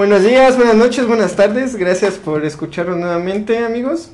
[0.00, 1.76] Buenos días, buenas noches, buenas tardes.
[1.76, 4.10] Gracias por escucharnos nuevamente, amigos.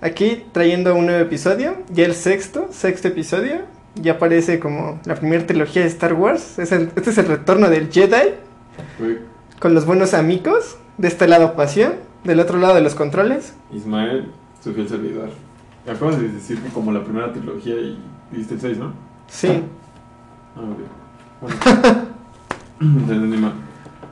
[0.00, 3.62] Aquí trayendo un nuevo episodio, ya el sexto, sexto episodio.
[3.96, 6.60] Ya parece como la primera trilogía de Star Wars.
[6.60, 8.34] Es el- este es el retorno del Jedi
[9.58, 10.76] con los buenos amigos.
[10.98, 13.54] De este lado Pasión, del otro lado de los controles.
[13.72, 14.30] Ismael,
[14.62, 15.30] su fiel servidor.
[15.92, 17.98] Acabas de decir que como la primera trilogía y
[18.30, 18.92] diste el 6, ¿no?
[19.26, 19.48] Sí.
[20.54, 20.78] Ah, ok.
[21.40, 21.56] Bueno.
[23.02, 23.63] Entendí mal.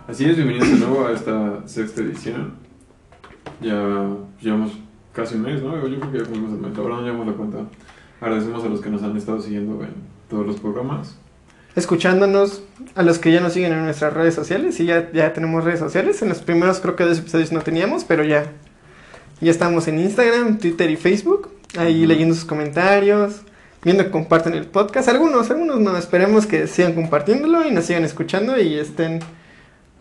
[0.08, 2.54] Así es, bienvenidos de nuevo a esta sexta edición.
[3.60, 4.08] Ya
[4.40, 4.72] llevamos
[5.12, 5.74] casi un mes, ¿no?
[5.76, 6.78] Yo creo que ya cumplimos el mes.
[6.78, 7.58] Ahora no llevamos la cuenta.
[8.20, 9.90] Agradecemos a los que nos han estado siguiendo en
[10.28, 11.16] todos los programas.
[11.76, 12.62] Escuchándonos
[12.94, 14.74] a los que ya nos siguen en nuestras redes sociales.
[14.74, 16.20] Sí, ya, ya tenemos redes sociales.
[16.22, 18.46] En los primeros creo que dos episodios no teníamos, pero ya.
[19.40, 21.50] Ya estamos en Instagram, Twitter y Facebook.
[21.78, 22.08] Ahí Ujú.
[22.08, 23.40] leyendo sus comentarios.
[23.82, 25.08] Viendo que comparten el podcast.
[25.08, 25.96] Algunos, algunos no.
[25.96, 29.20] Esperemos que sigan compartiéndolo y nos sigan escuchando y estén.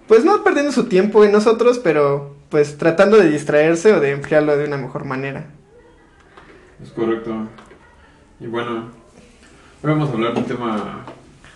[0.08, 4.58] Pues no perdiendo su tiempo en nosotros, pero pues tratando de distraerse o de enfriarlo
[4.58, 5.46] de una mejor manera.
[6.84, 7.32] Es correcto.
[8.40, 8.90] Y bueno,
[9.84, 11.06] hoy vamos a hablar de un tema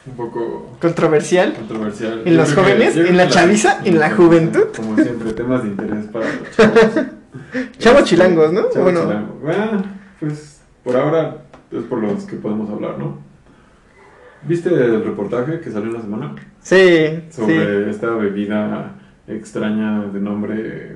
[0.06, 1.54] un poco Controversial.
[1.54, 2.22] controversial.
[2.26, 2.96] ¿En Yo los que- jóvenes?
[2.96, 3.80] ¿En la chaviza?
[3.84, 4.68] ¿En la juventud?
[4.76, 7.06] Como siempre, temas de interés para los chavos.
[7.80, 8.70] Chavos chilangos, ¿no?
[8.70, 9.02] Chavos Bueno.
[9.02, 9.42] chilangos.
[9.42, 9.84] Bueno,
[10.22, 11.38] pues por ahora
[11.72, 13.18] es por los que podemos hablar, ¿no?
[14.48, 16.36] ¿Viste el reportaje que salió en la semana?
[16.62, 17.42] Sí, sí.
[17.42, 18.96] Sobre esta bebida
[19.28, 20.96] extraña de nombre...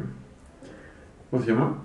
[1.32, 1.78] ¿Cómo se llama?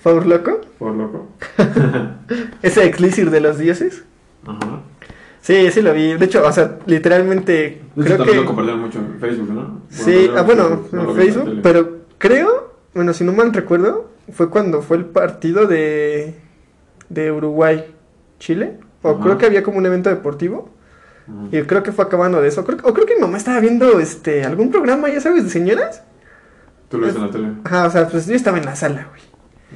[0.00, 0.60] ¿Favor loco?
[0.78, 1.28] Por loco.
[2.62, 4.04] Ese elixir de los dioses.
[4.46, 4.80] Ajá.
[5.40, 6.14] Sí, sí lo vi.
[6.14, 8.46] De hecho, o sea, literalmente De hecho, creo también lo que...
[8.46, 9.80] compartieron mucho en Facebook, ¿no?
[9.88, 14.98] Sí, ah, bueno, en Facebook, pero creo, bueno, si no mal recuerdo, fue cuando fue
[14.98, 16.34] el partido de,
[17.08, 18.78] de Uruguay-Chile.
[19.02, 19.20] O Ajá.
[19.20, 20.70] creo que había como un evento deportivo.
[21.50, 22.64] Y creo que fue acabando de eso.
[22.64, 26.02] Creo, o creo que mi mamá estaba viendo este algún programa, ya sabes, de señoras.
[26.88, 27.48] ¿Tú lo viste en la tele?
[27.64, 29.22] Ajá, o sea, pues yo estaba en la sala, güey.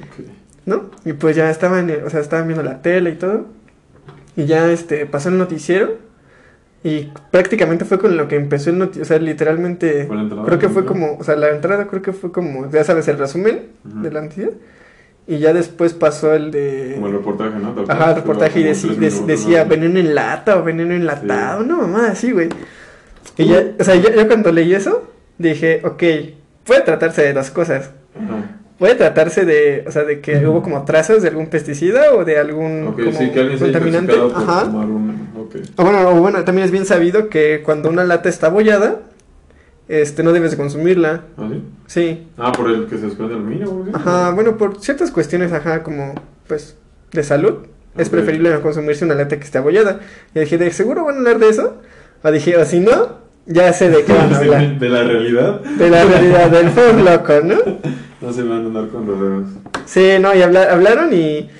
[0.02, 0.36] Ok.
[0.66, 0.90] ¿no?
[1.04, 3.46] Y pues ya estaban, o sea, estaban viendo la tele y todo.
[4.36, 6.04] Y ya este pasó el noticiero.
[6.84, 9.04] Y prácticamente fue con lo que empezó el noticiero.
[9.04, 10.04] O sea, literalmente.
[10.06, 11.16] ¿Fue la entrada, Creo que fue como.
[11.16, 12.70] O sea, la entrada creo que fue como.
[12.70, 14.50] Ya sabes, el resumen de la noticia.
[15.28, 16.92] Y ya después pasó el de.
[16.94, 17.72] Como el reportaje, ¿no?
[17.72, 17.84] Tal.
[17.96, 19.70] Ajá, el reportaje y Como deci- tres dec- minutos, decía ¿no?
[19.70, 21.68] veneno en lata o veneno enlatado, Sí.
[21.68, 22.48] no mamá, así, güey.
[23.36, 26.02] Y ya, o sea, yo, yo cuando leí eso, dije, ok,
[26.64, 27.90] puede tratarse de dos cosas.
[28.14, 28.52] Ajá.
[28.78, 30.50] Puede tratarse de, o sea, de que Ujú.
[30.50, 33.64] hubo como trazas de algún pesticida o de algún Ok, como sí, que alguien se
[33.64, 34.12] haya contaminante.
[34.14, 34.64] por Ajá.
[34.64, 35.28] tomar un...
[35.38, 35.56] Ok.
[35.76, 39.00] O bueno, o bueno, también es bien sabido que cuando una lata está abollada,
[39.88, 41.22] este, no debes de consumirla.
[41.36, 41.62] ¿Ah, sí?
[41.86, 42.26] Sí.
[42.38, 43.90] Ah, por el que se desprende aluminio, güey.
[43.94, 46.14] Ajá, bueno, por ciertas cuestiones, ajá, como,
[46.48, 46.76] pues,
[47.12, 50.00] de salud, es preferible no consumirse una lata que esté abollada.
[50.34, 51.80] Y dije, ¿de seguro van a hablar de eso?
[52.22, 54.78] O dije, o si no, ya sé de qué van a hablar.
[54.78, 55.60] De la realidad.
[55.60, 57.56] De la realidad del loco, ¿no?
[58.18, 59.46] No se van a andar con rodeos.
[59.84, 61.50] Sí, no, y habla- hablaron y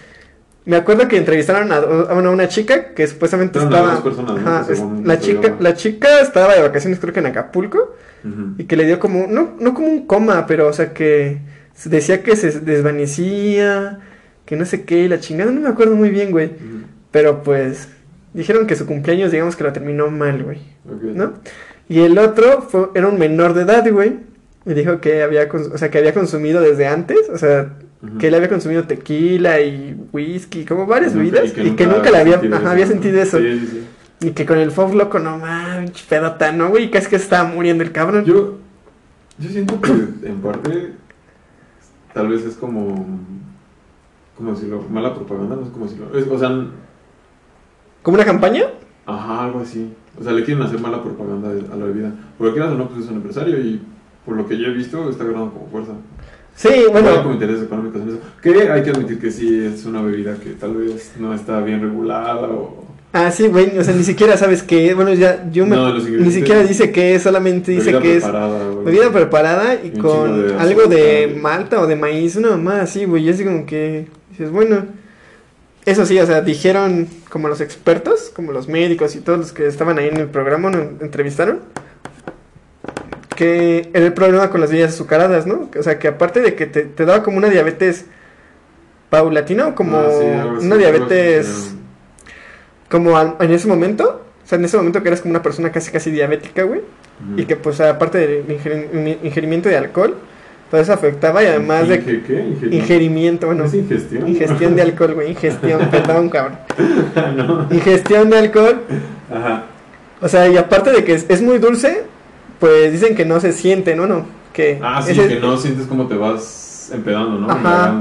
[0.67, 4.03] me acuerdo que entrevistaron a, a una, una chica que supuestamente estaba...
[4.03, 4.41] personas, ¿no?
[4.41, 7.95] Ajá, es- la, chica, la chica estaba de vacaciones creo que en Acapulco
[8.59, 11.39] y que le dio como, no, no como un coma, pero o sea que
[11.85, 14.01] decía que se desvanecía,
[14.45, 16.51] que no sé qué, y la chingada, no me acuerdo muy bien, güey.
[17.13, 17.89] Pero pues
[18.35, 20.59] dijeron que su cumpleaños digamos que lo terminó mal, güey.
[20.87, 21.03] Ok.
[21.15, 21.35] ¿no?
[21.89, 24.19] Y el otro fue, era un menor de edad, güey.
[24.65, 27.75] Y dijo que había, o sea, que había consumido desde antes, o sea,
[28.19, 32.35] Que él había consumido tequila y whisky, como varias bebidas, y que, nunca, le había,
[32.35, 33.39] sentido ajá, había sentido eso.
[33.39, 33.87] Sí, sí, sí.
[34.29, 36.91] Y que con el fog loco, no mames, pedota, ¿no, güey?
[36.91, 38.25] Casi que estaba muriendo el cabrón.
[38.25, 38.59] Yo,
[39.39, 40.93] yo siento que en parte
[42.15, 43.07] tal vez es como,
[44.37, 46.19] como decirlo, mala propaganda, no sé cómo decirlo.
[46.19, 46.49] Es- o sea,
[48.03, 48.65] ¿Como una campaña?
[49.07, 49.93] ajá, algo así.
[50.19, 52.13] O sea, le quieren hacer mala propaganda a la bebida.
[52.39, 53.83] Porque quieras o no, pues es un empresario y
[54.25, 55.93] por lo que yo he visto está ganando como fuerza.
[56.57, 58.19] Sí, Bueno, como bueno, intereses económicos en eso.
[58.43, 61.83] Que hay que admitir que sí es una bebida que tal vez no está bien
[61.83, 62.87] regulada o...
[63.13, 66.31] ah, sí, güey, o sea, ni siquiera sabes qué, bueno, ya, yo me, No, ni
[66.33, 68.85] siquiera dice que es, solamente dice bebida que es preparada, güey.
[68.87, 73.25] Bebida preparada y con de algo de malta o de maíz, una mamá así, güey.
[73.25, 74.85] Y así como que dices, bueno.
[75.85, 79.69] Eso sí, o sea, dijeron como los expertos, como los médicos y todos los que
[79.69, 81.61] estaban ahí en el programa, nos entrevistaron,
[83.37, 85.71] que era el problema con las bebidas azucaradas, ¿no?
[85.79, 88.07] O sea, que aparte de que te, te daba como una diabetes
[89.11, 90.09] paulatina o como Ah,
[90.59, 91.75] sí, una diabetes
[92.89, 95.71] como al- en ese momento, o sea, en ese momento que eras como una persona
[95.71, 96.81] casi casi diabética, güey.
[97.37, 100.17] Y que pues aparte del ingeri- in- ingerimiento de alcohol,
[100.71, 102.45] pues eso afectaba y además de Inge- ¿Qué?
[102.45, 104.29] Inge- ingerimiento, bueno, ¿Es ingestión?
[104.29, 106.59] ingestión de alcohol, güey, ingestión, perdón, cabrón.
[107.37, 107.69] no.
[107.71, 108.83] Ingestión de alcohol,
[109.33, 109.65] Ajá.
[110.21, 112.03] o sea, y aparte de que es, es muy dulce,
[112.59, 114.07] pues dicen que no se siente, ¿no?
[114.07, 117.51] No, Que Ah, sí, ese- que no sientes como te vas empedando, ¿no?
[117.51, 117.95] Ajá.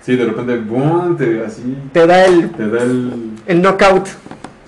[0.00, 1.62] Sí, de repente, boom, te, así,
[1.92, 3.12] te da el, te da el...
[3.46, 4.08] el knockout.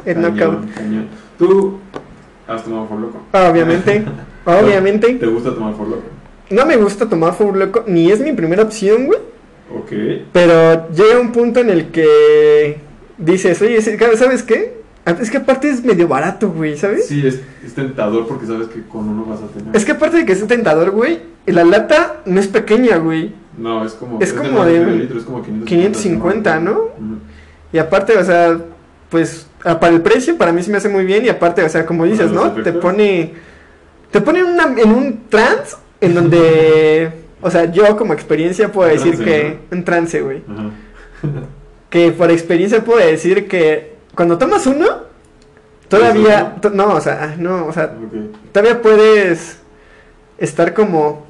[0.04, 0.74] El cañón, knockout.
[0.74, 1.06] cañón.
[1.38, 1.78] ¿Tú
[2.46, 3.20] has tomado For Loco?
[3.32, 4.04] Obviamente.
[4.44, 5.14] obviamente.
[5.14, 6.02] ¿Te gusta tomar For Loco?
[6.50, 9.18] No me gusta tomar Four Loco, ni es mi primera opción, güey.
[9.74, 9.92] Ok.
[10.32, 12.78] Pero llega un punto en el que
[13.16, 14.83] dices, oye, ¿sabes qué?
[15.06, 17.06] Ah, Es que aparte es medio barato, güey, ¿sabes?
[17.06, 19.74] Sí, es, es tentador porque sabes que con uno vas a tener.
[19.76, 23.34] Es que aparte de que es tentador, güey, la lata no es pequeña, güey.
[23.58, 24.18] No, es como...
[24.20, 25.66] Es como medio de litro, es como 550.
[25.98, 26.80] 550, ¿no?
[27.72, 28.58] Y aparte, o sea,
[29.10, 31.68] pues ah, para el precio para mí se me hace muy bien y aparte, o
[31.68, 32.50] sea, como dices, ¿no?
[32.52, 33.32] Te pone
[34.10, 37.10] te pone en, una- en un trance en donde,
[37.42, 40.70] o sea, yo como experiencia puedo decir trance, que un trance, güey, Ajá.
[41.90, 44.86] que por experiencia puedo decir que cuando tomas uno
[45.88, 47.92] todavía to- no, o sea, ah, no, o sea,
[48.52, 49.58] todavía puedes
[50.38, 51.24] estar como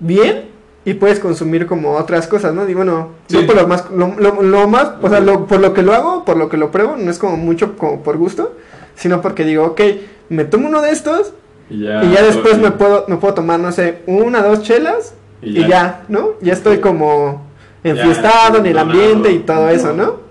[0.00, 0.46] bien
[0.84, 2.66] y puedes consumir como otras cosas, ¿no?
[2.66, 3.36] Digo, bueno, Sí.
[3.40, 5.94] yo por lo más, lo, lo- lo más, o sea, lo- por lo que lo
[5.94, 8.54] hago, por lo que lo pruebo, no es como mucho como por gusto,
[8.94, 9.80] sino porque digo, ok,
[10.28, 11.32] me tomo uno de estos
[11.70, 15.14] Y ya, y ya después me puedo, me puedo tomar, no sé, una, dos chelas
[15.40, 16.30] y ya, ¿no?
[16.42, 17.42] Ya estoy como
[17.82, 20.23] Ya, enfiestado en el ambiente y todo eso, ¿no?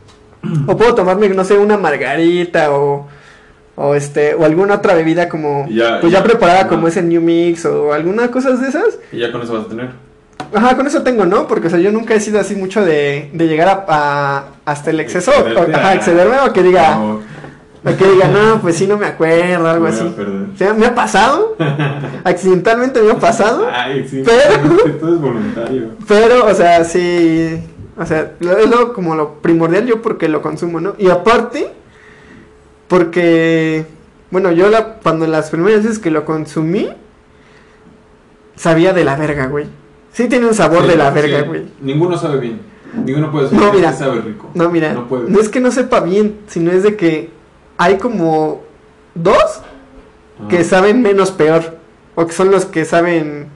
[0.68, 3.08] O puedo tomarme, no sé, una margarita o,
[3.76, 6.70] o este, o alguna otra bebida como, ya- pues ya ya- preparada ajá.
[6.70, 9.00] como ese New Mix o alguna cosa de esas.
[9.12, 9.90] Y ya con eso vas a tener.
[10.54, 11.48] Ajá, con eso tengo, ¿no?
[11.48, 14.90] Porque, o sea, yo nunca he sido así mucho de, de llegar a, a- hasta
[14.92, 17.14] el exceso, o, ajá, excederme o que diga, No,
[17.86, 20.06] o que diga, no, pues sí, no me acuerdo, algo me así.
[20.54, 21.56] O sea, me ha pasado,
[22.24, 24.22] accidentalmente me ha pasado, Ay, sí.
[24.24, 25.88] Pero- Todo es voluntario.
[26.08, 27.60] pero, o sea, sí,
[27.98, 30.96] o sea, lo- es lo, como lo primordial yo porque lo consumo, ¿no?
[30.98, 31.70] Y aparte,
[32.88, 33.86] porque,
[34.32, 36.90] bueno, yo la, cuando las primeras veces que lo consumí,
[38.56, 39.66] sabía de la verga, güey.
[40.12, 41.16] Sí tiene un sabor Sí, de la sí.
[41.16, 41.66] verga, güey.
[41.82, 42.62] Ninguno sabe bien.
[43.06, 43.94] Ninguno puede decir No, que mira.
[43.94, 44.52] sabe rico.
[44.54, 47.32] No, mira, No es que no sepa bien, sino es de que
[47.78, 48.62] hay como
[49.16, 49.62] dos
[50.50, 51.78] que saben menos peor,
[52.16, 53.48] o que son los que saben,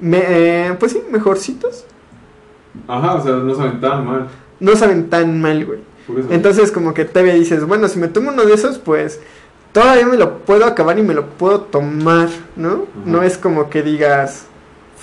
[0.00, 0.22] me-
[0.68, 1.86] eh, pues sí, mejorcitos.
[2.86, 4.26] Ajá, o sea, no saben tan mal.
[4.60, 5.80] No saben tan mal, güey.
[6.30, 9.20] Entonces como que todavía dices, bueno, si me tomo uno de esos, pues
[9.72, 12.86] todavía me lo puedo acabar y me lo puedo tomar, ¿no?
[13.04, 14.46] No es como que digas,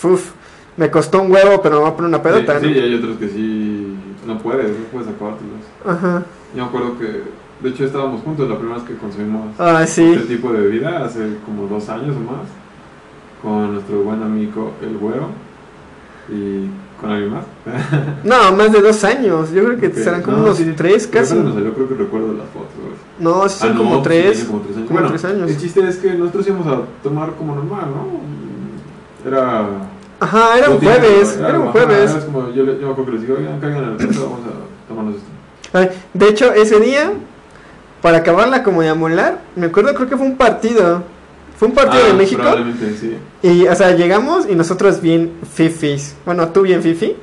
[0.03, 0.31] uff,
[0.77, 2.83] me costó un huevo, pero me voy a poner una pedota, sí, sí, y ¿no?
[2.85, 3.95] hay otros que sí
[4.25, 5.61] no puedes, no puedes acabártelos.
[5.85, 6.23] Ajá.
[6.55, 7.21] Yo me acuerdo que,
[7.61, 10.25] de hecho, estábamos juntos la primera vez que consumimos Ah, este sí.
[10.27, 12.47] tipo de bebida, hace como dos años o más,
[13.43, 15.27] con nuestro buen amigo El Güero
[16.29, 16.67] y
[16.99, 17.43] con alguien más.
[18.23, 19.51] No, más de dos años.
[19.51, 19.93] Yo creo que Ok.
[19.95, 21.35] serán como No, unos sí, tres Creo casi.
[21.35, 22.69] salió, creo que recuerdo las fotos.
[22.81, 22.95] güey.
[23.19, 24.31] No, sí son Ah, no, como sí, tres.
[24.33, 24.87] tiene como tres años.
[24.87, 25.49] como Bueno, tres años.
[25.51, 29.29] El chiste es que nosotros íbamos a tomar como normal, ¿no?
[29.29, 29.65] Era.
[30.19, 31.37] Ajá, era un jueves.
[31.39, 31.47] ¿no?
[31.47, 32.11] Era un ajá, jueves.
[32.15, 34.87] era como, yo, yo acuerdo que les digo, oigan, caigan a la casa, vamos a
[34.87, 35.95] tomarnos esto.
[36.13, 37.11] De hecho, ese día,
[38.01, 41.03] para acabarla como de amolar, me acuerdo, creo que fue un partido.
[41.57, 42.41] Fue un partido Ah, de México.
[42.41, 43.15] Probablemente, sí.
[43.43, 46.15] Y, o sea, llegamos y nosotros bien fifis.
[46.25, 47.15] Bueno, tú bien fifi.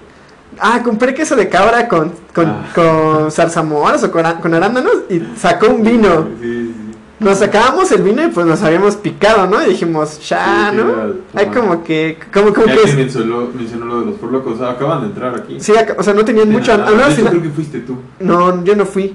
[0.58, 2.66] Ah, compré queso de cabra con, con, Ah.
[2.74, 4.24] con zarzamoras o con,
[4.54, 6.28] arándanos y sacó un vino.
[6.40, 6.74] Sí, sí.
[7.20, 9.62] Nos sacábamos el vino y pues nos habíamos picado, ¿no?
[9.64, 10.92] Y dijimos, ya, ¿no?
[11.34, 15.02] Hay como que, como, que es- mencionó, mencionó lo de los forlocos, o sea, acaban
[15.02, 15.60] de entrar aquí.
[15.60, 16.76] Sí, o sea, no tenían De mucho.
[16.76, 16.88] nada.
[16.88, 17.96] al menos si- creo que fuiste tú.
[18.18, 19.14] no, yo no fui.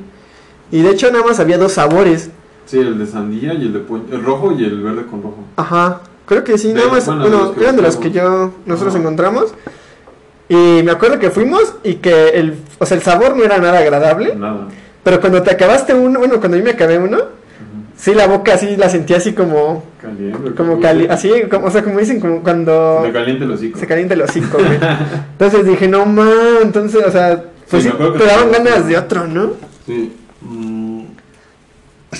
[0.72, 2.30] Y de hecho, nada más había dos sabores.
[2.68, 4.04] Sí, el de sandía y el de pollo.
[4.12, 5.38] El rojo y el verde con rojo.
[5.56, 9.02] Ajá, creo que sí, De- nada más, bueno, eran de los que yo, nosotros Ajá.
[9.02, 9.54] encontramos.
[10.50, 13.80] Y me acuerdo que fuimos y que el, o sea, el sabor no era nada
[13.80, 14.36] agradable.
[14.36, 14.68] Nada.
[15.04, 17.18] Pero cuando te acabaste uno, bueno, cuando yo me acabé uno,
[17.98, 20.54] sí la boca así la sentía así como, Caliente.
[20.56, 23.80] como cali, así, como, o sea, como dicen, como cuando Me caliente el hocico.
[23.80, 24.78] se calienta el hocico, güey.
[25.32, 26.30] Entonces dije, no man,
[26.62, 29.52] entonces, o sea, pues Sí, sí, te daban ganas de otro, ¿no?
[29.86, 30.14] Sí.
[30.42, 30.77] mm,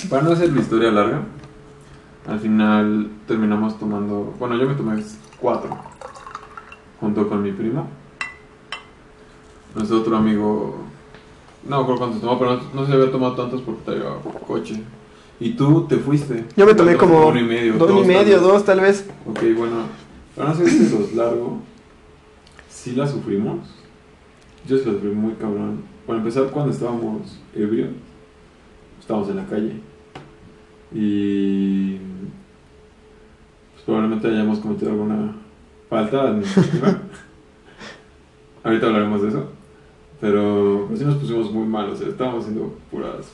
[0.08, 1.22] para no hacer la historia larga,
[2.26, 4.34] al final terminamos tomando.
[4.38, 5.02] Bueno, yo me tomé
[5.40, 5.76] cuatro.
[7.00, 7.88] Junto con mi primo.
[9.74, 10.76] Nuestro otro amigo.
[11.66, 14.04] No me acuerdo cuántos tomó, pero no, no se había tomado tantos porque traía
[14.46, 14.82] coche.
[15.40, 16.44] Y tú te fuiste.
[16.56, 17.74] Yo me tomé como uno y medio.
[17.74, 19.08] dos y tal medio, dos tal vez.
[19.26, 19.76] Ok, bueno,
[20.34, 21.60] para no hacer los largo,
[22.68, 23.60] sí la sufrimos.
[24.66, 25.82] Yo sí la sufrí muy cabrón.
[26.06, 27.90] Para empezar, cuando estábamos ebrios,
[29.08, 29.72] estábamos en la calle.
[30.94, 31.96] Y.
[33.72, 35.34] Pues probablemente hayamos cometido alguna
[35.88, 36.98] falta administrativa.
[38.64, 39.44] Ahorita hablaremos de eso.
[40.20, 43.28] Pero pues sí nos pusimos muy mal, o sea, estábamos haciendo puras.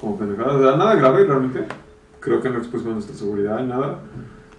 [0.00, 0.54] como pendejadas.
[0.56, 1.64] O sea, nada grave realmente.
[2.20, 3.98] Creo que no expusimos nuestra seguridad, nada.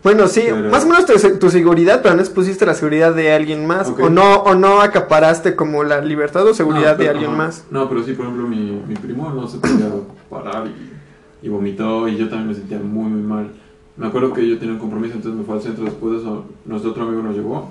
[0.03, 3.31] Bueno, sí, Pero- más o menos tu, tu seguridad, pero no expusiste la seguridad de
[3.31, 3.87] alguien más.
[3.87, 3.99] Ok.
[4.01, 7.37] O no o no acaparaste como la libertad o seguridad No, de pero- alguien ajá.
[7.37, 7.65] más.
[7.71, 9.87] No, pero sí, por ejemplo, mi, mi primo no se podía
[10.33, 13.51] parar y, y vomitó y yo también me sentía muy, muy mal.
[13.95, 15.85] Me acuerdo que yo tenía un compromiso, entonces me fue al centro.
[15.85, 17.69] Después de eso, nuestro otro amigo nos llevó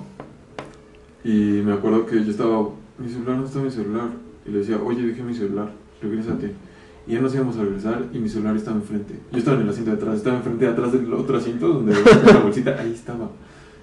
[1.23, 4.09] y me acuerdo que yo estaba, mi celular no estaba mi celular.
[4.45, 6.53] Y le decía, oye, dejé mi celular, regrésate.
[7.07, 9.15] Y ya nos íbamos a regresar y mi celular estaba enfrente.
[9.31, 12.39] Yo estaba en el asiento de atrás, estaba enfrente, atrás del otro asiento donde la
[12.43, 13.29] bolsita, ahí estaba.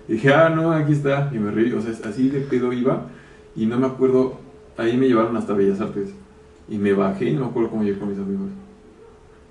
[0.09, 1.31] Y dije, ah, no, aquí está.
[1.33, 3.07] Y me reí, o sea, así de pedo iba.
[3.57, 4.39] Y no me acuerdo,
[4.77, 6.11] ahí me llevaron hasta Bellas Artes.
[6.69, 8.49] Y me bajé y no me acuerdo cómo llegué con mis amigos.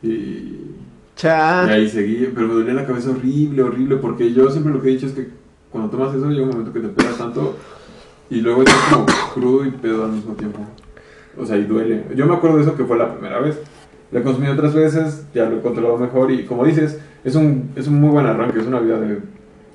[0.02, 0.76] Y, y
[1.16, 1.66] Cha.
[1.66, 4.94] ahí seguí, pero me dolía la cabeza horrible, horrible, porque yo siempre lo que he
[4.94, 5.28] dicho es que
[5.70, 7.58] cuando tomas eso llega un momento que te pega tanto
[8.30, 10.60] y luego estás como crudo y pedo al mismo tiempo.
[11.38, 12.06] O sea, y duele.
[12.16, 13.60] Yo me acuerdo de eso que fue la primera vez.
[14.12, 17.70] Lo he consumido otras veces, ya lo he controlado mejor y como dices, es un,
[17.76, 19.20] es un muy buen arranque, es una vida de,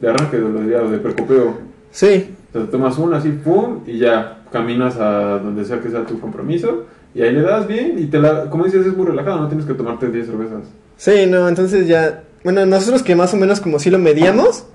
[0.01, 1.59] de arranque, de, de, de precopeo.
[1.91, 2.35] Sí.
[2.51, 6.19] O sea, tomas una así, pum, y ya caminas a donde sea que sea tu
[6.21, 9.49] compromiso y ahí le das bien y te la, como dices, es muy relajado, no
[9.49, 10.65] tienes que tomarte 10 cervezas.
[10.97, 12.23] Sí, no, entonces ya.
[12.43, 14.67] Bueno, nosotros que más o menos como sí lo medíamos.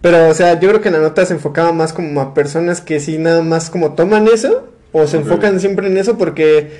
[0.00, 3.00] Pero, o sea, yo creo que la nota se enfocaba más como a personas que
[3.00, 4.68] sí nada más como toman eso.
[4.92, 6.70] O se enfocan siempre en eso porque.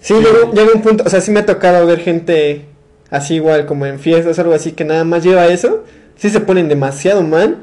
[0.00, 0.20] Sí, Sí.
[0.22, 1.04] llega, llega un punto.
[1.04, 2.64] O sea, sí me ha tocado ver gente
[3.10, 5.84] así igual, como en fiestas, algo así, que nada más lleva eso.
[6.16, 7.58] Sí se ponen demasiado mal.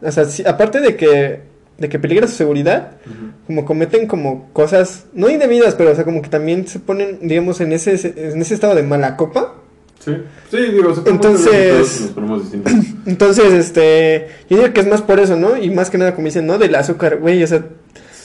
[0.00, 1.40] O sea, sí- aparte de que.
[1.78, 2.92] De que peligra su seguridad.
[3.46, 5.06] Como cometen como cosas.
[5.12, 8.54] No indebidas, pero, o sea, como que también se ponen, digamos, en ese, en ese
[8.54, 9.54] estado de mala copa.
[9.98, 10.12] Sí,
[10.50, 12.12] sí, digo, Entonces-.
[13.06, 15.56] Entonces, este, yo digo que es más por eso, ¿no?
[15.56, 16.58] Y más que nada, como dicen, ¿no?
[16.58, 17.64] Del azúcar, güey, o sea,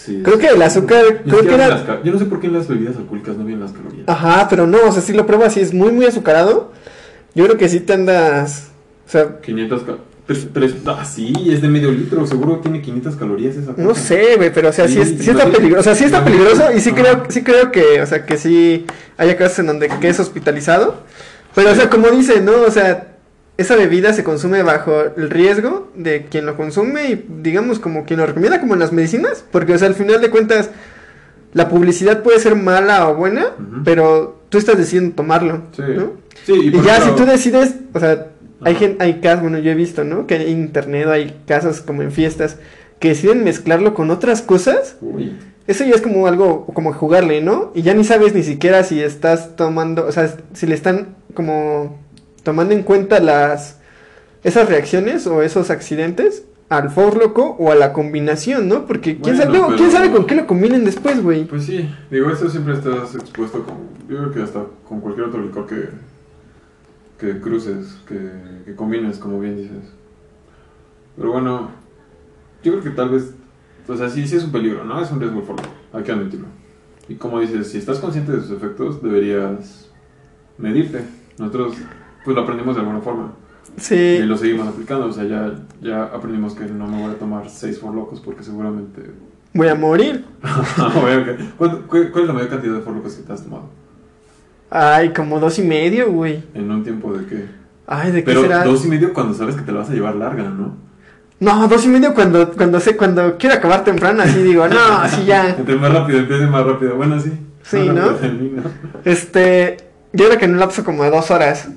[0.06, 0.22] Sí.
[0.24, 2.02] creo que el azúcar, creo que era...
[2.04, 4.04] Yo no sé por qué en las bebidas alcohólicas no vienen las calorías.
[4.08, 6.72] Ajá, pero no, o sea, si lo pruebas y es muy, muy azucarado,
[7.36, 8.70] yo creo que sí te andas,
[9.08, 9.98] o sea, 500 ca-
[10.28, 13.90] pero, pero es- ah, sí, es de medio litro, seguro tiene 500 calorías esa no
[13.90, 14.02] cosa.
[14.02, 16.24] sé, güey, pero o sea, sí, Sí, es- sí está peligroso, o sea, sí está
[16.24, 18.86] peligroso y sí creo, sí creo que, o sea, que sí
[19.18, 21.02] haya casos en donde que es hospitalizado,
[21.56, 22.54] pero o sea, como dice, ¿no?
[22.68, 23.08] O sea,
[23.58, 28.20] esa bebida se consume bajo el riesgo de quien lo consume y digamos como quien
[28.20, 30.70] lo recomienda como en las medicinas, porque o sea, al final de cuentas
[31.54, 33.48] la publicidad puede ser mala o buena,
[33.84, 35.82] pero tú estás decidiendo tomarlo, Sí.
[35.96, 36.14] ¿no?
[36.46, 38.28] Sí, Y, por ya si tú decides, o sea,
[38.64, 40.28] hay gente, hay casos, bueno, yo he visto, ¿no?
[40.28, 42.58] Que en internet hay casos como en fiestas
[43.00, 44.98] que deciden mezclarlo con otras cosas.
[45.02, 45.34] Uy,
[45.68, 47.72] Eso ya es como algo, como jugarle, ¿no?
[47.74, 52.00] Y ya ni sabes ni siquiera si estás tomando, o sea, si le están como
[52.44, 53.80] tomando en cuenta las,
[54.44, 58.86] esas reacciones o esos accidentes al loco o a la combinación, ¿no?
[58.86, 61.44] Porque quién, Bueno, sabe, luego, quién sabe con qué lo combinen después, güey.
[61.44, 63.76] Pues sí, digo, eso siempre estás expuesto con,
[64.08, 65.90] yo creo que hasta con cualquier otro licor que,
[67.22, 68.20] que cruces, que,
[68.66, 69.94] que combines, como bien dices.
[71.16, 71.70] Pero bueno,
[72.64, 73.34] yo creo que tal vez,
[73.88, 75.00] o sea, sí, sí es un peligro, ¿no?
[75.00, 75.64] Es un riesgo fuerte,
[75.94, 76.48] hay que admitirlo.
[77.08, 79.90] Y como dices, si estás consciente de sus efectos, deberías
[80.58, 81.04] medirte.
[81.38, 81.76] Nosotros,
[82.26, 83.34] pues lo aprendimos de alguna forma.
[83.78, 87.20] Y Sí, lo seguimos aplicando, o sea, ya, ya aprendimos que no me voy a
[87.20, 89.12] tomar seis for locos porque seguramente...
[89.54, 90.26] voy a morir.
[91.02, 91.40] Bueno, ok.
[91.58, 93.70] ¿Cuánto- cu- ¿Cuál es la mayor cantidad de for locos que te has tomado?
[94.72, 96.44] Ay, como dos y medio, güey.
[96.54, 97.46] En un tiempo de qué?
[97.86, 98.64] Ay, ¿de qué Pero será?
[98.64, 100.76] dos y medio cuando sabes que te la vas a llevar larga, ¿no?
[101.40, 105.26] No, dos y medio cuando, cuando sé, cuando quiero acabar temprano, así digo, no, así
[105.26, 105.50] ya.
[105.50, 106.96] Entre más rápido empiece, más rápido.
[106.96, 107.34] Bueno, sí.
[107.64, 108.12] Sí, ¿no?
[108.12, 108.64] termino.
[109.06, 109.78] Este,
[110.14, 111.68] yo creo que en un lapso como de dos horas.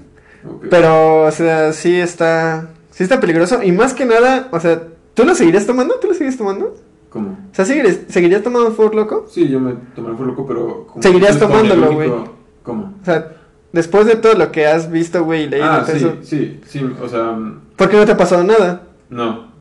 [0.71, 3.63] Pero, o sea, sí está, sí está peligroso.
[3.63, 4.83] Y más que nada, o sea,
[5.15, 5.95] ¿tú lo seguirías tomando?
[5.97, 6.75] ¿Tú lo sigues tomando?
[7.11, 7.31] ¿Cómo?
[7.51, 9.27] O sea, ¿seguirías, ¿seguirías tomando Ford Loco?
[9.31, 10.87] Sí, yo me tomé el for loco, pero...
[10.87, 12.95] como Seguirías tomándolo, único- ¿Cómo?
[13.01, 13.37] O sea,
[13.73, 16.85] después de todo lo que has visto, güey, y leído, Ah, sí, eso, sí, sí,
[17.01, 17.39] o sea,
[17.77, 18.83] ¿por qué no te ha pasado nada?
[19.11, 19.53] no.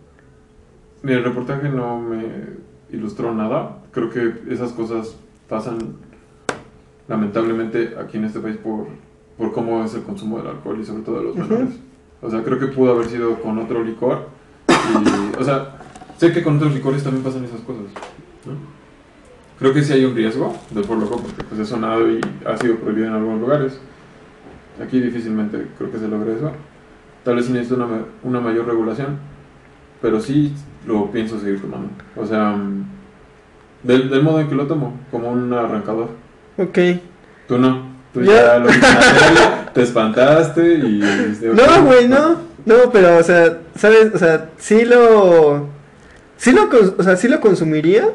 [1.03, 2.23] Mira, el reportaje no me
[2.89, 3.79] ilustró nada.
[3.91, 5.17] Creo que esas cosas
[5.49, 5.77] pasan
[7.09, 8.87] lamentablemente aquí en este país por,
[9.37, 11.75] por cómo es el consumo del alcohol y sobre todo de los menores.
[12.21, 14.29] O sea, creo que pudo haber sido con otro licor.
[14.69, 15.77] Y, o sea,
[16.17, 17.83] sé que con otros licores también pasan esas cosas.
[18.45, 18.53] ¿no?
[19.63, 22.57] Creo que sí hay un riesgo del por loco porque pues, es sonado y ha
[22.57, 23.79] sido prohibido en algunos lugares.
[24.85, 26.51] Aquí difícilmente creo que se logre eso.
[27.23, 27.87] Tal vez sí necesito una,
[28.23, 29.19] una mayor regulación,
[30.01, 30.53] pero sí
[30.85, 31.91] lo pienso seguir tomando.
[32.17, 32.83] O sea, mm,
[33.83, 36.09] del, del modo en que lo tomo, como un arrancador.
[36.57, 36.79] Ok.
[37.47, 37.87] Tú no.
[38.13, 38.67] Tú Yo- ya lo
[39.73, 40.99] te espantaste y.
[41.53, 42.35] No, güey, no.
[42.65, 44.13] No, pero, o sea, ¿sabes?
[44.13, 45.67] O sea, sí lo.
[46.35, 46.67] Sí lo,
[46.97, 48.09] o sea, sí lo consumiría.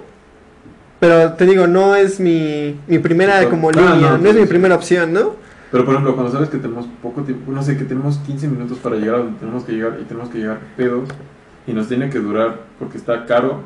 [1.00, 5.12] Pero te digo, no es mi, mi primera como línea, no, es mi primera opción,
[5.12, 5.36] ¿no?
[5.70, 8.78] Pero por ejemplo, cuando sabes que tenemos poco tiempo, no sé, que tenemos 15 minutos
[8.78, 11.08] para llegar a donde tenemos que llegar y tenemos que llegar pedos
[11.66, 13.60] y nos tiene que durar porque está caro,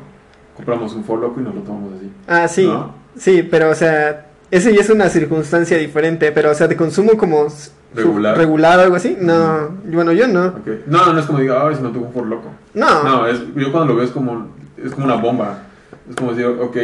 [0.55, 2.11] compramos un For Loco y nos lo tomamos así.
[2.27, 2.67] Ah, sí.
[2.67, 2.93] ¿No?
[3.15, 7.13] Sí, pero o sea, ese ya es una circunstancia diferente, pero o sea, de consumo
[7.17, 7.47] como
[7.95, 8.37] Regular.
[8.37, 9.17] regular o algo así.
[9.19, 10.53] No, bueno, yo no.
[10.87, 12.49] No, no es como diga, ay, si no tuvo un For Loco.
[12.73, 13.03] No.
[13.03, 14.47] No, es, yo cuando lo veo es como,
[14.83, 15.63] es como una bomba.
[16.09, 16.77] Es como decir, ok,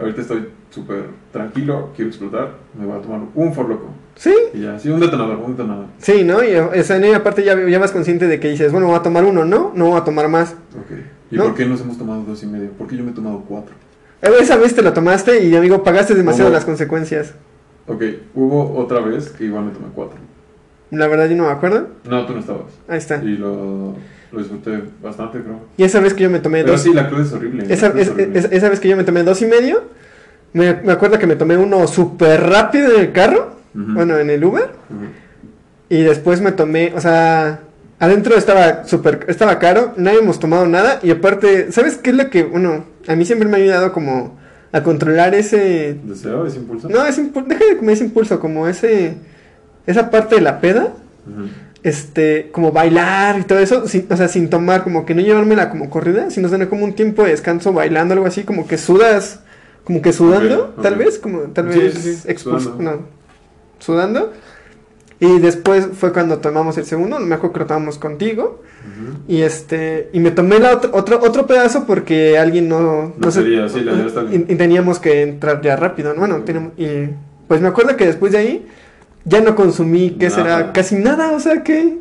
[0.00, 3.88] ahorita estoy súper tranquilo, quiero explotar, me voy a tomar un For Loco.
[4.16, 5.86] Sí, Y ya, sí, un detonador, un detonador.
[5.98, 6.42] sí, ¿no?
[6.44, 9.02] Y, o sea, y aparte ya, ya vas consciente de que dices, bueno, voy a
[9.02, 9.72] tomar uno, ¿no?
[9.74, 10.52] No voy a tomar más.
[10.78, 10.98] Ok.
[11.30, 11.44] ¿Y ¿No?
[11.44, 12.70] por qué nos hemos tomado dos y medio?
[12.70, 13.74] ¿Por qué yo me he tomado cuatro?
[14.22, 17.34] Eh, Esa vez te lo tomaste y, amigo, pagaste demasiado las consecuencias.
[17.86, 18.02] Ok,
[18.34, 20.18] hubo otra vez que igual me tomé cuatro.
[20.90, 21.88] La verdad, yo no me acuerdo.
[22.08, 22.72] No, tú no estabas.
[22.88, 23.16] Ahí está.
[23.22, 23.94] Y lo,
[24.36, 25.60] lo disfruté bastante, creo.
[25.76, 26.82] Y esa vez que yo me tomé Pero dos.
[26.82, 27.64] sí, la cruda es horrible.
[27.68, 28.38] Esa, es es- horrible.
[28.38, 29.82] es- esa vez que yo me tomé dos y medio,
[30.52, 33.92] me, me acuerdo que me tomé uno súper rápido en el carro, Ujú.
[33.94, 34.68] bueno, en el Uber,
[35.88, 37.60] y después me tomé, o sea,
[37.98, 42.30] adentro estaba súper, estaba caro, no habíamos tomado nada, y aparte, ¿sabes qué es lo
[42.30, 44.38] que, bueno, a mí siempre me ha ayudado como
[44.72, 46.88] a controlar ese, ¿Deseo ese impulso?
[46.88, 49.14] no, ese impulso, deja de comer ese impulso, como ese,
[49.86, 50.92] esa parte de la peda,
[51.26, 51.48] Ujú.
[51.82, 55.70] Este, como bailar y todo eso, sin- o sea, sin tomar, como que no llevármela
[55.70, 59.40] como corrida, sino tener como un tiempo de descanso bailando, algo así, como que sudas,
[59.84, 62.82] como que sudando, tal vez, como tal vez sí, sudando.
[62.82, 62.98] no,
[63.78, 64.32] sudando.
[65.18, 68.62] Y después fue cuando tomamos el segundo, me acuerdo que lo tomamos contigo,
[69.28, 73.40] y este, y me tomé la otro, otro, otro pedazo porque alguien no, No sí,
[73.84, 73.92] la
[74.22, 74.46] bien.
[74.48, 76.20] y, y teníamos que entrar ya rápido, ¿no?
[76.20, 77.08] bueno, teníamos, y
[77.48, 78.66] pues me acuerdo que después de ahí
[79.26, 80.34] ya no consumí, ¿qué Nada.
[80.36, 80.72] será?
[80.72, 81.98] Casi nada, o sea que,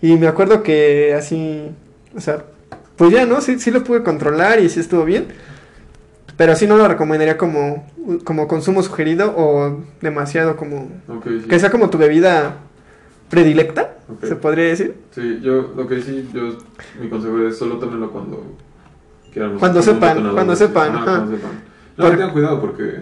[0.00, 1.70] y me acuerdo que así,
[2.16, 2.44] o sea,
[2.96, 3.40] pues ya, ¿no?
[3.40, 5.28] Sí, sí lo pude controlar y sí estuvo bien,
[6.36, 7.86] pero sí no lo recomendaría como,
[8.24, 11.48] como consumo sugerido o demasiado como, Ok, sí.
[11.48, 12.56] que sea como tu bebida
[13.28, 14.24] predilecta, Ok.
[14.26, 14.94] se podría decir.
[15.14, 16.56] Sí, yo lo que sí, yo,
[17.00, 18.56] mi consejo es solo tómenlo cuando
[19.32, 19.58] quieran.
[19.58, 21.04] Cuando sepan, cuando sepan, ajá.
[21.04, 21.50] cuando sepan.
[21.96, 23.00] No, Por- tengan cuidado porque,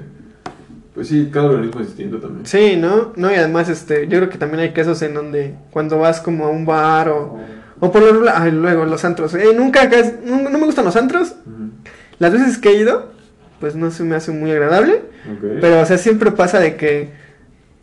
[0.94, 2.46] pues sí, cada organismo es distinto también.
[2.46, 3.12] Sí, ¿no?
[3.16, 6.46] No, y además, este, yo creo que también hay casos en donde cuando vas como
[6.46, 7.38] a un bar o,
[7.78, 9.34] o por lo ay, luego los antros.
[9.34, 9.88] Eh, nunca,
[10.24, 11.34] no, no me gustan los antros.
[12.18, 13.12] Las veces que he ido,
[13.60, 15.02] pues no se me hace muy agradable.
[15.60, 17.08] Pero, o sea, siempre pasa de que,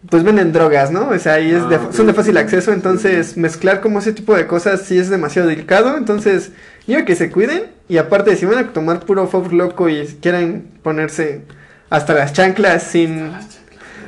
[0.10, 1.10] pues venden drogas, ¿no?
[1.10, 4.14] O sea, y es de- Ah, ok, son de fácil acceso, entonces mezclar como ese
[4.14, 5.98] tipo de cosas sí es demasiado delicado.
[5.98, 6.52] Entonces,
[6.88, 7.64] yo que se cuiden.
[7.90, 11.42] Y aparte, si van a tomar puro fof loco y quieren ponerse
[11.90, 13.32] hasta las chanclas sin,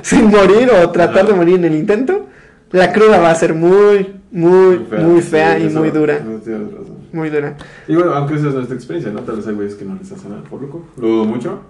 [0.02, 2.26] sin morir o tratar de morir en el intento,
[2.72, 6.14] la cruda va a ser muy, muy, muy fea, sí, y muy dura.
[6.18, 7.00] razón.
[7.12, 7.56] Muy dura.
[7.88, 9.20] Y bueno, aunque esa es nuestra experiencia, ¿no?
[9.22, 10.86] Tal vez hay güeyes que no les hacen nada por loco.
[10.96, 11.62] Lo dudo mucho.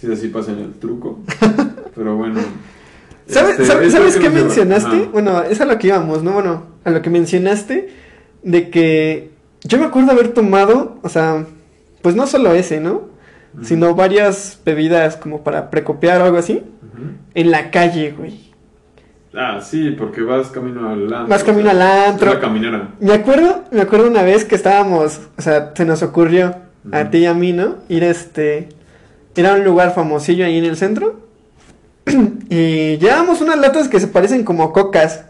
[0.00, 1.20] Si así pasan el truco.
[1.96, 2.40] Pero bueno.
[3.26, 5.08] ¿Sabes, Este, sabes- qué mencionaste?
[5.12, 6.32] Bueno, es a lo que íbamos, ¿no?
[6.32, 7.88] Bueno, a lo que mencionaste
[8.44, 9.30] de que
[9.64, 11.44] yo me acuerdo haber tomado, o sea,
[12.02, 13.08] pues no solo ese, ¿no?
[13.62, 16.62] Sino varias bebidas como para precopiar o algo así
[17.34, 18.46] en la calle, güey.
[19.34, 21.28] Ah, sí, porque vas camino al antro.
[21.28, 22.28] Vas camino al antro.
[22.28, 22.94] Es la caminera.
[23.00, 26.56] Me acuerdo, me acuerdo una vez que estábamos, o sea, se nos ocurrió
[26.90, 27.76] a ti y a mí, ¿no?
[27.88, 28.70] Ir este,
[29.34, 31.20] ir a un lugar famosillo ahí en el centro.
[32.48, 35.26] y llevábamos unas latas que se parecen como cocas,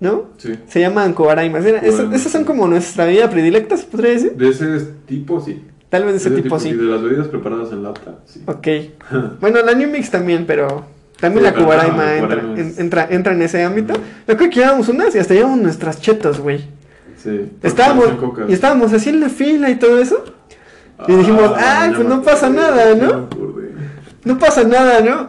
[0.00, 0.26] ¿no?
[0.36, 0.58] Sí.
[0.66, 1.64] Se llaman cobaraimas.
[1.64, 4.32] Esas, esas son como nuestra bebida predilecta, se podría decir.
[4.32, 5.64] De ese tipo, sí.
[5.88, 6.72] Tal vez de ese tipo, Y sí.
[6.74, 8.42] de las bebidas preparadas en lata, sí.
[8.46, 8.66] Ok.
[9.40, 10.84] Bueno, la New Mix también, pero
[11.18, 13.94] también Sí, la cubaraima no, entra, en- entra, entra en ese ámbito.
[14.26, 16.64] Yo creo que llevábamos unas y hasta llevábamos nuestras chetos, güey.
[17.16, 17.50] Sí.
[17.62, 18.06] Estábamos,
[18.48, 20.24] y estábamos así en la fila y todo eso.
[21.06, 23.28] y dijimos, "Ay, ya pues no pasa nada, ¿no?"
[24.24, 25.28] No pasa nada, ¿no?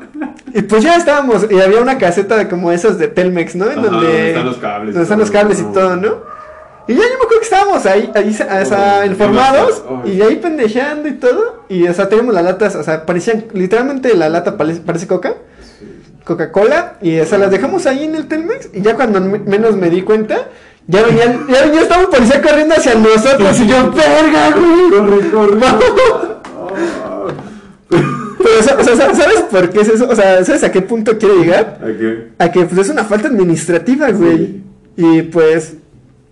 [0.53, 3.65] Y pues ya estábamos, y había una caseta de como esas de Telmex, ¿no?
[3.71, 5.71] En Ajá, donde, donde están los cables y donde están los todo, cables y no.
[5.71, 6.38] todo, ¿no?
[6.89, 11.07] Y ya yo me acuerdo que estábamos ahí, ahí o sea, informados, y ahí pendejeando
[11.07, 11.63] y todo.
[11.69, 15.35] Y, o sea, teníamos las latas, o sea, parecían, literalmente la lata parece, parece coca.
[16.25, 19.75] Coca-Cola, y o sea, las dejamos ahí en el Telmex, y ya cuando me- menos
[19.75, 20.47] me di cuenta,
[20.87, 24.89] ya venían, ya venía, estaba un policía corriendo hacia nosotros, y yo, verga, güey.
[24.89, 25.59] Corre, corre.
[27.89, 30.07] Pero, o sea, o sea, ¿sabes por qué es eso?
[30.09, 31.79] O sea, ¿sabes a qué punto quiere llegar?
[31.81, 32.27] ¿A qué?
[32.39, 34.61] A que pues es una falta administrativa, güey.
[34.95, 35.75] Y pues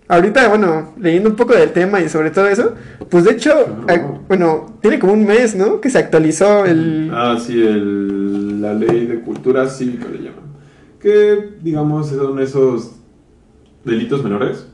[0.08, 2.74] ahorita, bueno, leyendo un poco del tema y sobre todo eso,
[3.10, 3.52] pues de hecho,
[3.88, 5.82] a- bueno, tiene como un mes, ¿no?
[5.82, 7.12] Que se actualizó el...
[7.14, 10.48] Ah, sí, el, la ley de cultura cívica le llaman.
[11.00, 12.92] Que, digamos, son esos
[13.86, 14.68] delitos menores.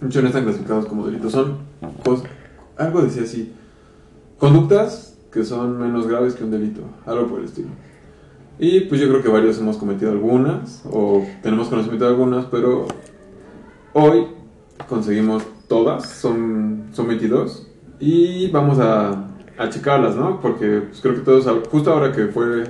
[0.00, 1.32] Muchos no están clasificados como delitos.
[1.32, 1.58] Son
[2.04, 2.24] cos-
[2.76, 3.52] algo decía así.
[4.38, 6.80] Conductas que son menos graves que un delito.
[7.06, 7.68] Algo por el estilo.
[8.58, 12.86] Y pues yo creo que varios hemos cometido algunas, o tenemos conocimiento de algunas, pero
[13.94, 14.26] hoy
[14.88, 17.66] conseguimos todas, son, son 22,
[18.00, 19.26] y vamos a,
[19.58, 20.40] a checarlas, ¿no?
[20.40, 22.64] Porque pues, creo que todos, justo ahora que fue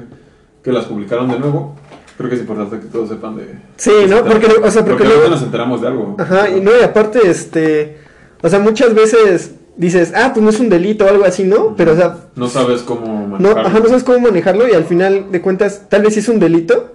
[0.63, 1.75] que las publicaron de nuevo,
[2.17, 3.59] creo que es importante que todos sepan de...
[3.77, 4.23] Sí, ¿no?
[4.25, 6.17] Porque, o sea, porque, porque luego- nos enteramos de algo.
[6.19, 7.99] Ajá, y no, y aparte, este,
[8.43, 11.75] o sea, muchas veces dices, ah, pues no es un delito o algo así, ¿no?
[11.77, 13.61] Pero, o sea, No sabes cómo no, manejarlo.
[13.69, 16.39] ajá, no sabes cómo manejarlo y al final de cuentas, tal vez sí es un
[16.39, 16.95] delito,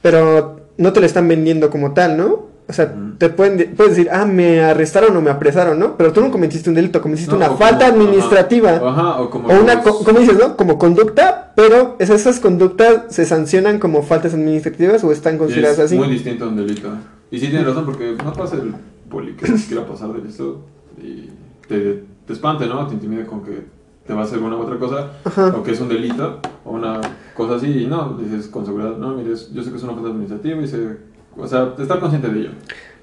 [0.00, 2.53] pero no te lo están vendiendo como tal, ¿no?
[2.66, 5.96] O sea, te pueden, de- puedes decir, ah, me arrestaron o me apresaron, ¿no?
[5.98, 8.70] Pero tú no cometiste un delito, cometiste No, una falta como- administrativa.
[8.76, 9.48] Ajá, ajá, o como...
[9.48, 10.56] O una, co- como dices, ¿no?
[10.56, 15.84] Como conducta, pero esas, esas conductas se sancionan como faltas administrativas o están consideradas es
[15.84, 15.96] así.
[15.98, 16.88] muy distinto a un delito.
[17.30, 18.74] Y sí tienes razón, porque no pasa el
[19.10, 20.62] poli que quiera pasar de esto
[21.02, 21.28] y
[21.68, 22.86] te, te espante, ¿no?
[22.86, 23.66] Te intimide con que
[24.06, 25.48] te va a hacer una u otra cosa, Ajá.
[25.56, 26.98] o que es un delito, o una
[27.36, 29.92] cosa así, y no, dices con seguridad, no, mire, es- yo sé que es una
[29.92, 31.12] falta administrativa y sé...
[31.36, 32.50] O sea, estar consciente de ello.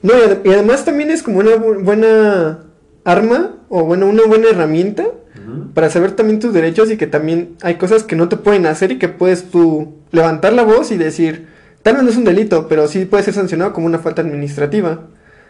[0.01, 2.59] No, y, ad- y además también es como una bu- buena
[3.03, 5.05] arma o bueno, una buena herramienta
[5.73, 8.91] para saber también tus derechos y que también hay cosas que no te pueden hacer
[8.91, 11.47] y que puedes tú levantar la voz y decir,
[11.83, 15.01] tal vez no es un delito, pero sí puede ser sancionado como una falta administrativa.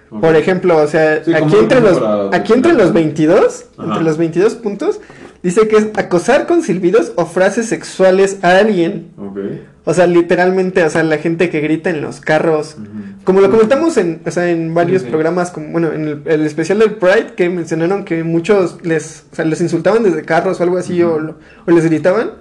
[0.10, 2.02] Por ejemplo, o sea, Sí, aquí entre los
[2.34, 3.88] aquí entre los 22, Ajá.
[3.88, 5.00] entre los 22 puntos
[5.42, 9.12] dice que es acosar con silbidos o frases sexuales a alguien.
[9.18, 9.38] Ok.
[9.84, 12.78] O sea, literalmente, o sea, la gente que grita en los carros.
[13.24, 15.12] Como lo comentamos en, o sea, en varios Sí, sí.
[15.12, 19.36] programas, como bueno, en el, el especial del Pride, que mencionaron que muchos les, o
[19.36, 22.32] sea, les insultaban desde carros o algo así, o, o les gritaban.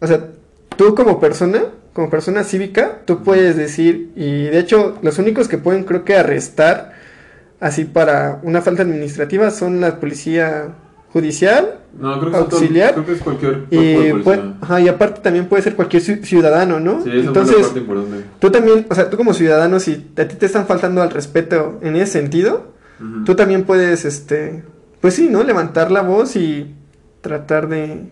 [0.00, 0.28] O sea,
[0.76, 1.62] tú como persona,
[1.94, 6.16] como persona cívica, tú puedes decir, y de hecho, los únicos que pueden, creo que,
[6.16, 6.92] arrestar
[7.60, 10.68] así para una falta administrativa son la policía
[11.14, 12.92] judicial No, creo que, son todo- Auxiliar.
[12.92, 14.54] creo que es cualquier policía.
[14.60, 17.02] ajá, y aparte también puede ser cualquier ci- ciudadano, ¿no?
[17.02, 18.24] Sí, esa Entonces, parte importante.
[18.40, 21.78] Tú también, o sea, tú como ciudadano, si a ti te están faltando al respeto
[21.82, 22.74] en ese sentido,
[23.24, 24.64] tú también puedes, este,
[25.00, 25.42] pues sí, ¿no?
[25.44, 26.74] Levantar la voz y
[27.20, 28.10] tratar de...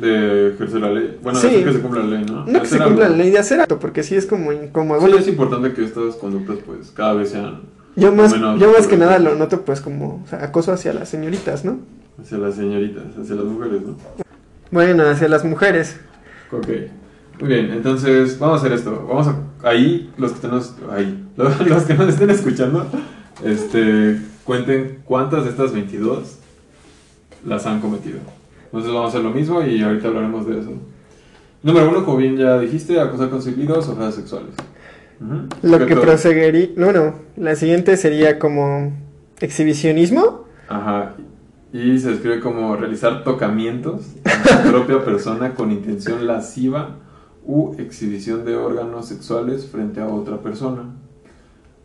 [0.00, 1.18] de ejercer la ley.
[1.22, 1.46] Bueno, Sí.
[1.46, 2.44] hacer que se cumpla la ley, ¿no?
[2.46, 4.98] No que se cumpla la ley de hacer acto, porque sí es como incómodo.
[5.00, 7.60] Sí, Bueno, es importante que estas conductas, pues, cada vez sean
[7.96, 10.92] yo más, menos yo más que nada lo noto pues como o sea, acoso hacia
[10.92, 11.78] las señoritas, ¿no?
[12.20, 13.96] hacia las señoritas, hacia las mujeres, ¿no?
[14.70, 16.00] Bueno, hacia las mujeres.
[16.50, 16.68] Ok.
[17.40, 19.06] Muy bien, entonces vamos a hacer esto.
[19.06, 19.36] Vamos a.
[19.68, 20.74] Ahí, los que nos.
[20.90, 21.22] Ahí.
[21.36, 22.86] Los, los que nos estén escuchando,
[23.44, 24.18] este.
[24.44, 26.38] Cuenten cuántas de estas 22
[27.44, 28.20] las han cometido.
[28.64, 30.70] Entonces vamos a hacer lo mismo y ahorita hablaremos de eso.
[31.62, 34.54] Número uno, como bien ya dijiste, acosar con silbidos o frases sexuales.
[35.62, 36.70] Lo que proseguiría...
[36.76, 38.92] No, no, la siguiente sería como
[39.40, 40.44] exhibicionismo.
[40.68, 41.14] Ajá.
[41.72, 46.96] Y se describe como realizar tocamientos a su propia persona con intención lasciva
[47.44, 50.84] u exhibición de órganos sexuales frente a otra persona.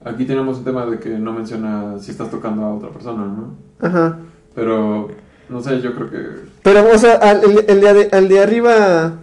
[0.04, 3.56] Aquí tenemos un tema de que no menciona si estás tocando a otra persona, ¿no?
[3.80, 4.18] Ajá.
[4.56, 5.10] Pero,
[5.50, 6.18] no sé, yo creo que...
[6.64, 9.14] Pero, o sea, al- el, el de, al de arriba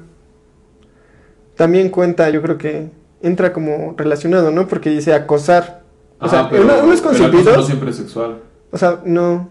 [1.56, 2.90] también cuenta, yo creo que
[3.22, 4.66] entra como relacionado, ¿no?
[4.68, 5.82] Porque dice acosar.
[6.20, 7.56] O Ajá, sea, pero uno, uno es con el acoso silbidos.
[7.58, 8.36] no siempre es sexual.
[8.70, 9.48] O sea, no.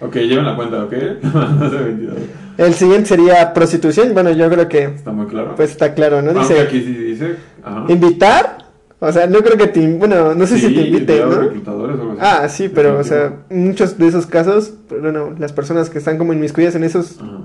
[0.00, 0.92] Ok, lleven la cuenta, ¿ok?
[1.22, 2.14] no sé, 22.
[2.58, 4.12] El siguiente sería prostitución.
[4.12, 5.54] Bueno, yo creo que Está muy claro.
[5.56, 6.30] pues está claro, ¿no?
[6.30, 7.36] Aunque Dice aquí sí dice...
[7.62, 7.84] Ajá.
[7.88, 8.58] invitar.
[9.02, 9.86] O sea, no creo que te.
[9.96, 11.30] Bueno, no sé si te invite, de ¿no?
[11.40, 12.20] reclutadores o algo así.
[12.22, 16.34] Ah, sí, pero, o sea, muchos de esos casos, bueno, las personas que están como
[16.34, 17.38] inmiscuidas en esos, Ajá.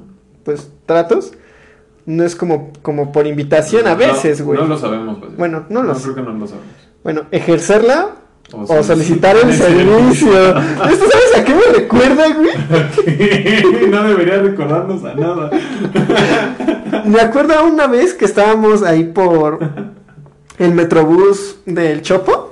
[0.43, 1.31] pues, tratos,
[2.05, 4.59] no es como, como por invitación a No, veces, güey.
[4.59, 5.35] No, lo sabemos, pues.
[5.37, 6.03] Bueno, no lo sé.
[6.03, 6.69] creo que no lo sabemos.
[7.03, 8.09] Bueno, ejercerla
[8.53, 10.31] O o solicitar el servicio.
[10.59, 13.89] ¿Esto sabes a qué me recuerda, güey?
[13.89, 15.49] no debería recordarnos a nada.
[17.05, 19.59] Me acuerdo una vez que estábamos ahí por
[20.57, 22.44] el metrobús del Chopo.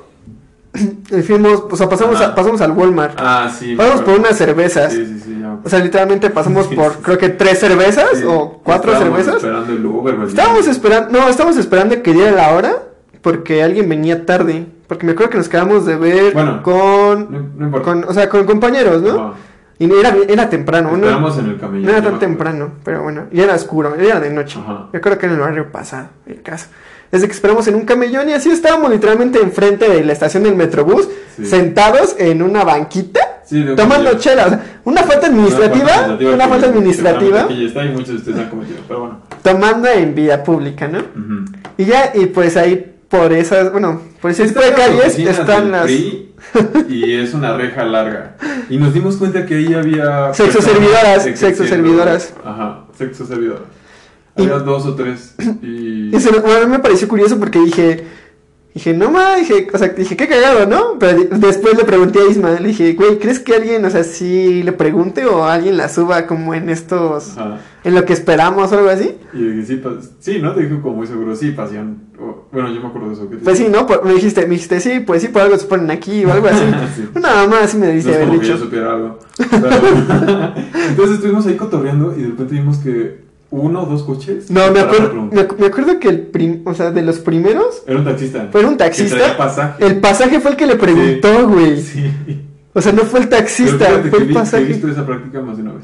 [1.12, 3.16] Y fuimos, o sea, pasamos, a- pasamos al Walmart.
[3.18, 3.76] Ah, sí.
[3.76, 4.20] Pasamos me por acuerdo.
[4.22, 4.92] unas cervezas.
[4.94, 5.38] Sí, sí, sí.
[5.42, 5.58] ya.
[5.64, 9.44] O sea, literalmente pasamos por, creo que tres cervezas Sí, o cuatro estábamos cervezas.
[9.44, 10.16] esperando el Uber.
[10.28, 12.74] Estábamos esperando, no, estábamos esperando que diera la hora
[13.22, 14.68] porque alguien venía tarde.
[14.88, 18.28] Porque me acuerdo que nos quedamos de ver Bueno, con, No, no con, o sea,
[18.30, 19.10] con compañeros, ¿no?
[19.30, 19.34] Ajá.
[19.80, 20.98] Y era, era temprano, ¿no?
[20.98, 21.84] Esperamos en el camino.
[21.86, 22.20] No era tan me acuerdo.
[22.20, 24.60] temprano, pero bueno, ya era oscuro, ya era de noche.
[24.64, 24.88] Ajá.
[24.94, 26.68] Yo creo que en el barrio pasado, el caso.
[27.14, 30.56] Desde que esperamos en un camellón y así estábamos literalmente enfrente de la estación del
[30.56, 31.46] Metrobús, Sí.
[31.46, 34.48] sentados en una banquita, Sí, de tomando chela.
[34.48, 38.16] O sea, una falta administrativa, una falta administrativa, seguramente aquí ya está y muchos de
[38.16, 39.22] ustedes han cometido, pero bueno.
[39.44, 41.04] tomando en vía pública, ¿no?
[41.78, 45.84] Y ya, y pues ahí por esas, bueno, por ese tipo de calles están las
[45.84, 46.34] PRI
[46.90, 48.38] y es una reja larga.
[48.72, 50.34] Y nos dimos cuenta que ahí había.
[50.34, 52.34] Sexo personas servidoras, sexo servidoras.
[52.44, 53.62] Ajá, sexo servidoras.
[54.36, 55.36] Había dos o tres.
[55.62, 55.94] Y.
[56.16, 58.04] Y se- bueno, a mí me pareció curioso porque dije,
[58.76, 61.00] dije, no ma, dije, o sea, dije, qué cagado, ¿no?
[61.00, 64.62] Pero después le pregunté a Isma, le dije, güey, ¿crees que alguien, o sea, sí
[64.64, 67.60] le pregunte o alguien la suba como en estos, Ajá.
[67.84, 69.16] en lo que esperamos o algo así?
[69.34, 69.82] Y dije, sí,
[70.20, 70.54] sí, ¿no?
[70.54, 72.04] Te dijo como muy seguro, sí, pasión.
[72.20, 73.28] O- bueno, yo me acuerdo de eso.
[73.30, 73.68] que te Pues sí.
[73.72, 73.88] ¿no?
[73.88, 76.48] Por- me dijiste, me dijiste, sí, pues sí, por algo se ponen aquí o algo
[76.48, 76.64] así.
[76.96, 77.08] Sí.
[77.16, 78.66] Una mamá así me No dice es haber como que yo dicho.
[78.66, 79.20] supiera algo.
[79.38, 80.54] Pero-
[80.90, 83.24] Entonces estuvimos ahí cotorreando y de repente vimos que
[83.62, 84.50] uno o dos coches.
[84.50, 87.84] No, me acuerdo, me, acu- me acuerdo que el prim, o sea, de los primeros,
[87.88, 88.48] Era un taxista.
[88.52, 89.38] fue un taxista.
[89.38, 89.86] pasaje.
[89.86, 91.80] El pasaje fue el que le preguntó, güey.
[91.82, 92.12] Sí.
[92.74, 94.64] O sea, no fue el taxista, fue que el vi- que He pasaje.
[94.66, 95.84] visto esa práctica más de una vez.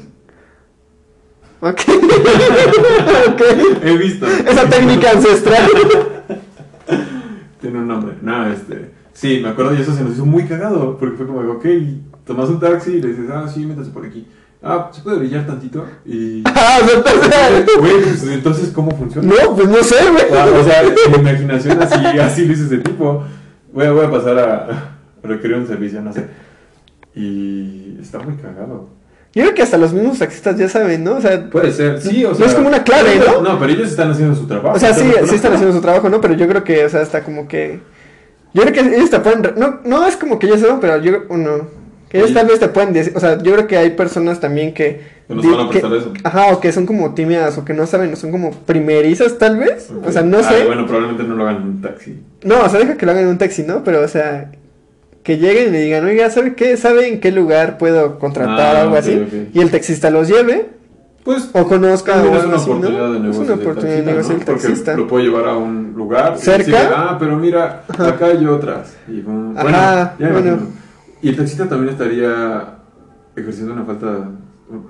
[1.60, 1.80] Ok.
[3.28, 3.42] ok.
[3.84, 4.26] He visto.
[4.26, 5.68] Esa técnica ancestral.
[7.60, 8.14] Tiene un nombre.
[8.22, 8.90] No, este.
[9.12, 10.96] Sí, me acuerdo y eso se nos hizo muy cagado.
[10.98, 11.64] Porque fue como, ok,
[12.26, 14.26] tomas un taxi y le dices, ah, sí, métase por aquí.
[14.62, 15.86] Ah, ¿se puede brillar tantito?
[16.04, 16.42] Y.
[16.46, 19.32] Ah, o sea, entonces- Güey, pues entonces, ¿cómo funciona?
[19.32, 20.24] No, pues no sé, güey.
[20.38, 23.24] Ah, O sea, mi imaginación así, así lo hice ese tipo.
[23.72, 26.26] Voy a, voy a pasar a, requerir un servicio, no sé.
[27.14, 28.88] Y está muy cagado.
[29.32, 31.16] Yo creo que hasta los mismos taxistas ya saben, ¿no?
[31.16, 32.46] O sea, Puede ser, sí, o No sea.
[32.46, 33.40] es como una clave, ¿no?
[33.40, 34.76] No, pero ellos están haciendo su trabajo.
[34.76, 36.20] o sea, sí, sí están haciendo su trabajo, ¿no?
[36.20, 37.80] Pero yo creo que, o sea, hasta como que.
[38.52, 39.54] Yo creo que ellos te pueden.
[39.56, 41.12] No, no es como que ellos sepan, pero yo.
[41.30, 41.79] No.
[42.10, 43.12] Que ellos tal vez te pueden decir.
[43.16, 45.00] O sea, yo creo que hay personas también que.
[45.28, 46.12] Que van a prestar eso.
[46.24, 49.56] Ajá, o que son como tímidas o que no saben, o son como primerizas, tal
[49.58, 49.90] vez.
[49.96, 50.08] Ok.
[50.08, 50.64] O sea, no Ah, sé.
[50.66, 52.20] bueno, probablemente no lo hagan en un taxi.
[52.42, 53.84] No, o sea, deja que lo hagan en un taxi, ¿no?
[53.84, 54.50] Pero, o sea,
[55.22, 56.76] que lleguen y le digan, oiga, ¿sabe qué?
[56.76, 59.22] ¿Sabe en qué lugar puedo contratar Ah, algo ok, así?
[59.24, 59.54] ok.
[59.54, 60.66] Y el taxista los lleve
[61.22, 63.28] Pues o conozca o algo así, ¿no?
[63.30, 64.38] Es una oportunidad de negocio ¿no?
[64.38, 64.94] del taxista.
[64.96, 66.34] Lo puedo llevar a un lugar.
[66.36, 66.58] y ¿Cerca?
[66.58, 68.96] decirle, ah, pero mira, acá hay otras.
[69.06, 70.58] Y bueno, Ajá, me bueno.
[71.22, 72.78] Y el taxista también estaría
[73.36, 74.30] ejerciendo una falta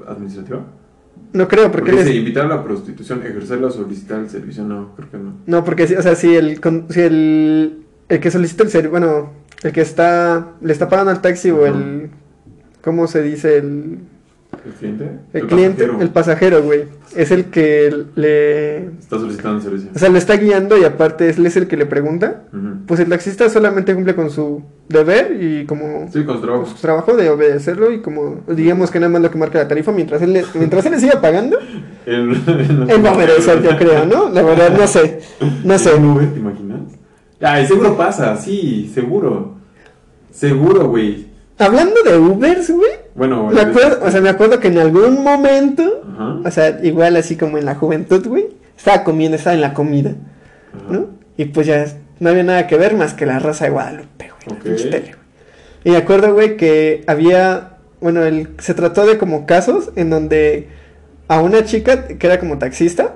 [0.08, 0.60] administrativa.
[1.32, 4.28] No creo, porque Porque él es- dice invitar a la prostitución, ejercerla o solicitar el
[4.30, 5.32] servicio, no, creo que no.
[5.46, 9.30] No, porque, o sea, si el, si el, el que solicita el servicio, bueno,
[9.62, 12.10] el que está, le está pagando al taxi o el,
[12.82, 13.58] ¿cómo se dice?
[13.58, 13.98] El,
[14.64, 15.10] ¿El cliente?
[15.32, 16.02] el, cliente, pasajero.
[16.02, 16.84] el pasajero, güey,
[17.16, 19.90] es el que le, Está solicitando servicio.
[19.94, 22.42] o sea, le está guiando y aparte él es el que le pregunta.
[22.86, 26.64] Pues el taxista solamente cumple con su deber y como Sí, con su trabajo.
[26.64, 29.68] con su trabajo de obedecerlo y como digamos que nada más lo que marca la
[29.68, 31.58] tarifa mientras él le, mientras él le siga pagando,
[32.06, 32.30] El,
[32.88, 34.28] él va a obedecer, yo creo, ¿no?
[34.30, 35.20] La verdad no sé,
[35.64, 35.94] no sé.
[35.96, 36.80] ¿En Uber, ¿Te imaginas?
[37.40, 39.54] Ay, seguro pasa, sí, seguro.
[40.30, 41.29] Seguro, güey.
[41.60, 46.02] Hablando de Ubers, güey, Bueno, me acuerdo, o sea, me acuerdo que en algún momento,
[46.14, 46.40] Ajá.
[46.44, 50.14] o sea, igual así como en la juventud, güey, estaba comiendo, estaba en la comida,
[50.74, 50.92] Ajá.
[50.92, 51.06] ¿no?
[51.36, 51.84] Y pues ya
[52.18, 55.06] no había nada que ver más que la raza de Guadalupe, güey, la pinche tele,
[55.14, 55.20] güey.
[55.84, 60.68] Y me acuerdo, güey, que había, bueno, el, se trató de como casos en donde
[61.30, 63.14] a una chica que era como taxista,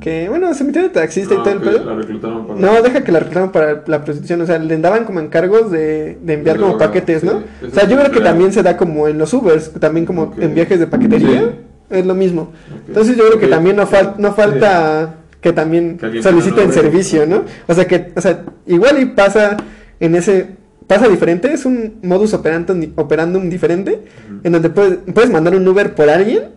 [0.00, 1.84] que, bueno, se metió de taxista y Ah, todo el pedo.
[1.84, 2.60] La reclutaron para...
[2.60, 6.16] No, deja que la reclamaran para la prostitución, o sea, le daban como encargos de,
[6.22, 7.32] de enviar De como droga, paquetes, sí, ¿no?
[7.60, 10.32] eso O sea, yo creo que también se da como en los Ubers, también como
[10.38, 11.96] en viajes de paquetería, Sí.
[11.98, 12.52] es lo mismo.
[12.86, 17.42] Entonces yo creo que también no, fal- no falta que también Que soliciten servicio, ¿no?
[17.66, 19.56] O sea, que, o sea, igual y pasa
[19.98, 20.50] en ese,
[20.86, 24.02] pasa diferente, es un modus operandum, operandum diferente,
[24.44, 26.54] en donde puedes, puedes mandar un Uber por alguien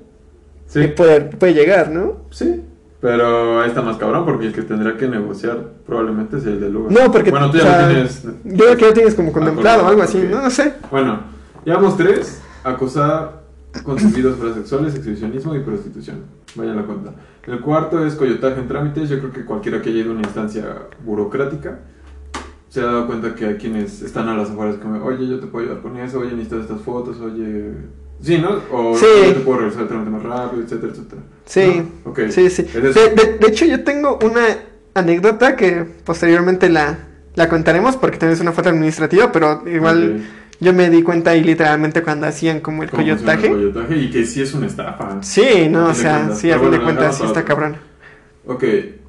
[0.69, 2.21] Sí, puede, puede llegar, ¿no?
[2.29, 2.63] sí.
[3.01, 6.75] Pero ahí está más cabrón porque el que tendrá que negociar probablemente es el del
[6.75, 6.91] Uber.
[6.91, 8.23] No, porque, Bueno, tú o ya sea, lo tienes...
[8.43, 10.17] Yo creo que ya tienes como contemplado o algo así.
[10.29, 10.41] ¿no?
[10.41, 10.73] No sé.
[10.91, 11.21] Bueno,
[11.63, 12.41] llevamos tres.
[12.61, 13.43] Acosar
[13.83, 16.25] con subidos para sexuales, exhibicionismo y prostitución.
[16.55, 17.13] Vaya la cuenta.
[17.47, 19.07] El cuarto es coyotaje en trámites.
[19.07, 20.65] Yo creo que cualquiera que haya ido a una instancia
[21.05, 21.79] burocrática
[22.67, 25.47] se ha dado cuenta que hay quienes están a las afueras como, oye, yo te
[25.47, 27.73] puedo ayudar con eso, oye, necesitas estas fotos, oye...
[28.21, 28.59] Sí, ¿no?
[28.71, 29.05] O Sí.
[29.27, 31.21] te puedo realizar el trámite más rápido, etcétera, etcétera.
[31.45, 32.11] Sí, ¿No?
[32.11, 32.19] Ok.
[32.29, 32.63] sí, sí.
[32.63, 32.99] De, eso.
[32.99, 34.41] de- de hecho, yo tengo una
[34.93, 36.97] anécdota que posteriormente la,
[37.35, 40.25] la contaremos porque también es una falta administrativa, pero igual
[40.59, 43.95] yo me di cuenta ahí literalmente cuando hacían como el ¿Cómo funciona el coyotaje.
[43.97, 45.23] y que sí es una estafa.
[45.23, 47.77] Sí, no, o sea, sí, a fin de cuentas sí está cabrón.
[48.45, 48.63] Ok,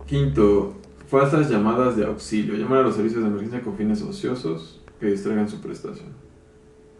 [0.06, 0.76] quinto,
[1.08, 2.54] falsas llamadas de auxilio.
[2.54, 6.06] Llamar a los servicios de emergencia con fines ociosos que distraigan su prestación.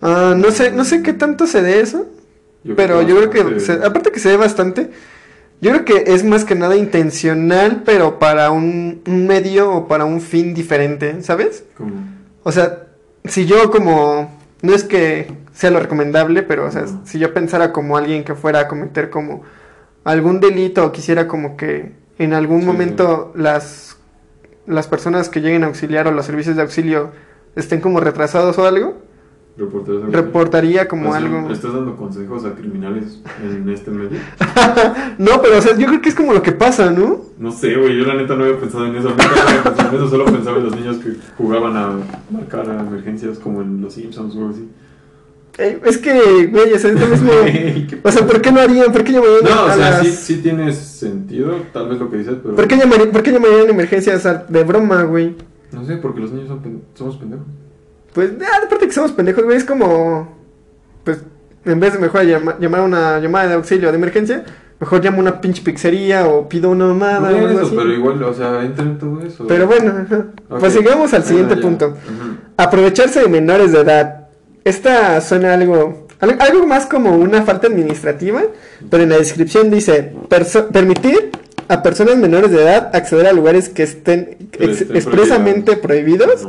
[0.02, 2.06] Ah, no sé, no sé qué tanto se dé eso,
[2.64, 4.90] Yo pero yo creo que, se- aparte que se dé bastante,
[5.60, 10.04] yo creo que es más que nada intencional, pero para un, un medio o para
[10.06, 11.64] un fin diferente, ¿sabes?
[11.76, 11.92] ¿Cómo?
[12.42, 12.86] O sea,
[13.24, 14.30] si yo como,
[14.62, 18.34] no es que sea lo recomendable, pero o sea, si yo pensara como alguien que
[18.34, 19.42] fuera a cometer como
[20.04, 23.96] algún delito o quisiera como que en algún Sí, momento las
[24.66, 27.10] las personas que lleguen a auxiliar o los servicios de auxilio
[27.56, 29.09] estén como retrasados o algo, ¿Reportarías
[29.68, 30.10] algo?
[30.10, 31.48] reportaría como O sea, algo.
[31.48, 34.18] ¿Le estás dando consejos a criminales en este medio?
[35.18, 37.20] No, pero o sea, yo creo que es como lo que pasa, ¿no?
[37.38, 39.08] No sé, güey, yo la neta no había pensado en eso.
[39.10, 41.92] Nunca había pensado en eso, solo pensaba en los niños que jugaban a
[42.30, 44.68] marcar a emergencias como en Los Simpsons o algo así.
[45.58, 47.30] Eh, es que, güey, o sea, es lo mismo.
[48.02, 48.92] O sea, ¿por qué no harían?
[48.92, 52.10] ¿Por qué llamarían No, o a sea, las- sí, sí tiene sentido, tal vez lo
[52.10, 52.54] que dices, pero...
[52.56, 55.34] ¿Por qué llamarían, por qué llamarían emergencias de broma, güey?
[55.72, 57.46] No sé, porque los niños son pen- somos pendejos.
[58.14, 60.36] Pues, ah, aparte que somos pendejos, güey, es como.
[61.04, 61.18] Pues,
[61.64, 64.44] en vez de mejor llama- llamar una llamada de auxilio de emergencia,
[64.80, 67.76] mejor llamo una pinche pizzería o pido una mamada Por o algo eso, así.
[67.76, 69.46] pero igual, o sea, entra en todo eso.
[69.46, 70.24] Pero bueno, ajá.
[70.58, 71.96] Pues sigamos al Ah, siguiente punto.
[72.56, 74.28] Aprovecharse de menores de edad.
[74.64, 78.42] Esta suena algo, al- algo más como una falta administrativa,
[78.90, 80.12] pero en la descripción dice
[80.72, 81.30] permitir
[81.68, 86.46] a personas menores de edad acceder a lugares que estén ex- expresamente prohibidos.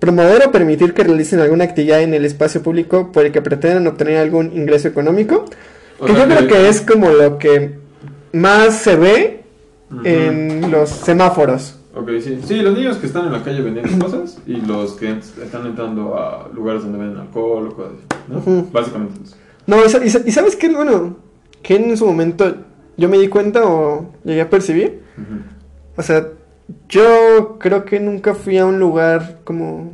[0.00, 3.86] Promover o permitir que realicen alguna actividad en el espacio público por el que pretendan
[3.86, 5.44] obtener algún ingreso económico,
[5.98, 7.78] O que sea, yo creo que es como lo que
[8.32, 9.42] más se ve
[9.90, 10.00] Ujú.
[10.04, 11.78] en los semáforos.
[11.94, 12.38] Ok, sí.
[12.46, 15.10] Sí, los niños que están en la calle vendiendo cosas y los que
[15.42, 18.38] están entrando a lugares donde venden alcohol o cosas así, ¿no?
[18.38, 18.68] Ujú.
[18.72, 19.36] Básicamente eso.
[19.66, 21.16] No, y, y y sabes qué, bueno,
[21.62, 22.56] que en su momento
[22.96, 25.02] yo me di cuenta o llegué a percibir.
[25.18, 25.42] Ujú.
[25.96, 26.26] O sea,
[26.88, 29.92] yo creo que nunca fui a un lugar como,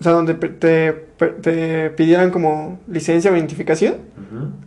[0.00, 0.92] o sea, donde te,
[1.40, 3.96] te pidieran como licencia o identificación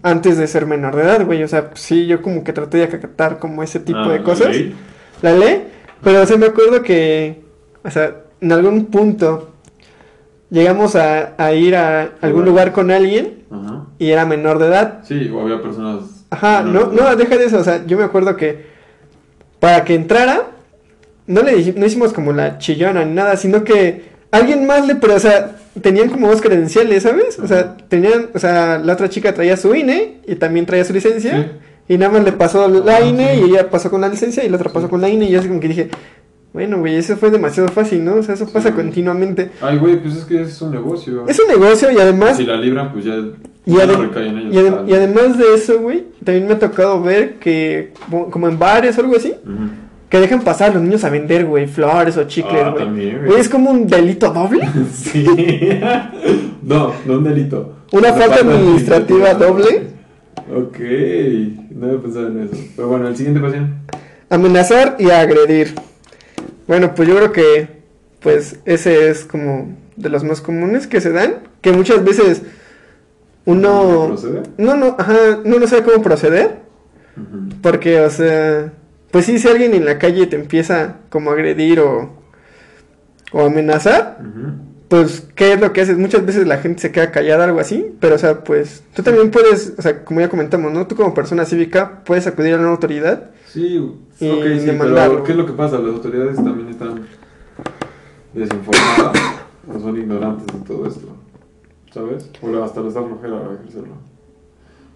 [0.02, 1.44] antes de ser menor de edad, güey.
[1.44, 4.24] O sea, sí, yo como que traté de acatar como ese tipo Ah, de ¿la
[4.24, 4.50] cosas.
[4.50, 4.76] ley?
[5.22, 5.68] La ley,
[6.04, 7.42] pero o sea, me acuerdo que,
[7.84, 9.54] o sea, en algún punto
[10.50, 12.46] llegamos a, a ir a algún Bueno.
[12.52, 13.86] lugar con alguien Ajá.
[14.00, 15.00] y era menor de edad.
[15.04, 16.26] Sí, o había personas...
[16.30, 18.66] Ajá, no, de no, deja de eso, o sea, yo me acuerdo que
[19.60, 20.44] para que entrara,
[21.28, 24.96] no le dij- no hicimos como la chillona ni nada, sino que alguien más le,
[24.96, 27.38] pero, o sea, tenían como dos credenciales, ¿sabes?
[27.40, 30.94] O sea, tenían, o sea, la otra chica traía su INE y también traía su
[30.94, 31.52] licencia,
[31.88, 31.94] Sí.
[31.94, 33.42] y nada más le pasó la Ah, INE sí.
[33.42, 35.40] y ella pasó con la licencia y la otra pasó con la INE y yo
[35.40, 35.90] así como que dije,
[36.54, 38.16] bueno, güey, eso fue demasiado fácil, ¿no?
[38.16, 38.76] O sea, eso pasa Sí.
[38.76, 39.52] continuamente.
[39.62, 41.26] Ay, güey, pues es que es un negocio.
[41.28, 42.38] Es un negocio y además...
[42.38, 43.14] Si la libran, pues ya,
[43.66, 44.56] Y, ya adem- no recae en ellos.
[44.56, 44.90] y adem- tal.
[44.90, 47.92] y además de eso, güey, también me ha tocado ver que,
[48.32, 49.70] como en bares o algo así, Ujú.
[50.10, 52.84] Que dejan pasar a los niños a vender, güey, flores o chicles, Ah, güey.
[52.86, 53.40] también, güey.
[53.40, 54.68] Es como un delito doble.
[54.94, 55.26] Sí.
[56.64, 57.76] no, no un delito.
[57.92, 59.88] Una falta administrativa doble.
[60.54, 60.78] Ok,
[61.72, 62.56] no había pensado en eso.
[62.76, 63.76] Pero bueno, el siguiente pasión.
[64.30, 65.74] Amenazar y agredir.
[66.68, 67.68] Bueno, pues yo creo que,
[68.22, 72.44] pues, ese es como de los más comunes que se dan, que muchas veces
[73.46, 74.06] uno...
[74.08, 74.44] ¿Procede?
[74.58, 76.60] No, no, ajá, no, no sabe cómo proceder.
[77.62, 78.74] Porque, o sea,
[79.12, 82.10] pues sí, si alguien en la calle te empieza como a agredir o,
[83.32, 84.20] o amenazar,
[84.88, 85.98] pues, ¿qué es lo que haces?
[85.98, 89.32] Muchas veces la gente se queda callada, algo así, pero, o sea, pues, tú también
[89.32, 90.88] puedes, o sea, como ya comentamos, ¿no?
[90.88, 93.32] Tú como persona cívica puedes acudir a una autoridad.
[93.48, 93.76] Sí,
[94.20, 95.14] Y ok, sí, demandarlo.
[95.16, 95.78] pero ¿qué es lo que pasa?
[95.80, 97.06] Las autoridades también están
[98.34, 99.18] desinformadas
[99.74, 101.08] o son ignorantes de todo esto,
[101.94, 102.30] ¿sabes?
[102.42, 103.96] O hasta les da flojera ejercerlo.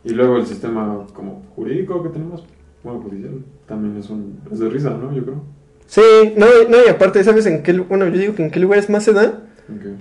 [0.04, 2.46] Y luego el sistema como jurídico que tenemos,
[2.84, 5.14] bueno, judicial, también es un es de risa, ¿no?
[5.16, 5.44] Yo creo.
[5.88, 6.02] Sí,
[6.38, 9.04] no, no, y aparte, ¿sabes en qué, bueno, yo digo que en qué lugares más
[9.04, 9.44] se da?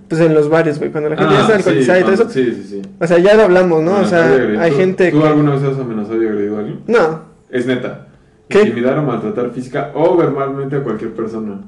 [0.08, 2.12] Pues en los bares, güey, cuando la gente ya Ah, está sí, alcoholizada y todo
[2.14, 2.28] eso.
[2.28, 2.82] Sí, sí, sí.
[3.00, 3.92] O sea, ya lo hablamos, ¿no?
[3.92, 5.26] O Amenazar y sea, hay ¿Tú- gente ¿Tú que...
[5.28, 6.80] alguna vez has amenazado y agredido a alguien?
[6.88, 8.08] No, Es neta.
[8.48, 8.62] ¿Qué?
[8.62, 11.60] Intimidar o maltratar física o verbalmente a cualquier persona.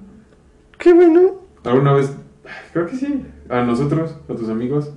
[0.78, 1.20] qué bueno.
[1.64, 2.12] ¿Alguna vez?
[2.72, 3.22] Creo que sí.
[3.48, 4.92] A nosotros, a tus amigos.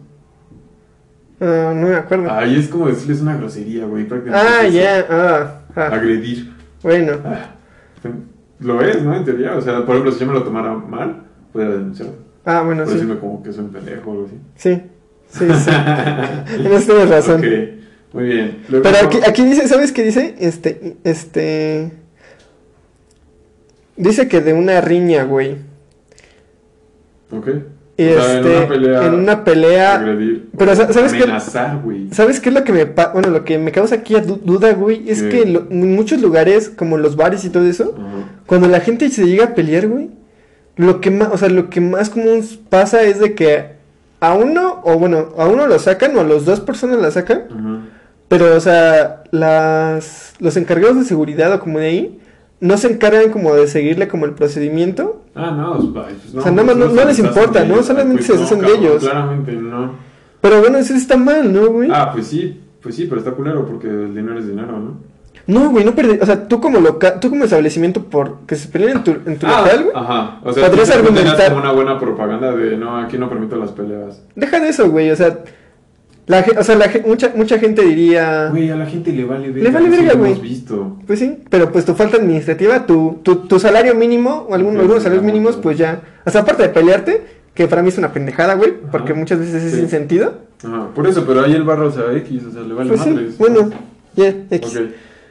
[1.40, 2.32] Ah, no me acuerdo.
[2.32, 4.08] Ahí es como decirles una grosería, güey.
[4.08, 6.55] prácticamente Ah, ya, ah, ah, Agredir.
[6.86, 7.14] Bueno.
[8.60, 9.16] Lo es, ¿no?
[9.16, 9.56] En teoría.
[9.56, 12.10] O sea, por ejemplo, si yo me lo tomara mal, podría denunciar.
[12.46, 13.00] Ah, bueno, Por sí.
[13.00, 14.36] decirme como que soy un pendejo o algo así.
[14.56, 14.82] Sí,
[15.30, 15.70] sí, sí.
[16.64, 17.40] en eso tienes razón.
[17.42, 17.46] Ok,
[18.14, 18.64] muy bien.
[18.70, 20.36] Luego- Pero aquí, aquí dice, ¿sabes qué dice?
[20.40, 21.92] Este, este...
[23.98, 25.58] Dice que de una riña, güey.
[27.32, 27.48] Ok.
[27.98, 29.06] Y O sea, este, en una pelea.
[29.06, 29.96] en una pelea...
[29.96, 30.50] Agredir.
[30.58, 31.24] Pero, ¿sabes qué?
[31.24, 32.10] Amenazar, güey.
[32.12, 34.74] ¿Sabes qué es lo que me bueno, lo que me causa aquí a du- duda,
[34.74, 35.10] güey?
[35.10, 35.30] Es ¿Qué?
[35.30, 37.96] que lo- en muchos lugares, como los bares y todo eso,
[38.46, 40.10] cuando la gente se llega a pelear, güey,
[40.76, 43.76] lo que más, o sea, lo que más común pasa es de que
[44.20, 47.88] a uno, o bueno, a uno lo sacan o a las dos personas la sacan,
[48.28, 52.20] pero, o sea, las, los encargados de seguridad o como de ahí,
[52.66, 55.22] no se encargan como de seguirle como el procedimiento.
[55.36, 56.40] Ah, no, pues, pues no.
[56.40, 57.74] O sea, nada más pues, no- no les importa, ¿no?
[57.76, 57.86] ellos.
[57.86, 59.04] Solamente Pues se deshacen de ellos.
[59.04, 59.92] Claramente no.
[60.42, 61.90] Pero bueno, eso está mal, ¿no, güey?
[61.92, 65.16] Ah, pues sí, pues sí, pero está culero porque el dinero es dinero, ¿no?
[65.48, 66.18] No, güey, no perdí.
[66.20, 69.38] O sea, tú como local, tú como establecimiento por que se peleen en tu, en
[69.38, 69.96] tu Ah, local, güey.
[69.96, 70.40] Ajá.
[70.44, 74.24] O sea, Podrías argumentar- como una buena propaganda de no, aquí no permito las peleas.
[74.36, 75.12] Deja de eso, güey.
[75.12, 75.38] O sea,
[76.28, 78.50] la, o sea la, mucha, mucha gente diría.
[78.50, 79.64] Güey, a la gente le vale verga.
[79.64, 80.32] Le vale verga, lo güey.
[80.32, 80.98] hemos visto.
[81.06, 84.80] Pues sí, pero pues tu falta administrativa, tu, tu, tu salario mínimo, o algún- Sí,
[84.80, 86.02] algunos salarios mínimos, pues ya.
[86.26, 87.22] O sea, aparte de pelearte,
[87.54, 89.80] que para mí es una pendejada, güey, porque muchas veces es Sí.
[89.80, 90.34] sin sentido.
[90.64, 90.90] Ajá.
[90.96, 93.36] Por eso, pero ahí el barro, o sea, X, o sea, le vale Pues sí,
[93.38, 93.70] bueno,
[94.16, 94.76] ya, X.
[94.76, 94.82] Ok.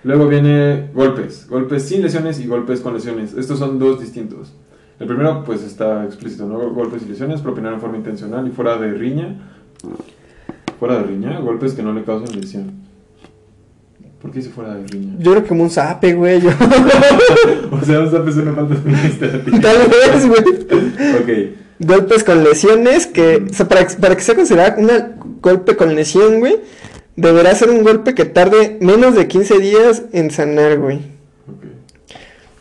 [0.04, 1.46] Luego viene golpes.
[1.48, 3.34] Golpes sin lesiones y golpes con lesiones.
[3.34, 4.52] Estos son dos distintos.
[5.00, 6.58] El primero, pues está explícito, ¿no?
[6.70, 9.34] Golpes y lesiones, propinar en forma intencional y fuera de riña.
[10.86, 12.72] Fuera de riña, golpes que no le causen lesión.
[14.20, 15.14] ¿Por qué dice fuera de riña?
[15.18, 16.42] Yo creo que como un zape, güey.
[16.42, 16.50] yo-
[17.70, 19.60] o sea, no sabes una falta administrativa.
[19.60, 20.40] Tal vez, güey.
[21.50, 21.54] ok.
[21.78, 24.90] Golpes con lesiones que, o sea, para, para que sea considerado un
[25.40, 26.56] golpe con lesión, güey,
[27.16, 30.98] deberá ser un golpe que tarde menos de 15 días en sanar, güey.
[31.48, 31.64] ok.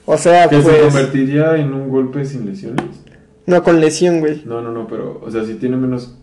[0.06, 2.86] O sea, ¿Que se pues, convertiría en un golpe sin lesiones?
[3.46, 4.44] no con lesión, güey.
[4.46, 6.18] No, no, no, pero, o sea, si tiene menos.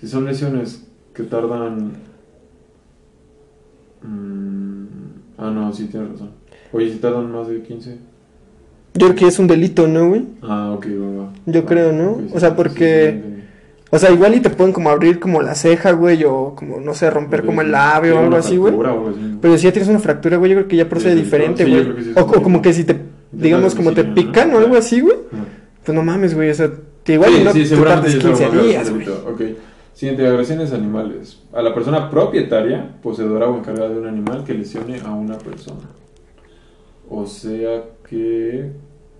[0.00, 0.84] Si son lesiones
[1.14, 1.92] que tardan.
[4.02, 4.84] Mm,
[5.38, 6.30] ah, no, sí, tienes razón.
[6.72, 7.98] Oye, si tardan más de 15.
[8.94, 10.24] Yo creo que es un delito, ¿no, güey?
[10.42, 11.32] Ah, ok, va, va.
[11.46, 12.16] Yo Va, creo, ¿no?
[12.20, 12.74] sí, O sea, porque-
[13.06, 13.36] sí, sí, entendí.
[13.88, 16.92] O sea, igual y te pueden como abrir como la ceja, güey, o como, no
[16.92, 18.74] sé, romper como el labio o algo así, güey.
[19.40, 22.12] Pero si ya tienes una fractura, güey, yo creo que ya procede diferente, güey.
[22.16, 22.96] o, o como que si te,
[23.30, 25.16] digamos, como te pican o algo así, güey.
[25.32, 25.44] Ah.
[25.84, 26.68] Pues no mames, güey, o sea,
[27.04, 29.06] que igual y no te tardes ya es 15 algo más grave, días, güey.
[29.96, 31.38] Siguiente, agresiones animales.
[31.54, 35.88] A la persona propietaria, poseedora o encargada de un animal que lesione a una persona.
[37.08, 38.72] O sea que...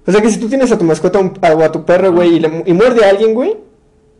[0.06, 2.34] O sea, que si tú tienes a tu mascota un- o a tu perro, güey,
[2.36, 3.56] y, le y muerde a alguien, güey,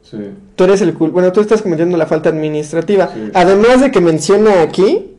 [0.01, 0.17] Sí.
[0.55, 1.11] tú eres el cul...
[1.11, 3.11] Bueno, tú estás cometiendo la falta administrativa.
[3.13, 3.31] Sí.
[3.35, 5.13] Además de que menciona aquí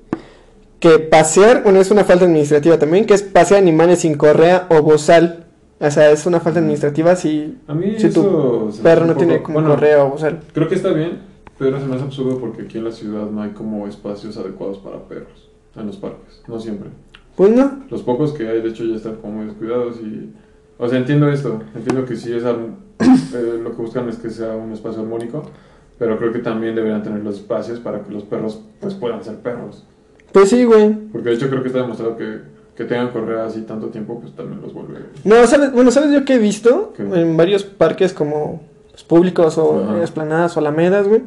[0.80, 4.82] que pasear, bueno, es una falta administrativa también, que es pasear animales sin correa o
[4.82, 5.46] bozal.
[5.80, 9.60] O sea, es una falta administrativa si, A mí si tu perro no tiene como
[9.60, 10.40] bueno, correa o bozal.
[10.54, 11.20] Creo que está bien,
[11.60, 14.80] pero se me hace absurdo porque aquí en la ciudad no hay como espacios adecuados
[14.80, 15.50] para perros.
[15.76, 16.90] En los parques, no siempre.
[17.36, 17.84] Pues no.
[17.92, 20.34] Los pocos que hay, de hecho, ya están como muy descuidados y...
[20.80, 24.56] O sea, entiendo esto, entiendo que sí es eh, lo que buscan es que sea
[24.56, 25.44] un espacio armónico,
[26.00, 29.38] pero creo que también deberían tener los espacios para que los perros pues puedan ser
[29.38, 29.86] perros.
[30.32, 30.94] Pues sí, güey.
[31.12, 32.42] Porque de hecho creo que está demostrado que,
[32.78, 35.00] que tengan correa así tanto tiempo, pues también los vuelve...
[35.24, 35.74] No, ¿sabes?
[35.74, 36.94] Bueno, ¿sabes yo que he visto?
[36.96, 37.02] ¿Qué?
[37.04, 38.62] En varios parques como
[38.92, 40.04] pues, públicos o Ajá.
[40.04, 41.24] esplanadas o alamedas, güey.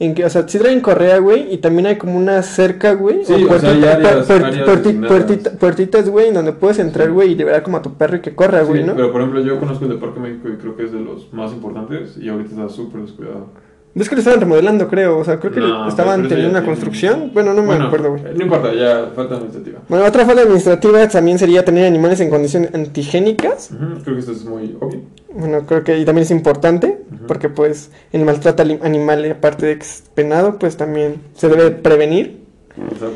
[0.00, 3.24] En que, o sea, sí traen correa, güey, y también hay como una cerca, güey.
[3.24, 7.12] Sí, o áreas- áreas puerti- puertita- puertitas, güey, donde puedes entrar, Sí.
[7.12, 8.94] güey, y liberar como a tu perro y que corra, Sí, güey, ¿no?
[8.96, 11.32] pero por ejemplo yo conozco el de Parque México y creo que es de los
[11.32, 13.46] más importantes y ahorita está súper descuidado.
[13.94, 15.18] Es que lo estaban remodelando, creo.
[15.18, 17.30] O sea, creo que No, estaban eso teniendo una tiene- construcción.
[17.32, 18.22] Bueno, no me Bueno, acuerdo, güey.
[18.34, 19.80] No importa, ya falta administrativa.
[19.88, 23.70] Bueno, otra falta administrativa también sería tener animales en condiciones antigénicas.
[24.02, 25.00] Creo que esto es muy obvio.
[25.32, 29.84] Bueno, creo que y también es importante, porque pues el maltrato animal, aparte de que
[29.84, 32.40] es penado, pues también se debe prevenir.
[32.76, 33.12] Exacto.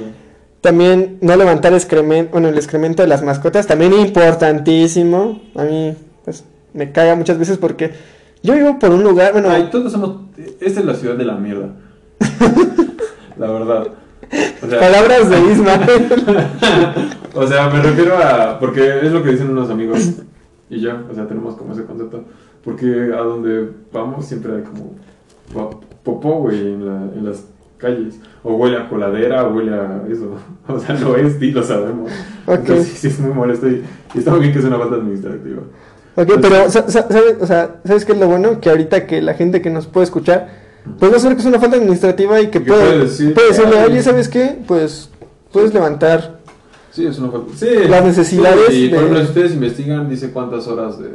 [0.60, 5.40] También no levantar excremento, bueno, el excremento de las mascotas, también importantísimo.
[5.54, 7.90] A mí, pues, me caga muchas veces porque
[8.42, 10.22] yo vivo por un lugar, bueno, Ay, todos somos.
[10.60, 11.70] Esta es la ciudad de la mierda.
[13.38, 13.88] la verdad.
[14.62, 15.72] O sea, palabras de Isma.
[17.34, 18.58] o sea, me refiero a.
[18.58, 20.10] Porque es lo que dicen unos amigos
[20.70, 20.92] y yo.
[21.10, 22.24] O sea, tenemos como ese concepto.
[22.64, 24.94] Porque a donde vamos siempre hay como.
[25.52, 27.44] po- Popó, güey, en, la- en las
[27.76, 28.18] calles.
[28.42, 30.32] O huele a coladera, o huele a eso.
[30.68, 32.10] O sea, no es, y lo sabemos.
[32.46, 32.56] Ok.
[32.58, 33.82] Entonces, sí, sí, es muy molesto y,
[34.14, 35.62] y está muy bien que es una falta administrativa.
[36.20, 38.60] Ok, pero, sa- sa- ¿sabes, o sea, ¿sabes qué es lo bueno?
[38.60, 40.48] Que ahorita que la gente que nos puede escuchar,
[40.98, 43.48] pues va a saber que es una falta administrativa y que puede, puede decir, puede
[43.48, 43.90] decirle, "Ay".
[43.92, 44.58] oye, ¿sabes qué?
[44.66, 45.10] Pues
[45.52, 46.38] puedes levantar.
[46.90, 47.52] Sí, es una falta.
[47.56, 51.10] Sí, Las necesidades sí, y por ejemplo, si ustedes investigan, dice cuántas horas de,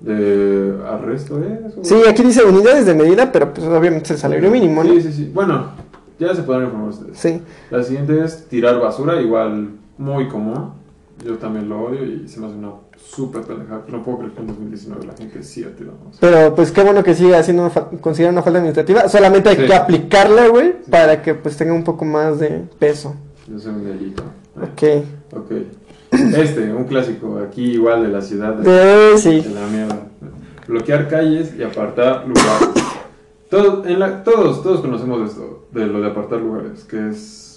[0.00, 1.76] de arresto es.
[1.76, 4.92] o- Sí, aquí dice unidades de medida, pero pues obviamente es el salario mínimo, ¿no?
[4.94, 5.30] Sí, sí, sí.
[5.34, 5.70] Bueno,
[6.18, 7.18] ya se podrán informar ustedes.
[7.18, 7.42] Sí.
[7.70, 10.72] La siguiente es tirar basura, igual muy común.
[11.24, 13.84] Yo también lo odio y se me hace una súper pendejada.
[13.88, 16.18] No puedo creer que en 2019 la gente siga tirando basura.
[16.20, 19.08] Pero pues qué bueno que siga siendo considerada una falta administrativa.
[19.08, 19.66] Solamente hay Sí.
[19.66, 23.14] que aplicarla, güey, para que pues tenga un poco más de peso.
[23.48, 24.22] Yo soy un delito.
[24.56, 25.04] Ok.
[25.36, 25.52] Ok.
[26.12, 28.54] Este, un clásico, aquí igual de la ciudad.
[28.54, 29.40] de- Eh, sí.
[29.40, 29.98] De la mierda.
[30.66, 32.68] Bloquear calles y apartar lugares.
[33.50, 37.47] Todos, en la- todos, todos conocemos esto, de lo de apartar lugares, que es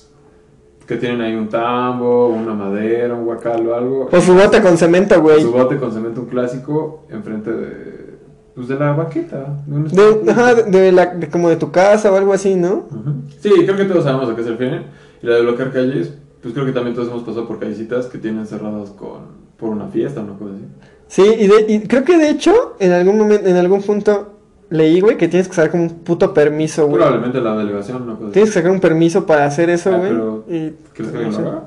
[0.91, 4.09] que tienen ahí un tambo, una madera, un guacal o algo.
[4.11, 5.41] O su bote con cemento, güey.
[5.41, 8.17] Su bote con cemento, un clásico, enfrente de,
[8.53, 9.55] pues de la baqueta.
[9.65, 12.87] de De, ajá, de, la, de como de tu casa o algo así, ¿no?
[12.91, 13.13] Ujú.
[13.39, 14.83] Sí, creo que todos sabemos a qué se refieren.
[15.23, 18.17] Y la de bloquear calles, pues creo que también todos hemos pasado por callecitas que
[18.17, 20.65] tienen cerradas con por una fiesta o una cosa así.
[21.07, 24.40] Sí, y, de- y creo que de hecho, en algún momento, en algún punto
[24.71, 26.97] leí, güey, que tienes que sacar como un puto permiso, güey.
[26.97, 28.31] Probablemente la delegación, cosa así.
[28.31, 30.11] Tienes que sacar un permiso para hacer eso, Ah, güey.
[30.57, 31.63] y- ¿Crees que alguien no lo haga?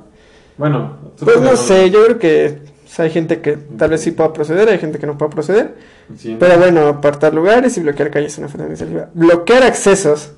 [0.56, 4.12] Bueno, Pues no sé, yo creo que o sea, hay gente que tal vez sí
[4.12, 5.74] pueda proceder, hay gente que no pueda proceder.
[6.16, 9.08] Sí, Pero bueno, apartar lugares y bloquear calles es una falta administrativa.
[9.14, 10.32] Bloquear accesos.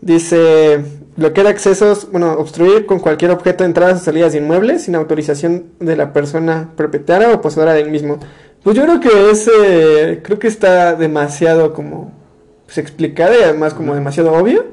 [0.00, 0.80] Dice,
[1.16, 5.96] bloquear accesos, bueno, obstruir con cualquier objeto entradas o salidas de inmuebles sin autorización de
[5.96, 8.18] la persona propietaria o poseedora del mismo.
[8.66, 12.10] Pues yo creo que es, eh, creo que está demasiado como,
[12.64, 14.64] pues explicado y además como demasiado obvio.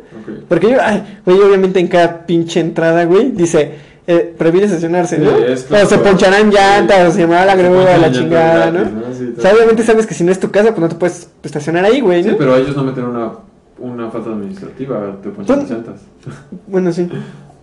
[0.50, 3.76] Porque yo, ay, güey, obviamente en cada pinche entrada, güey, dice,
[4.08, 5.38] eh, prohíbe estacionarse, Sí, ¿no?
[5.38, 5.86] es o claro.
[5.88, 9.00] se poncharán llantas, o se llamará la grúa, la chingada, gratis, ¿no?
[9.10, 9.14] ¿no?
[9.14, 11.30] Sí, O sea, obviamente sabes que si no es tu casa, pues no te puedes
[11.44, 12.38] estacionar ahí, güey, Sí, ¿no?
[12.38, 13.34] pero ellos no meten una,
[13.78, 16.02] una falta administrativa, te ponchan las llantas.
[16.66, 17.08] Bueno, sí.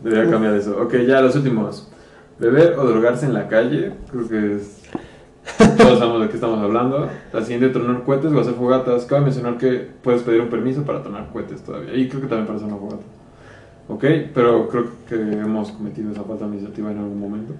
[0.04, 0.78] Debería cambiar eso.
[0.80, 1.88] Ok, ya los últimos.
[2.38, 4.79] Beber o drogarse en la calle, creo que es...
[5.76, 7.08] Todos sabemos de qué estamos hablando.
[7.32, 9.04] La siguiente, tronar cohetes o hacer fogatas.
[9.04, 11.94] Cabe mencionar que puedes pedir un permiso para tronar cohetes todavía.
[11.94, 13.04] Y creo que también para hacer una fogata.
[13.88, 17.54] Ok, pero creo que hemos cometido esa falta administrativa en algún momento.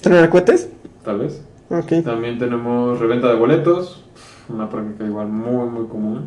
[0.00, 0.70] ¿Tronar cohetes?
[1.04, 1.42] Tal vez.
[1.70, 2.04] Ok.
[2.04, 4.04] También tenemos reventa de boletos.
[4.48, 6.26] Una práctica igual muy, muy común.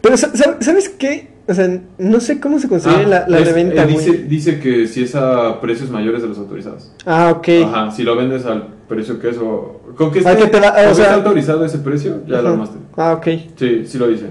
[0.00, 1.36] Pero, sa- sa- ¿sabes qué?
[1.48, 4.60] O sea, no sé cómo se consigue Ah, la, la es- reventa, eh, dice, dice
[4.60, 6.92] que si es a precios mayores de los autorizados.
[7.06, 7.48] Ah, ok.
[7.64, 9.80] Ajá, si lo vendes al precio que es o...
[9.96, 12.50] Con que esté, que te con o que sea- esté autorizado ese precio, ya lo
[12.50, 12.78] armaste.
[12.96, 13.26] Ah, ok.
[13.56, 14.26] Sí, sí lo dice.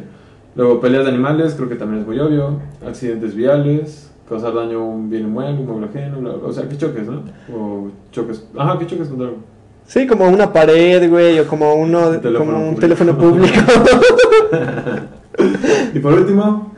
[0.56, 2.60] Luego, peleas de animales, creo que también es muy obvio.
[2.88, 6.48] Accidentes viales, causar daño a un bien inmueble, un mueble ajeno, bla, bla.
[6.48, 7.24] o sea, que choques, ¿no?
[7.56, 8.44] O choques...
[8.58, 9.40] Ajá, que choques contra algo.
[9.88, 12.80] Sí, como una pared, güey, o como uno, Un teléfono como un público.
[12.82, 13.58] teléfono público.
[15.94, 16.74] Y por último,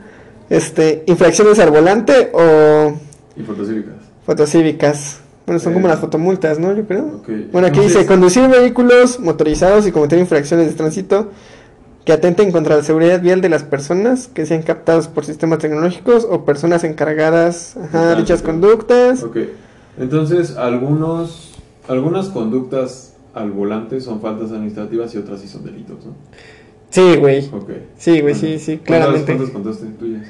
[0.48, 2.94] este, infracciones al volante o
[3.36, 3.94] y fotocívicas.
[4.26, 5.20] fotocívicas.
[5.46, 6.74] Bueno, son Eh, como las fotomultas, ¿no?
[6.74, 7.22] Yo creo.
[7.52, 11.30] Bueno, aquí dice conducir vehículos motorizados y cometer infracciones de tránsito
[12.04, 16.26] que atenten contra la seguridad vial de las personas que sean captados por sistemas tecnológicos
[16.28, 18.68] o personas encargadas ajá, De dichas tránsito.
[18.68, 19.22] conductas.
[19.22, 19.36] Ok,
[19.98, 21.52] entonces algunos,
[21.88, 26.12] algunas conductas al volante son faltas administrativas y otras sí son delitos, ¿no?
[26.90, 27.48] Sí, güey.
[27.52, 27.70] Ok.
[27.96, 29.26] Sí, güey, sí, sí, ¿Cuántas- claramente.
[29.32, 30.26] ¿Cuántas contaste tuyas?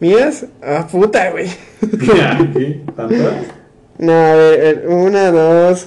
[0.00, 0.46] ¿Mías?
[0.62, 1.48] Ah, puta, güey.
[1.80, 2.82] ¿Qué?
[2.96, 3.34] ¿Tantas?
[3.98, 5.86] No, a ver, una, dos,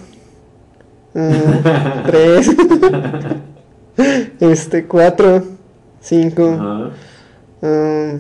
[1.13, 2.49] mm, tres,
[4.39, 5.43] este, cuatro,
[5.99, 6.91] cinco, Ajá.
[7.67, 8.19] mm,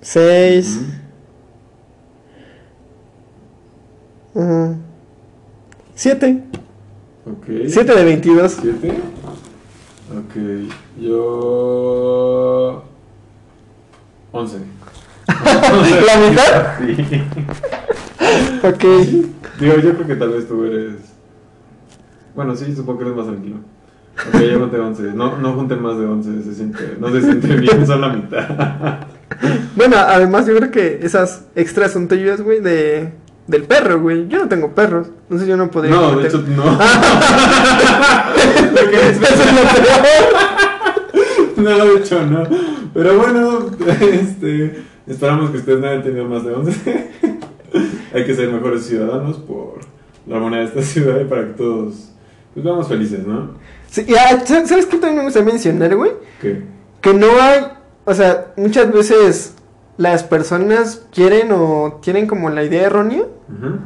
[0.00, 0.80] seis,
[4.34, 4.42] Ujú.
[4.44, 4.74] ajá,
[5.94, 6.42] siete,
[7.30, 7.68] Ok.
[7.68, 8.58] siete de veintidós.
[8.60, 8.88] ¿Siete?
[10.10, 10.34] Ok,
[11.00, 12.84] yo...
[14.32, 14.56] Once.
[15.28, 16.78] ¿La mitad?
[16.78, 17.22] Sí.
[18.62, 18.84] Ok,
[19.60, 20.92] Digo, yo creo que tal vez tú eres...
[22.34, 23.56] Bueno, sí, supongo que eres más tranquilo.
[24.28, 25.02] Ok, yo conté 11.
[25.14, 29.06] No, no junten más de 11, se siente, no se siente bien, son la mitad.
[29.76, 33.12] bueno, además yo creo que esas extras son tuyas, güey, de,
[33.48, 34.28] del perro, güey.
[34.28, 36.62] Yo no tengo perros, entonces yo no podría No, de hecho, no.
[39.02, 39.88] Eso es lo peor.
[41.56, 42.44] No, de hecho, no.
[42.94, 43.66] Pero bueno,
[44.12, 47.10] este, esperamos que ustedes no hayan tenido más de 11.
[48.14, 49.80] Hay que ser mejores ciudadanos por
[50.28, 52.10] la armonía de esta ciudad y para que todos
[52.54, 53.54] pues, vamos felices, ¿no?
[53.90, 56.12] Sí, ya, ¿sabes sabes qué también me gusta mencionar, güey?
[56.40, 56.62] ¿Qué?
[57.00, 57.64] Que no hay,
[58.04, 59.54] o sea, muchas veces
[59.98, 63.78] las personas quieren o tienen como la idea errónea Ujú.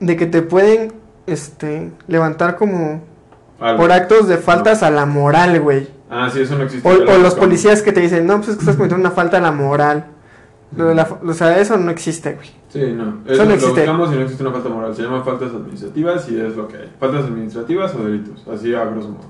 [0.00, 0.94] de que te pueden,
[1.26, 3.02] este, levantar como
[3.60, 3.82] Algo.
[3.82, 5.88] por actos de faltas a la moral, güey.
[6.10, 6.88] Ah, sí, eso no existe.
[6.88, 9.14] O, lo o los policías que te dicen, no, pues es que estás cometiendo una
[9.14, 10.06] falta a la moral.
[10.76, 12.48] Lo de la o sea, eso no existe, güey.
[12.68, 13.20] Sí, no.
[13.24, 13.80] Eso Eso no lo existe.
[13.80, 14.94] buscamos y no existe una falta moral.
[14.96, 16.92] Se llaman faltas administrativas y es lo que hay.
[16.98, 18.44] Faltas administrativas o delitos.
[18.52, 19.24] Así a grosso modo.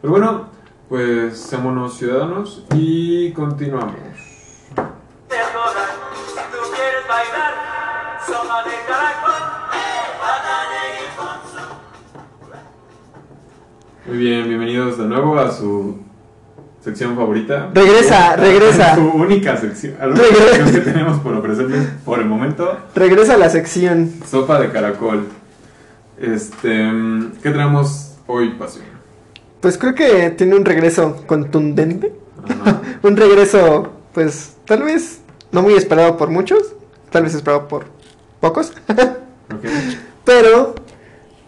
[0.00, 0.46] Pero bueno,
[0.88, 3.94] pues seámonos ciudadanos y continuamos.
[7.18, 7.54] Bailar,
[8.26, 9.32] zona de caracol,
[14.06, 15.98] Muy bien, bienvenidos de nuevo a su
[16.82, 17.70] sección favorita.
[17.74, 18.94] Regresa, regresa.
[18.94, 19.94] Su única sección.
[20.00, 20.54] A la única Regresa.
[20.54, 22.78] sección que tenemos por ofrecerles por el momento.
[22.94, 24.10] Regresa a la sección.
[24.24, 25.26] Sopa de caracol.
[26.20, 26.68] Este,
[27.42, 28.84] ¿qué tenemos hoy, Pasión?
[29.60, 32.12] Pues creo que tiene un regreso contundente.
[33.02, 35.20] Un regreso, pues, tal vez
[35.52, 36.74] no muy esperado por muchos.
[37.10, 37.86] Tal vez esperado por
[38.40, 38.72] pocos.
[40.24, 40.74] Pero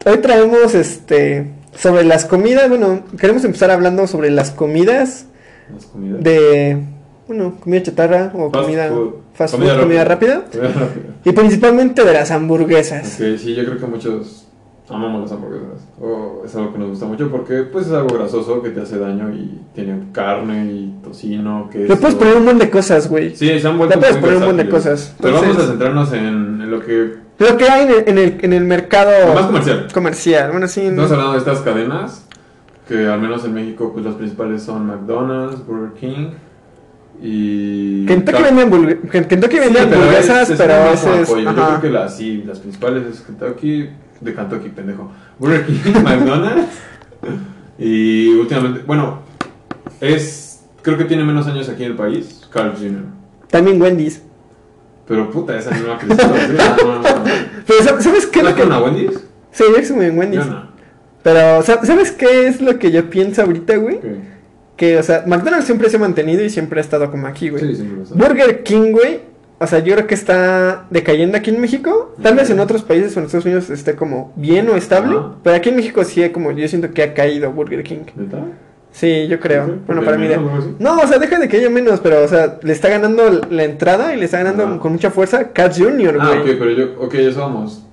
[0.07, 2.69] hoy traemos este sobre las comidas.
[2.69, 5.27] Bueno, queremos empezar hablando sobre las comidas
[5.73, 6.23] Las comidas.
[6.23, 6.79] de
[7.27, 9.15] bueno, comida chatarra o Fast comida food.
[9.35, 10.45] fast Comida food, comida rápida.
[10.51, 11.15] Comida rápida.
[11.25, 13.15] Y principalmente de las hamburguesas.
[13.21, 14.47] Ok, sí, yo creo que muchos
[14.91, 15.87] amamos las hamburguesas.
[16.01, 18.99] O es algo que nos gusta mucho porque pues es algo grasoso que te hace
[18.99, 21.93] daño y tiene carne y tocino, queso.
[21.93, 23.35] Le puedes poner un montón de cosas, güey.
[23.37, 25.15] Sí, se han vuelto Le puedes poner un montón de cosas.
[25.21, 27.15] Pero vamos a centrarnos en, lo que...
[27.39, 29.89] Lo que hay en el, en el, en el mercado Lo más comercial.
[29.95, 30.51] comercial.
[30.51, 30.83] Bueno, sí.
[30.83, 32.27] Estamos hablando de estas cadenas
[32.89, 36.31] que al menos en México pues las principales son McDonald's, Burger King
[37.23, 38.07] y...
[38.07, 41.29] Kentucky vende, hamburg- Ken- Kentucky Sí, vende pero hamburguesas, es- pero más ese como es.
[41.31, 41.51] apoyo.
[41.51, 43.91] Yo creo que las, sí, las principales es Kentucky,
[44.21, 45.11] de Kentucky, pendejo.
[45.39, 46.69] Burger King, McDonald's
[47.79, 49.21] y últimamente, bueno,
[50.01, 53.03] es, creo que tiene menos años aquí en el país, Carl Jr.
[53.49, 54.23] También Wendy's.
[55.07, 56.35] Pero puta, esa no ha crecido.
[56.37, 56.57] ¿sí?
[56.85, 57.25] No, no, no.
[57.67, 58.63] Pero ¿sab- ¿sabes qué es ¿No lo que.?
[58.63, 59.21] con a Wendy's?
[59.51, 60.45] Sí, yo soy en Wendy's.
[60.45, 60.71] Yo no.
[61.23, 63.99] Pero, ¿sab- ¿sabes qué es lo que yo pienso ahorita, güey?
[64.77, 67.63] Que, o sea, McDonald's siempre se ha mantenido y siempre ha estado como aquí, güey.
[67.67, 68.21] Sí, siempre lo sabe.
[68.25, 69.21] Burger King, güey.
[69.63, 72.15] O sea, yo creo que está decayendo aquí en México.
[72.23, 75.19] Tal vez en otros países o en Estados Unidos esté como bien o estable.
[75.43, 78.05] Pero aquí en México sí, como yo siento que ha caído Burger King.
[78.17, 78.39] ¿Neta?
[78.93, 79.67] Sí, yo creo.
[79.67, 79.73] ¿Sí?
[79.87, 80.27] Bueno, ¿Porque para mí.
[80.29, 80.39] de-?
[80.79, 83.65] No, o sea, deja de que haya menos, pero, o sea, le está ganando la
[83.65, 86.39] entrada y le está ganando con mucha fuerza Carl Jr., Ah, güey.
[86.41, 87.85] ok, pero yo, ok, eso vamos.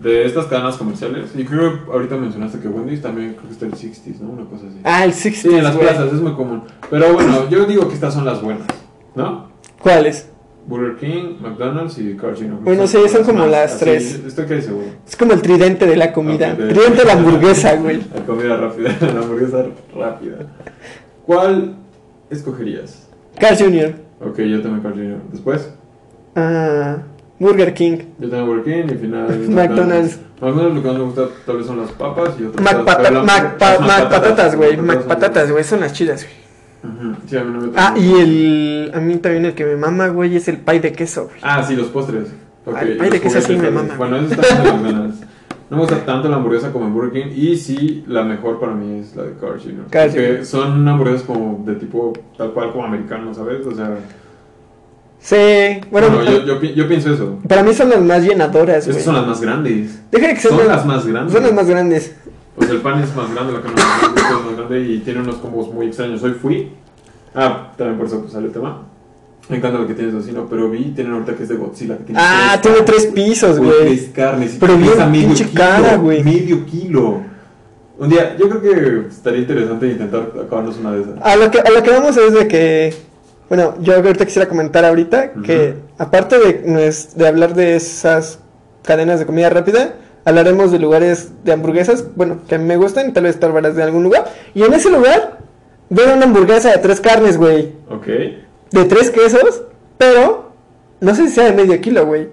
[0.00, 3.66] De estas cadenas comerciales, y creo que ahorita mencionaste que Wendy's también creo que está
[3.66, 4.30] el 60s, ¿no?
[4.30, 4.78] Una cosa así.
[4.84, 6.62] Ah, el 60 Sí, en las plazas es muy común.
[6.90, 8.66] Pero bueno, yo digo que estas son las buenas,
[9.14, 9.48] ¿no?
[9.80, 10.28] ¿Cuáles?
[10.66, 12.58] Burger King, McDonald's y Carl Jr.
[12.62, 14.20] Bueno, sí, son como las tres.
[14.26, 14.86] Estoy casi seguro.
[15.06, 16.54] Es como el tridente de la comida.
[16.54, 18.00] De- Tridente de la hamburguesa, güey.
[18.14, 19.64] La comida rápida, la hamburguesa
[19.96, 20.36] rápida.
[21.26, 21.76] ¿Cuál
[22.30, 23.08] escogerías?
[23.38, 23.94] Carl Jr.
[24.20, 25.18] Ok, yo también Carl Jr.
[25.32, 25.72] Después,
[26.36, 26.98] Ah,
[27.38, 27.98] Burger King.
[28.18, 30.18] yo también Burger King y final McDonald's.
[30.40, 34.56] McDonald's lo que más me gusta tal vez son las papas y otras Mac, patatas,
[34.56, 34.76] güey.
[34.76, 35.62] Mac patatas, güey.
[35.64, 36.41] Son las chidas, güey.
[37.28, 38.90] Sí, a mí no me Ah, y el.
[38.94, 41.36] A mí también el que me mama, güey, es el pie de queso, güey.
[41.42, 42.28] Ah, sí, los postres.
[42.64, 43.94] Ok, Ay, ay, los de queso sí me mama.
[43.96, 45.20] Bueno, eso está en McDonald's.
[45.70, 47.32] No me gusta tanto la hamburguesa como en Burger King.
[47.34, 49.84] Y sí, la mejor para mí es la de Carl Jr.
[49.90, 53.64] Porque son hamburguesas como de tipo tal cual como americano, ¿sabes?
[53.66, 53.96] O sea,
[55.18, 55.36] Sí,
[55.92, 57.38] bueno, bueno, yo, yo, pi- yo pienso eso.
[57.48, 60.02] para mí son las más llenadoras, Esas son las más grandes.
[60.10, 61.32] Deja de que sean Son las más grandes.
[61.32, 62.16] Son las más grandes.
[62.58, 64.98] Sea, el pan es más grande, la carne es más grande, es más grande y
[65.00, 66.22] tiene unos combos muy extraños.
[66.22, 66.70] Hoy fui.
[67.34, 68.82] Ah, también por eso pues, sale el tema.
[69.48, 71.96] Me encanta lo que tienes así, pero vi, tienen ahorita que es de Godzilla.
[71.98, 74.54] Que tiene Ah, tres tiene tres pisos, Güey, tres carnes.
[74.54, 76.22] y Pero bien medio pinche kilo, cara, güey.
[76.22, 77.20] Medio kilo.
[77.98, 81.14] Un día, yo creo que estaría interesante intentar acabarnos una de esas.
[81.22, 82.94] A lo que, a lo que vamos es de que,
[83.48, 88.38] bueno, yo ahorita quisiera comentar ahorita que aparte de, de hablar de esas
[88.82, 89.94] cadenas de comida rápida,
[90.24, 93.76] hablaremos de lugares de hamburguesas, bueno, que a mí me gustan y tal vez vez
[93.76, 94.24] de algún lugar.
[94.54, 95.38] Y en ese lugar
[95.90, 98.06] veo una hamburguesa de tres carnes, güey, Ok.
[98.06, 99.62] de tres quesos,
[99.98, 100.52] pero
[101.00, 102.28] no sé si sea de medio kilo, güey.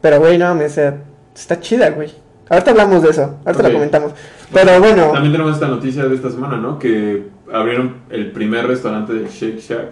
[0.00, 0.96] Pero, güey, no, me sea,
[1.34, 2.12] está chida, güey.
[2.48, 3.68] Ahorita hablamos de eso, ahorita Ok.
[3.68, 4.12] lo comentamos.
[4.52, 6.78] Pero bueno, También tenemos esta noticia de esta semana, ¿no?
[6.78, 9.88] Que abrieron el primer restaurante de Shake Shack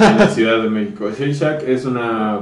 [0.00, 1.08] en la Ciudad de México.
[1.10, 2.40] Shake Shack es una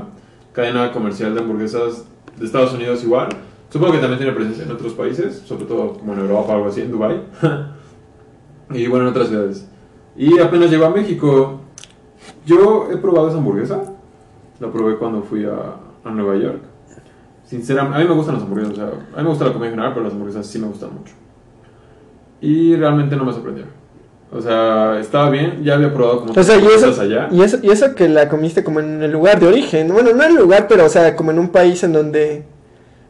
[0.53, 2.05] cadena comercial de hamburguesas
[2.39, 3.29] de Estados Unidos igual.
[3.71, 6.69] Supongo que también tiene presencia en otros países, sobre todo como en Europa o algo
[6.69, 7.23] así, en Dubai.
[8.71, 9.69] y bueno, en otras ciudades.
[10.17, 11.61] Y apenas llegó a México.
[12.45, 13.81] Yo he probado esa hamburguesa.
[14.59, 16.61] La probé cuando fui a, a Nueva York.
[17.45, 18.73] Sinceramente, a mí me gustan las hamburguesas.
[18.73, 20.67] O sea, a mí me gusta la comida en general, pero las hamburguesas sí me
[20.67, 21.15] gustan mucho.
[22.41, 23.65] Y realmente no me sorprendió.
[24.33, 25.63] O sea, estaba bien.
[25.63, 27.29] Ya había probado como O sea, y eso, allá.
[27.31, 29.93] y, eso, y eso que la comiste como en el lugar de origen.
[29.93, 32.45] Bueno, no en el lugar, pero o sea, como en un país en donde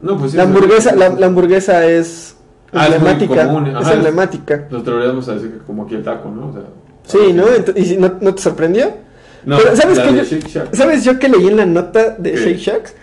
[0.03, 2.37] No, pues sí, la hamburguesa, la, la hamburguesa es
[2.73, 3.43] Ah, emblemática.
[3.43, 4.67] es ajá, es- emblemática.
[4.71, 6.49] Nos atreveríamos a decir que como aquí el taco, ¿no?
[6.49, 6.63] O sea,
[7.05, 7.45] Sí, ¿no?
[7.77, 8.87] ¿Y no, no te sorprendió?
[9.45, 10.75] No, Pero, ¿sabes de Yo- Shack.
[10.75, 12.39] ¿Sabes yo que leí en la nota de ¿Qué?
[12.39, 12.95] Shake Shacks?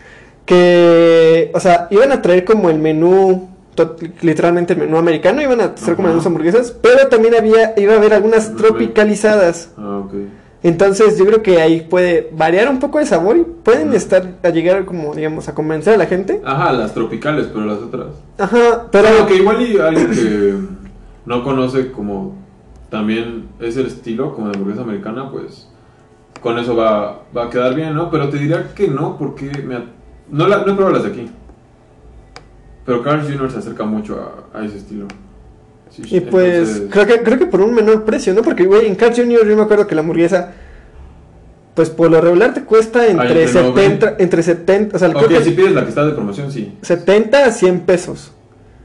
[0.45, 3.49] Que, o sea, iban a traer como el menú,
[4.21, 6.15] literalmente el menú americano, iban a hacer como Ajá.
[6.15, 9.71] unas hamburguesas, pero también había, iba a haber algunas tropicalizadas.
[9.77, 10.13] Ah, ok.
[10.67, 14.49] Entonces yo creo que ahí puede variar un poco el sabor y pueden estar a
[14.49, 16.41] llegar como, digamos, a convencer a la gente.
[16.43, 18.07] Ajá, las tropicales, pero las otras.
[18.37, 19.25] Ajá, pero...
[19.27, 20.55] Que igual y alguien que
[21.25, 22.35] no conoce como
[22.89, 25.69] también es el estilo como de hamburguesa americana, pues
[26.41, 28.11] con eso va, va a quedar bien, ¿no?
[28.11, 29.77] Pero te diría que no, porque me
[30.29, 31.31] no, la, no he probado las de aquí.
[32.85, 33.51] Pero Carl Jr.
[33.51, 34.19] se acerca mucho
[34.53, 35.07] a, a ese estilo.
[36.03, 38.41] Sí, Y pues entonces- creo que creo que por un menor precio, ¿no?
[38.43, 39.47] Porque, güey, en Carl Jr.
[39.47, 40.51] yo me acuerdo que la hamburguesa,
[41.73, 45.39] pues por lo regular te cuesta entre, entre 70, entre 70, o sea, Ok, creo
[45.39, 46.73] que si pides la que está de promoción, sí.
[46.81, 48.31] 70 a 100 pesos.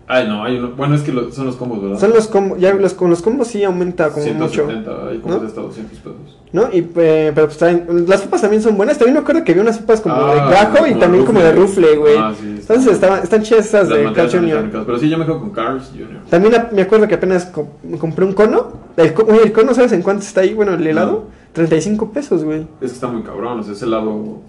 [0.07, 0.73] Ay, no, hay uno.
[0.77, 1.99] Bueno, es que lo- son los combos, ¿verdad?
[1.99, 4.67] Son los combos, ya los, con los combos sí aumenta como mucho.
[4.67, 5.41] 170, hay combos ¿no?
[5.41, 6.39] de hasta 200 pesos.
[6.53, 6.69] ¿No?
[6.73, 8.99] Y, eh, pero pues traen, las papas también son buenas.
[8.99, 11.53] También me acuerdo que había unas papas como Ah, de gajo y también como de
[11.53, 12.17] rufle, güey.
[12.19, 12.57] Ah, sí.
[12.61, 14.85] Entonces estaban, están chidas esas Las de Carl Jr.
[14.87, 16.21] Pero sí, yo me quedo con Carl's Jr.
[16.29, 18.73] También a- me acuerdo que apenas co- compré un cono.
[18.97, 20.55] El, el cono, ¿sabes en cuánto está ahí?
[20.55, 21.25] Bueno, el helado.
[21.55, 22.61] 35 pesos, güey.
[22.81, 24.41] Es que está muy cabrón, o sea, ese helado.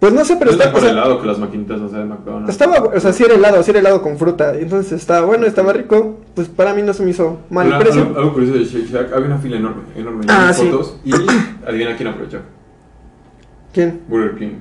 [0.00, 0.74] Pues no sé, pero es está.
[0.80, 2.48] sea, helado que las maquinitas, o sea, de McDonald's.
[2.48, 4.56] Estaba, o sea, sí era helado, sí era helado con fruta.
[4.58, 6.20] Entonces estaba bueno, estaba rico.
[6.34, 8.02] Pues para mí no se me hizo mal el precio.
[8.02, 10.68] Algo, algo curioso de Shake Shack, había una fila enorme, enorme, Ah, sí.
[10.70, 10.98] fotos.
[11.04, 11.12] Y
[11.66, 12.38] adivina quién aprovechó.
[13.74, 14.00] ¿Quién?
[14.08, 14.54] Burger King.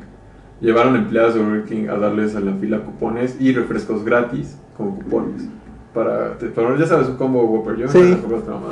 [0.59, 4.95] Llevaron empleados de Burger King a darles a la fila cupones y refrescos gratis como
[4.95, 5.47] cupones.
[5.93, 7.89] Para, para ya sabes, un combo Whopper John.
[7.89, 8.17] Sí.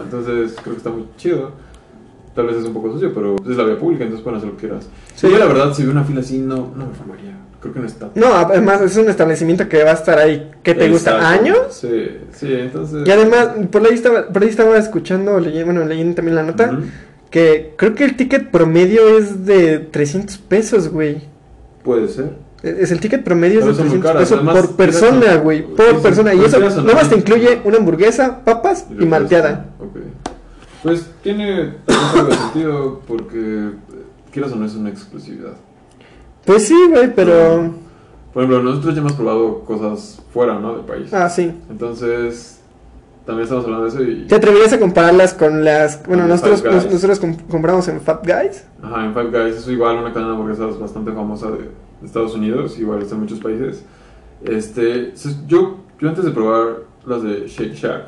[0.03, 1.51] Entonces creo que está muy chido.
[2.37, 4.57] Tal vez es un poco sucio, pero es la vía pública, entonces pueden hacer lo
[4.57, 4.87] que quieras.
[5.15, 5.27] Sí.
[5.27, 7.35] Yo la verdad, si veo una fila así, no, no me formaría.
[7.59, 8.11] Creo que no está.
[8.13, 10.51] No, además es un establecimiento que va a estar ahí.
[10.61, 11.31] ¿Qué te gusta?
[11.31, 11.57] ¿Años?
[11.71, 13.07] Sí, sí, entonces...
[13.07, 16.77] Y además, por ahí estaba, por ahí estaba escuchando, leyendo, bueno, leyendo también la nota,
[17.31, 21.23] que creo que el ticket promedio es de 300 pesos, güey.
[21.83, 22.33] Puede ser.
[22.61, 25.63] Es el ticket promedio es de son muy 300 caras, pesos además, por persona, güey,
[25.63, 26.35] por sí, persona.
[26.35, 29.09] Y pues eso nada más te incluye una hamburguesa, papas y refresco.
[29.09, 29.65] malteada.
[29.79, 29.97] Ok.
[30.83, 33.71] Pues tiene también algo de sentido porque,
[34.31, 35.53] quieras o no, es una exclusividad.
[36.45, 37.73] Pues sí, güey, pero...
[38.33, 40.75] Por ejemplo, nosotros ya hemos probado cosas fuera, ¿no?
[40.75, 41.11] Del país.
[41.13, 41.51] Ah, sí.
[41.71, 42.59] Entonces,
[43.25, 44.27] también estamos hablando de eso y...
[44.27, 46.05] ¿Te atreverías a compararlas con las...
[46.05, 48.63] Bueno, Con nosotros, nos- nosotros com- compramos en Fat Guys.
[48.83, 52.35] Ajá, en Five Guys es igual una cadena de hamburguesas bastante famosa de, de Estados
[52.35, 53.83] Unidos, igual está en muchos países.
[54.45, 55.13] Este,
[55.47, 58.03] yo, yo antes de probar las de Shake Shack,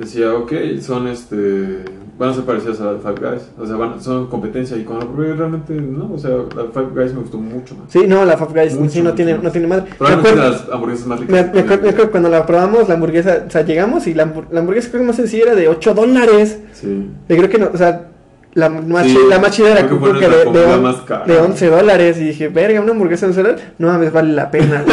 [0.00, 1.84] decía, ok, son este,
[2.18, 5.34] van a ser parecidas a Five Guys, o sea, van, son competencia y cuando probé
[5.34, 7.92] realmente no, o sea, la Five Guys me gustó mucho más.
[7.92, 9.42] Sí, no, la Fat Guys Mucho, sí no tiene, más.
[9.42, 9.84] no tiene madre.
[9.90, 11.34] Me Probablemente acuerdo, las hamburguesas más me, ricas.
[11.54, 14.32] me acuerdo, me acuerdo que cuando la probamos, la hamburguesa, o sea, llegamos y la,
[14.50, 16.58] la hamburguesa creo que no sé si era de 8 dólares.
[16.72, 17.10] Sí.
[17.28, 18.10] Y creo que no, o sea,
[18.54, 21.24] la más, Sí, la más chida era creo que que de, de, on- más cara.
[21.24, 22.18] de 11 dólares.
[22.18, 24.84] Y dije, verga, una hamburguesa de 11 dólares, no mames, vale la pena.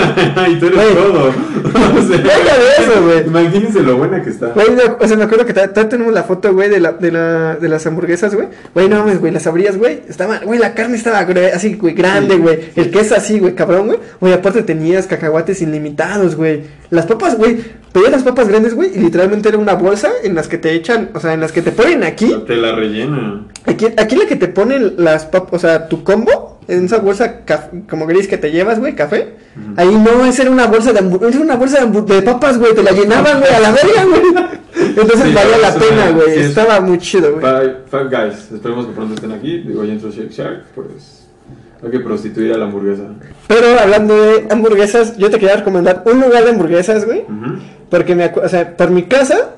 [0.50, 1.32] y tú eres todo.
[1.88, 3.26] O sea, de eso, güey.
[3.26, 4.54] Imagínense lo buena que está.
[4.56, 4.64] Me-
[5.00, 7.68] o sea, me acuerdo que ta- tenemos la foto, güey, de, la, de, la, de
[7.70, 8.48] las hamburguesas, güey.
[8.74, 10.02] Güey, no mames, güey, las abrías, güey.
[10.08, 11.20] Estaba, güey, la carne estaba
[11.54, 12.40] así, güey, grande, Sí.
[12.42, 12.60] güey.
[12.76, 14.00] El queso así, güey, cabrón, güey.
[14.20, 16.64] Güey, aparte tenías cacahuates ilimitados, güey.
[16.90, 17.58] Las papas, güey,
[17.98, 21.10] pedías las papas grandes, güey, y literalmente era una bolsa en las que te echan,
[21.14, 22.34] o sea, en las que te ponen aquí.
[22.46, 23.46] Te la rellena.
[23.66, 27.42] Aquí, aquí la que te ponen las papas, o sea, tu combo, en esa bolsa
[27.90, 29.36] como gris que te llevas, güey, café.
[29.56, 29.74] Ujú.
[29.78, 32.84] Ahí no, esa era una bolsa de era una bolsa de, de papas, güey, te
[32.84, 34.48] la llenaban, güey, a la verga, güey.
[34.90, 37.44] Entonces Sí, valía la pena, güey, sí, es- estaba muy chido, güey.
[37.90, 39.60] Five, Guys, esperemos que pronto estén aquí.
[39.60, 41.27] Digo, ya entró Shake Shack, pues
[41.84, 43.04] hay que prostituir a la hamburguesa.
[43.48, 47.24] Pero hablando de hamburguesas, yo te quería recomendar un lugar de hamburguesas, güey.
[47.90, 49.56] Porque me o sea, por mi casa,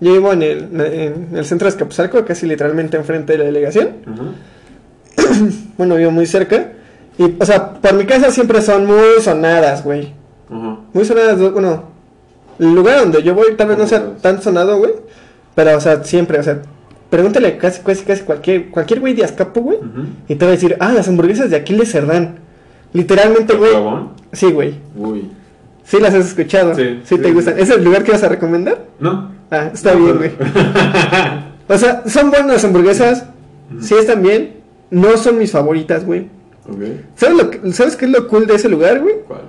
[0.00, 3.88] yo vivo en el, en el centro de Escapuzalco, casi literalmente enfrente de la delegación.
[5.78, 6.72] Bueno, vivo muy cerca.
[7.16, 10.12] Y, o sea, por mi casa siempre son muy sonadas, güey.
[10.50, 10.78] Ajá.
[10.92, 11.84] Muy sonadas, bueno,
[12.58, 14.92] el lugar donde yo voy tal vez no sea tan sonado, güey.
[15.54, 16.60] Pero, o sea, siempre, o sea,
[17.10, 19.78] pregúntale casi, casi, casi cualquier, cualquier güey de Azcapo, güey.
[20.28, 22.36] Y te va a decir, ah, las hamburguesas de Aquiles Cerdán.
[22.92, 23.72] Literalmente, güey.
[24.32, 24.74] Sí, güey.
[24.96, 25.30] Uy.
[25.84, 26.74] Sí las has escuchado.
[26.74, 27.32] Sí, Sí, sí, te sí.
[27.34, 27.58] gustan.
[27.58, 28.86] ¿Es el lugar que vas a recomendar?
[29.00, 29.32] ¿No?
[29.50, 30.30] Ah, está No, bien, güey.
[31.68, 33.26] O sea, son buenas las hamburguesas.
[33.72, 33.82] Ujú.
[33.82, 34.54] Sí están bien.
[34.90, 36.28] No son mis favoritas, güey.
[36.68, 36.82] Ok.
[37.16, 39.16] ¿Sabes, lo ¿Sabes qué es lo cool de ese lugar, güey?
[39.26, 39.42] ¿Cuál?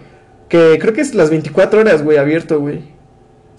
[0.48, 2.82] Que creo que es las 24 horas, güey, abierto, güey.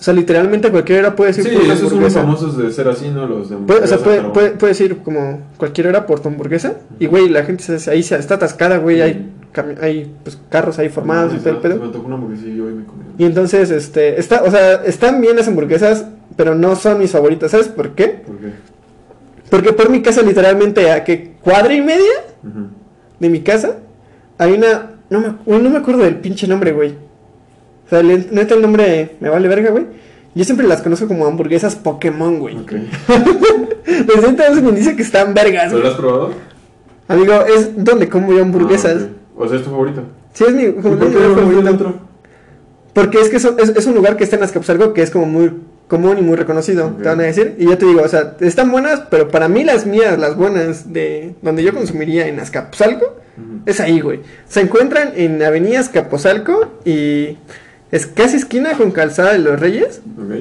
[0.02, 2.72] O sea, literalmente a cualquier hora puedes ir Sí, por esos son muy famosos de
[2.72, 3.24] ser así, ¿no?
[3.24, 6.28] Los de Puede- o sea, puede- pero- puede- puedes ir como cualquier hora por tu
[6.28, 6.74] hamburguesa.
[6.98, 9.00] Y, güey, la gente se- ahí se está atascada, güey.
[9.00, 9.30] Hay,
[9.80, 11.76] hay pues, carros ahí formados y todo el Se pedo.
[11.78, 13.04] me antojó una hamburguesa y yo hoy me comí.
[13.16, 17.52] Y entonces, este, está, o sea, están bien las hamburguesas, pero no son mis favoritas.
[17.52, 18.08] ¿Sabes por qué?
[18.26, 18.50] ¿Por qué?
[19.50, 22.10] Porque por mi casa, literalmente, a que cuadra y media
[23.20, 23.76] de mi casa,
[24.36, 24.96] hay una.
[25.10, 26.94] No me, no me acuerdo del pinche nombre, güey.
[27.92, 29.84] O sea, le- neta el nombre me vale verga, güey.
[30.34, 32.56] Yo siempre las conozco como hamburguesas Pokémon, güey.
[32.56, 32.72] Ok.
[33.86, 36.30] Desde entonces me dice que están vergas, ¿Pero lo has probado?
[37.08, 39.02] Amigo, es donde como yo hamburguesas.
[39.02, 39.08] Ah.
[39.36, 40.02] O sea, es tu favorita.
[40.32, 41.60] Sí, es mi, ¿Y como por qué mi no favorito.
[41.68, 41.94] al otro?
[42.94, 45.26] Porque es que son- es, es un lugar que está en Azcapotzalco que es como
[45.26, 45.52] muy
[45.88, 47.56] común y muy reconocido, te van a decir.
[47.58, 50.92] Y yo te digo, o sea, están buenas, pero para mí las mías, las buenas
[50.94, 53.16] de donde yo consumiría en Azcapotzalco,
[53.66, 54.20] es ahí, güey.
[54.48, 57.36] Se encuentran en Avenida Azcapotzalco y
[57.92, 60.00] es casi esquina con Calzada de los Reyes.
[60.18, 60.34] Ok.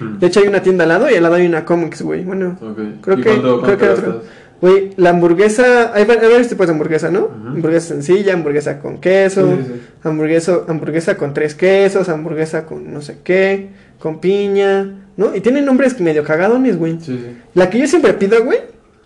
[0.00, 0.18] Mm.
[0.18, 2.22] De hecho hay una tienda al lado y al lado hay una comics, güey.
[2.24, 2.78] Bueno, Ok.
[3.02, 4.22] creo ¿Y que, cuánto- creo que cuánto otro.
[4.60, 7.20] Güey, la hamburguesa, hay, hay varios tipos de hamburguesa, ¿no?
[7.24, 7.48] Ujú.
[7.48, 9.80] Hamburguesa sencilla, hamburguesa con queso, Sí, sí, sí.
[10.04, 15.34] hamburguesa, hamburguesa con tres quesos, hamburguesa con no sé qué, con piña, ¿no?
[15.34, 16.98] Y tienen nombres medio cagadones, güey.
[17.00, 17.36] Sí, sí.
[17.54, 18.58] La que yo siempre pido, güey,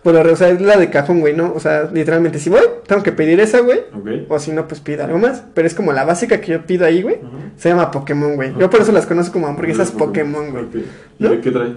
[0.05, 1.51] Pero, o sea, es la de cajón, güey, ¿no?
[1.55, 3.79] O sea, literalmente, si voy, tengo que pedir esa, güey.
[3.91, 4.29] Ok.
[4.29, 5.43] O si no, pues pido algo más.
[5.55, 7.17] Pero es como la básica que yo pido ahí, güey.
[7.57, 8.53] Se llama Pokémon, güey.
[8.59, 10.63] Yo por eso las conozco como hamburguesas Pokémon, güey.
[10.65, 10.75] Ok.
[11.17, 11.41] ¿Y ¿No?
[11.41, 11.73] qué trae?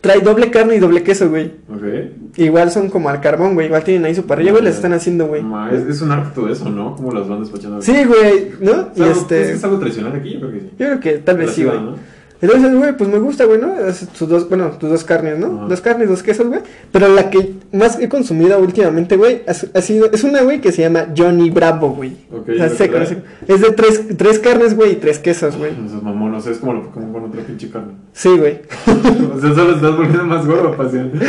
[0.00, 1.52] Trae doble carne y doble queso, güey.
[1.68, 2.38] Ok.
[2.38, 3.66] Igual son como al carbón, güey.
[3.66, 4.64] Igual tienen ahí su parrilla, güey.
[4.64, 5.42] Les están haciendo, güey.
[5.70, 6.96] Es, es un arte todo eso, ¿no?
[6.96, 7.82] Como las van despachando.
[7.82, 8.88] Sí, güey, ¿no?
[8.92, 9.52] ¿Es Y algo, este.
[9.52, 10.32] ¿Es algo tradicional aquí?
[10.32, 10.70] Yo creo que sí.
[10.78, 11.78] Yo creo que tal vez sí, güey.
[11.78, 11.96] ¿no?
[12.42, 13.74] Entonces, güey, pues me gusta, güey, ¿no?
[14.18, 15.68] Tus dos, bueno, tus dos carnes, ¿no?
[15.68, 16.60] Dos carnes, dos quesos, güey.
[16.90, 20.72] Pero la que más he consumido últimamente, güey, ha, ha sido, es una, güey, que
[20.72, 22.16] se llama Johnny Bravo, güey.
[22.32, 22.66] Ok, o sea,
[23.46, 25.72] Es de tres, tres carnes, güey, y tres quesos, güey.
[25.86, 27.92] Esos mamonos, es como lo Pokémon con otra pinche carne.
[28.14, 28.60] Sí, güey.
[29.36, 31.12] o sea, solo estás volviendo más gordo, pasión.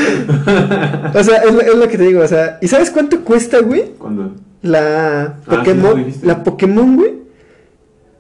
[1.14, 3.59] O sea, es, lo- es lo que te digo, o sea, ¿y sabes cuánto cuesta,
[3.59, 3.91] güey?
[3.97, 4.32] ¿Cuándo?
[4.62, 7.20] La Ah, sí, Pokémon, la Pokémon, güey.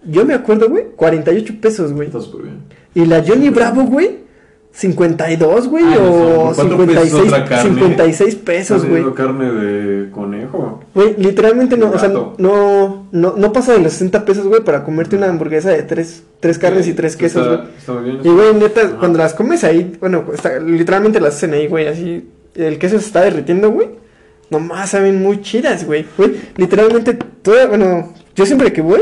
[0.03, 2.07] Yo me acuerdo, güey, 48 pesos, güey.
[2.07, 2.57] Está súper bien.
[2.95, 4.19] Y la Johnny Bravo, güey,
[4.73, 7.69] 52, güey, Ah, o ¿por cuánto pesos 56, otra carne?
[7.73, 9.13] 56 pesos, ¿Estás güey.
[9.13, 10.81] carne de conejo?
[10.95, 14.83] Güey, literalmente no, o sea, no, no, no pasa de los 60 pesos, güey, para
[14.85, 18.17] comerte una hamburguesa de tres, tres carnes y tres quesos, güey.
[18.23, 18.97] Y, güey, neta, Ajá.
[18.97, 23.05] cuando las comes ahí, bueno, está- literalmente las hacen ahí, güey, así, el queso se
[23.05, 23.89] está derritiendo, güey.
[24.49, 26.05] Nomás saben muy chidas, güey.
[26.17, 29.01] Güey, literalmente, toda, bueno, yo siempre que voy,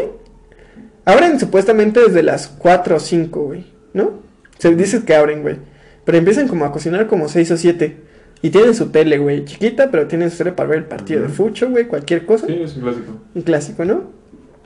[1.12, 4.12] abren supuestamente desde las 4 o 5, güey, ¿no?
[4.58, 5.58] Se dice que abren, güey.
[6.06, 7.98] Pero empiezan como a cocinar como 6 o 7.
[8.42, 11.28] Y tienen su tele, güey, chiquita, pero tienen su tele para ver el partido de
[11.30, 12.48] fucho, güey, cualquier cosa.
[12.48, 13.12] Sí, es un clásico.
[13.36, 14.04] Un clásico, ¿no?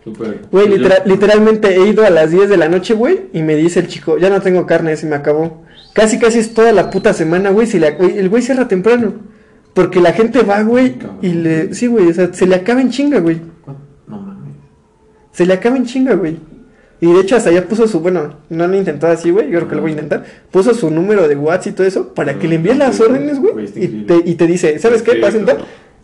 [0.03, 0.39] Súper.
[0.51, 3.79] Güey, litera- literalmente he ido a las 10 de la noche, güey, y me dice
[3.79, 5.63] el chico, ya no tengo carne, se me acabó.
[5.93, 9.13] Casi, casi es toda la puta semana, güey, si la, güey, el güey cierra temprano.
[9.73, 11.73] Porque la gente va, güey, y le...
[11.73, 13.41] Sí, güey, o sea, se le acaba en chinga, güey.
[15.34, 16.38] Se le acaba en chinga, güey.
[17.01, 19.59] Y de hecho hasta ya puso su, bueno, no lo he intentado así, güey, yo
[19.59, 20.23] creo que lo voy a intentar.
[20.51, 23.65] Puso su número de WhatsApp y todo eso para que le envíes las órdenes, güey.
[23.75, 25.19] Y te, y te dice, ¿sabes qué?
[25.19, 25.39] Vas a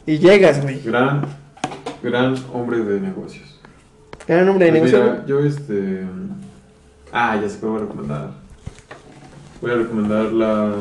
[0.06, 0.82] y llegas, güey.
[0.84, 1.22] Gran,
[2.04, 3.60] gran hombre de negocios.
[4.28, 5.12] Gran nombre de Pues negocio.
[5.14, 6.04] mira, yo este.
[7.12, 8.32] Ah, ya sé que voy a recomendar.
[9.62, 10.74] Voy a recomendar la,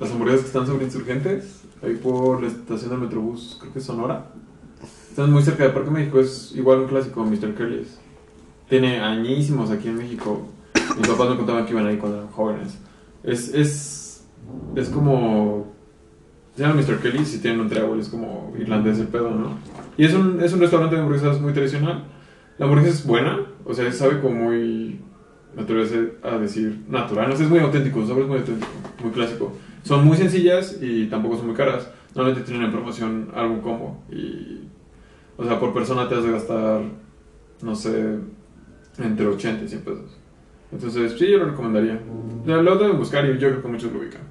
[0.00, 1.62] las hamburguesas que están sobre insurgentes.
[1.82, 4.26] Ahí por la estación del Metrobús, creo que es Sonora.
[5.12, 7.54] Están muy cerca de Parque México, es igual un clásico, Mr.
[7.54, 7.98] Kelly's.
[8.66, 10.48] Tiene añísimos aquí en México.
[10.96, 12.78] Mis papás me contaban que iban ahí cuando eran jóvenes.
[13.22, 14.26] Es, es,
[14.74, 15.70] es como.
[16.56, 17.00] Se llama Mr.
[17.00, 19.58] Kelly's y tienen un triángulo, es como irlandés el pedo, ¿no?
[19.98, 22.04] Y es un, es un restaurante de hamburguesas muy tradicional.
[22.56, 24.98] La hamburguesa es buena, o sea, sabe como muy.
[26.22, 29.52] A decir natural, no sé, es muy auténtico, su sabor es muy auténtico, muy clásico.
[29.82, 31.90] Son muy sencillas y tampoco son muy caras.
[32.14, 34.71] Normalmente tienen en promoción algún combo y.
[35.36, 36.82] O sea, por persona te has de gastar,
[37.62, 38.16] no sé,
[38.98, 40.18] entre 80 y 100 pesos.
[40.70, 42.00] Entonces, sí, yo lo recomendaría.
[42.46, 44.22] Ya Lo deben buscar y yo creo que muchos lo ubican.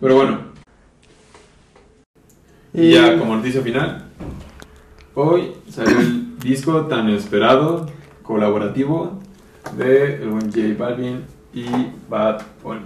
[0.00, 0.38] Pero bueno,
[2.72, 4.04] y ya como noticia final,
[5.14, 7.86] hoy salió el disco tan esperado,
[8.22, 9.18] colaborativo,
[9.76, 11.66] de el buen J Balvin y
[12.08, 12.80] Bad Bunny.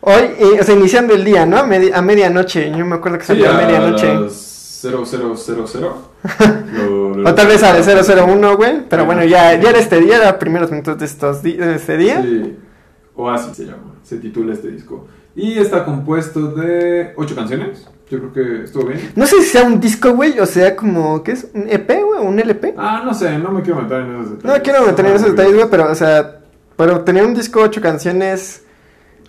[0.00, 1.58] Hoy, eh, o sea, iniciando el día, ¿no?
[1.58, 4.14] A, medi- a medianoche, yo me acuerdo que Sí, salió a a medianoche.
[4.14, 4.32] las
[4.80, 5.90] 0000.
[6.76, 8.82] lo- lo- O tal vez al 001, güey.
[8.88, 12.22] Pero bueno, ya, ya era este día, era primeros minutos de, estos de este día.
[12.22, 12.56] Sí,
[13.14, 15.06] Oasis se llama, se titula este disco.
[15.34, 17.86] Y está compuesto de 8 canciones.
[18.10, 19.10] Yo creo que estuvo bien.
[19.16, 21.48] No sé si sea un disco, güey, o sea como, ¿qué es?
[21.54, 22.20] ¿Un EP, güey?
[22.24, 22.74] ¿Un LP?
[22.78, 24.56] Ah, no sé, no me quiero meter en esos detalles.
[24.58, 26.38] No quiero meter en esos detalles, güey, pero, o sea,
[26.76, 28.62] pero tener un disco, ocho canciones.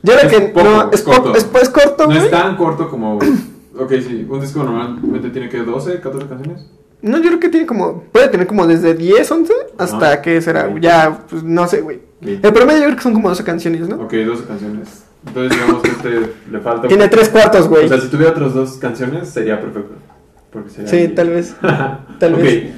[0.03, 1.35] Yo creo Es que poco, no, es corto.
[1.35, 2.17] es, es corto, No güey.
[2.19, 3.17] es tan corto como.
[3.77, 6.65] Ok, sí, un disco normalmente tiene que 12, 14 canciones.
[7.01, 10.21] No, yo creo que tiene como, puede tener como desde 10, 11 hasta, Ajá.
[10.21, 10.73] ¿qué será?
[10.81, 12.01] Ya, pues no sé, güey.
[12.21, 13.97] El promedio yo creo que son como 12 canciones, ¿no?
[13.97, 15.03] Ok, 12 canciones.
[15.27, 16.09] Entonces, digamos que este
[16.51, 16.87] le falta.
[16.87, 17.85] Tiene tres cuartos, güey.
[17.85, 19.93] O sea, si tuviera otras dos canciones, sería perfecto.
[20.51, 21.55] Porque sería Sí, tal vez.
[22.19, 22.73] Tal Ok, vez.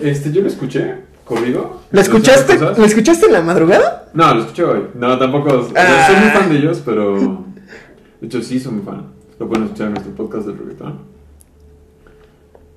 [0.00, 0.94] Este, yo lo escuché,
[1.24, 1.80] corrido.
[1.92, 2.58] ¿Lo escuchaste?
[2.58, 4.08] ¿Lo escuchaste en la madrugada?
[4.14, 4.82] No, lo escuché hoy.
[4.94, 5.68] No, tampoco.
[5.76, 6.06] Ah.
[6.08, 7.44] Soy muy fan de ellos, pero.
[8.20, 9.06] De hecho, sí soy muy fan.
[9.40, 10.98] Lo pueden escuchar en nuestro podcast del reggaetón.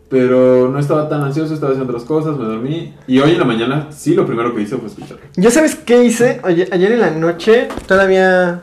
[0.10, 2.96] Pero no estaba tan ansioso, estaba haciendo otras cosas, me dormí.
[3.06, 5.18] Y hoy en la mañana, sí, lo primero que hice fue escuchar.
[5.36, 6.40] ¿Yo sabes qué hice?
[6.46, 8.62] Oye, ayer en la noche, todavía,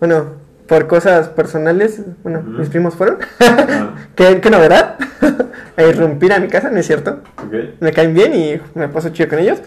[0.00, 0.24] bueno,
[0.66, 3.18] por cosas personales, bueno, mis primos fueron.
[3.40, 4.96] Ah, ¿Qué, qué novedad?
[5.76, 7.20] a irrumpir a mi casa, ¿no es cierto?
[7.44, 7.80] ok.
[7.80, 9.58] Me caen bien y me paso chido con ellos.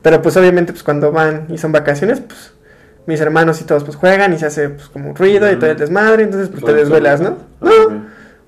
[0.00, 2.54] Pero pues obviamente pues cuando van y son vacaciones, pues
[3.06, 5.70] mis hermanos y todos pues juegan y se hace pues como un ruido y todo
[5.70, 7.20] el desmadre, entonces pues te desvelas.
[7.20, 7.36] ¿no?
[7.60, 7.92] No, ok.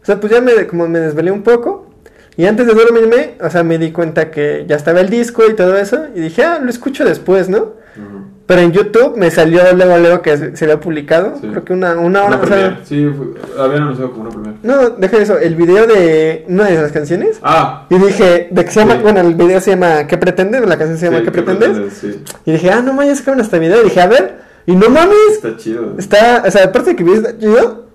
[0.02, 1.90] o sea, pues ya me, como me desvelé un poco.
[2.38, 5.54] Y antes de dormirme, o sea, me di cuenta que ya estaba el disco y
[5.54, 6.06] todo eso.
[6.14, 7.58] Y dije, ah, lo escucho después, ¿no?
[7.96, 8.26] Ujú.
[8.44, 11.36] Pero en YouTube me salió luego, luego que se se había publicado.
[11.40, 11.48] Sí.
[11.48, 12.36] Creo que una, una hora.
[12.36, 12.80] Una o sea.
[12.84, 14.54] Sí, fue- habían anunciado como una primera.
[14.62, 15.38] no, deja eso.
[15.38, 17.38] El video de una de las canciones.
[17.42, 19.00] Ah, Y dije, de que se llama, Sí.
[19.02, 20.60] bueno, el video se llama ¿Qué pretendes?
[20.66, 21.92] La canción se llama sí, ¿Qué pretendes?
[21.94, 23.80] Sí, Y dije, ah, no mames, ya sacaron hasta video.
[23.80, 25.94] Y dije, a ver, y no mames, está chido.
[25.98, 27.86] está, o sea, aparte de que está chido,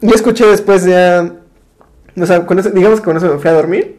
[0.00, 1.32] yo escuché después ya,
[2.20, 3.98] o sea, con eso, digamos que con eso me fui a dormir.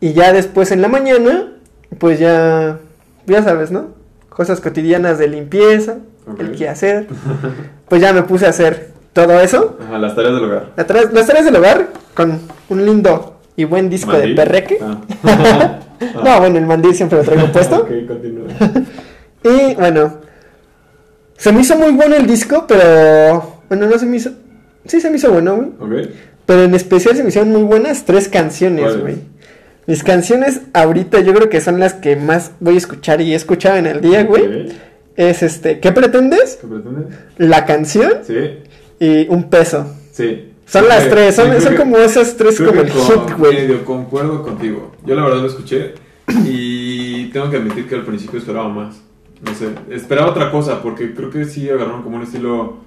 [0.00, 1.52] Y ya después en la mañana,
[1.98, 2.78] pues ya,
[3.26, 3.88] ya sabes, ¿no?
[4.28, 5.98] Cosas cotidianas de limpieza,
[6.38, 7.06] el quehacer.
[7.88, 9.76] Pues ya me puse a hacer todo eso.
[9.86, 10.70] Ajá, las tareas del hogar.
[10.76, 12.38] Las tareas, las tareas del hogar con
[12.70, 14.30] un lindo y buen disco ¿Mandil?
[14.30, 14.78] de perreque.
[14.82, 15.76] Ah.
[16.24, 17.80] No, bueno, el mandil siempre lo traigo puesto.
[17.80, 18.46] ok, continúa.
[19.44, 20.14] Y bueno,
[21.40, 24.30] se me hizo muy bueno el disco, pero bueno, no se me hizo.
[24.86, 26.02] Sí, se me hizo bueno, güey.
[26.04, 26.10] Ok.
[26.46, 29.16] Pero en especial se me hicieron muy buenas tres canciones, güey.
[29.86, 33.36] Mis canciones ahorita yo creo que son las que más voy a escuchar y he
[33.36, 34.68] escuchado en el día, güey.
[35.16, 36.58] Es este, ¿qué pretendes?
[36.60, 37.06] ¿Qué pretendes?
[37.38, 38.34] La canción Sí,
[39.00, 39.94] y un peso.
[40.12, 40.46] sí.
[40.66, 43.54] Son las tres, son, son que- como esas tres como el con- hit, güey.
[43.54, 44.92] Medio concuerdo contigo.
[45.04, 45.94] Yo la verdad lo escuché
[46.44, 48.96] y tengo que admitir que al principio esperaba más.
[49.42, 52.78] No sé, esperaba otra cosa porque creo que sí agarraron como un estilo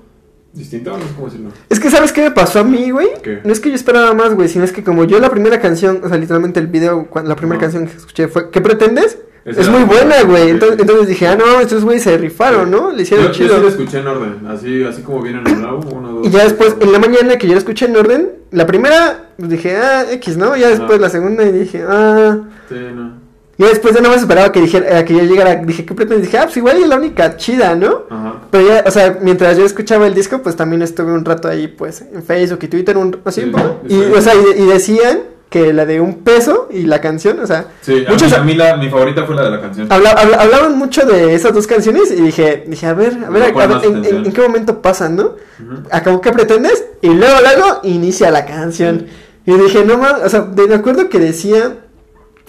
[0.53, 1.49] distinto, no sé cómo decirlo.
[1.69, 3.07] Es que ¿sabes qué me pasó a mí, güey?
[3.23, 3.41] ¿Qué?
[3.43, 6.01] No es que yo esperaba más, güey, sino es que como yo la primera canción,
[6.03, 9.17] o sea, literalmente el video, la primera canción que escuché fue ¿Qué pretendes?
[9.45, 10.51] Esa es muy la buena, güey.
[10.51, 12.71] Entonces, entonces dije, ah, no, estos güeyes se rifaron.
[12.71, 12.91] ¿no?
[12.91, 13.55] Le hicieron yo, yo chido.
[13.55, 16.27] sí lo escuché en orden, así, así como viene álbum, uno, dos.
[16.27, 19.49] Y ya después, en la mañana que yo la escuché en orden, la primera, pues
[19.49, 20.55] dije, ah, X, ¿no?
[20.55, 22.37] Ya después la segunda y dije, ah.
[22.69, 23.22] Sí, no.
[23.57, 26.25] Ya después ya nada más esperaba que dijera, a que ya llegara, dije, ¿qué pretendes?
[26.25, 28.03] Dije, ah, pues igual es la única chida, ¿no?
[28.09, 28.33] Ajá.
[28.49, 31.67] Pero ya, o sea, mientras yo escuchaba el disco, pues también estuve un rato ahí,
[31.67, 33.79] pues, en Facebook y Twitter, un, así Sí, un poco.
[33.87, 35.19] sí, Y, o sea, y, y decían
[35.51, 38.41] que la de un peso y la canción, o sea, Sí, a, muchos mí, a
[38.43, 39.85] mí la, mi favorita fue la de la canción.
[39.91, 43.43] habla- habla- hablaban mucho de esas dos canciones y dije, dije, a ver, a ver,
[43.43, 44.25] a, a más en, en- atención.
[44.25, 45.23] en qué momento pasan, ¿no?
[45.25, 45.83] Ujú.
[45.91, 49.05] Acabó que pretendes y luego, luego inicia la canción.
[49.45, 51.75] Y dije, no mames, o sea, de me acuerdo que decía,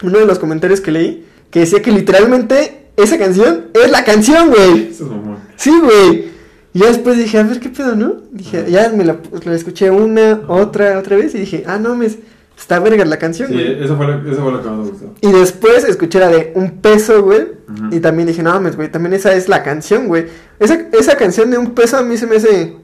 [0.03, 4.49] uno de los comentarios que leí, que decía que literalmente esa canción es la canción,
[4.51, 4.89] güey.
[4.91, 5.39] Eso es mamón.
[5.57, 6.33] Sí, güey.
[6.73, 8.17] Y ya después dije, a ver qué pedo, ¿no?
[8.33, 8.69] Dije, Ajá.
[8.69, 12.81] ya me la, la escuché una, otra, otra vez y dije, ah, no, me está
[12.81, 13.85] verga la canción, Sí, güey.
[13.85, 15.15] esa fue, fue la que más me gustó.
[15.21, 17.47] Y después escuché la de un peso, güey.
[17.91, 20.27] Y también dije, no mames, güey, también esa es la canción, güey.
[20.59, 22.77] Esa, esa canción de un peso a mí se me hace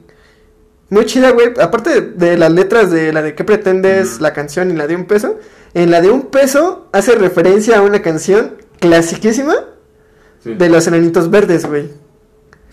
[0.91, 1.53] muy chida, güey.
[1.59, 5.05] Aparte de, las letras de la de qué pretendes, la canción y la de un
[5.05, 5.39] peso.
[5.73, 9.55] En la de un peso hace referencia a una canción clasiquísima
[10.43, 11.89] Sí, de los enanitos verdes, güey.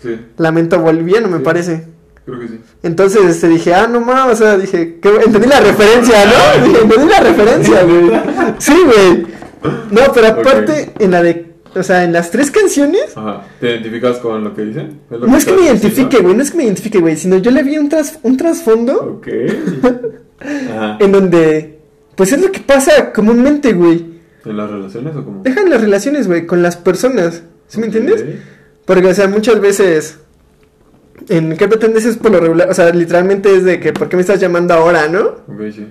[0.01, 1.43] sí, Lamento boliviano, me Sí.
[1.43, 1.87] parece.
[2.25, 2.59] creo que sí.
[2.83, 6.65] Entonces, este, dije, ah, no mames, o sea, dije, entendí la referencia, ¿no?
[6.67, 8.11] Dije, entendí la referencia, güey.
[8.59, 9.27] Sí, güey.
[9.91, 13.45] No, pero aparte, en la de, o sea, en las tres canciones, Ajá.
[13.59, 14.99] ¿Te identificas con lo que dicen?
[15.09, 17.51] lo no es que me identifique, güey, no es que me identifique, güey, sino yo
[17.51, 19.27] le vi un, tras, un trasfondo Ok.
[20.41, 20.97] Ajá.
[20.99, 21.79] en donde,
[22.15, 24.19] pues es lo que pasa comúnmente, güey.
[24.45, 25.43] ¿En las relaciones o cómo?
[25.43, 28.23] Dejan las relaciones, güey, con las personas, ¿sí me entiendes?
[28.85, 30.19] Porque, o sea, muchas veces,
[31.27, 34.15] en qué pretendes es por lo regular, o sea, literalmente es de que, ¿por qué
[34.15, 35.21] me estás llamando ahora, no?
[35.47, 35.87] Ok, sí.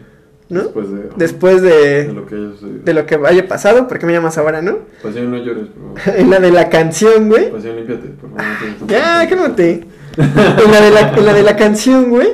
[0.50, 0.62] ¿No?
[0.62, 2.78] Después de, Después de de, lo que haya sucedido.
[2.84, 4.78] de lo que haya pasado, ¿por qué me llamas ahora, no?
[5.02, 6.20] Pasión, no llores, por favor.
[6.20, 7.50] En la de la canción, güey.
[7.52, 8.44] Pasión, límpiate, por favor.
[8.86, 9.84] te- Ya, cálmate.
[10.16, 12.28] En la de la, en la, de la canción, güey.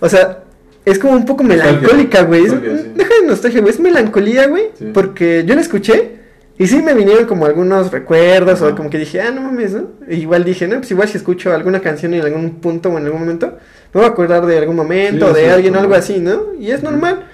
[0.00, 0.44] O sea,
[0.84, 2.48] es como un poco melancólica, güey.
[2.48, 2.56] Sí.
[2.94, 3.72] Deja de nostalgia, güey.
[3.72, 4.64] Es melancolía, güey.
[4.78, 4.90] Sí.
[4.92, 6.19] Porque yo la escuché
[6.60, 9.92] y sí me vinieron como algunos recuerdos o como que dije, ah, no mames, ¿no?
[10.06, 13.06] E igual dije, no, pues igual si escucho alguna canción en algún punto o en
[13.06, 13.56] algún momento,
[13.94, 16.18] me voy a acordar de algún momento Sí, o de sí, alguien o algo así,
[16.18, 16.52] ¿no?
[16.60, 17.24] Y es normal.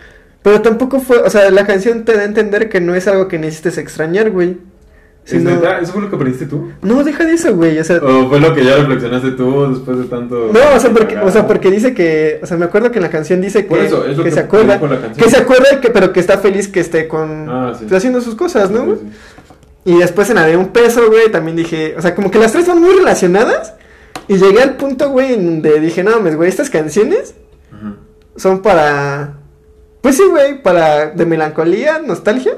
[0.43, 3.27] Pero tampoco fue, o sea, la canción te da a entender que no es algo
[3.27, 4.59] que necesites extrañar, güey.
[5.27, 5.81] ¿Es Sino- neta?
[5.81, 6.71] ¿Eso fue lo que aprendiste tú?
[6.83, 7.77] No, deja de eso, güey.
[7.81, 10.51] O sea, ¿O fue lo que ya reflexionaste tú después de tanto...
[10.53, 13.03] No, o sea, porque, o sea, porque dice que, o sea, me acuerdo que en
[13.03, 14.81] la canción dice que, eso, es lo que que se acuerda,
[15.17, 17.93] que se acuerda, que, pero que está feliz que esté con, Ah, sí.
[17.93, 18.81] haciendo sus cosas, ¿no?
[18.83, 18.99] Sí, güey?
[19.01, 19.07] sí.
[19.87, 22.53] Y después en la de un peso, güey, también dije, o sea, como que las
[22.53, 23.75] tres van muy relacionadas,
[24.29, 27.35] y llegué al punto, güey, en donde dije, no, mames, güey, estas canciones
[28.37, 29.35] son para,
[30.03, 32.53] pues sí, güey, para, de melancolía, nostalgia,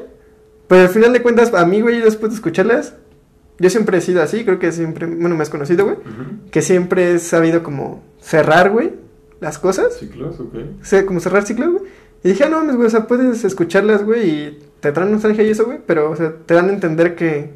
[0.69, 2.95] pero al final de cuentas, a mí, güey, después de escucharlas,
[3.59, 5.97] yo siempre he sido así, creo que siempre, bueno, me has conocido, güey,
[6.51, 8.93] que siempre he sabido como cerrar, güey,
[9.41, 9.95] las cosas.
[9.99, 10.55] Ciclos, ok.
[10.81, 11.85] O sea, como cerrar ciclos, güey.
[12.23, 15.45] Y dije, ah, no mames, güey, o sea, puedes escucharlas, güey, y te traen nostalgia
[15.45, 17.51] y eso, güey, pero, o sea, te dan a entender que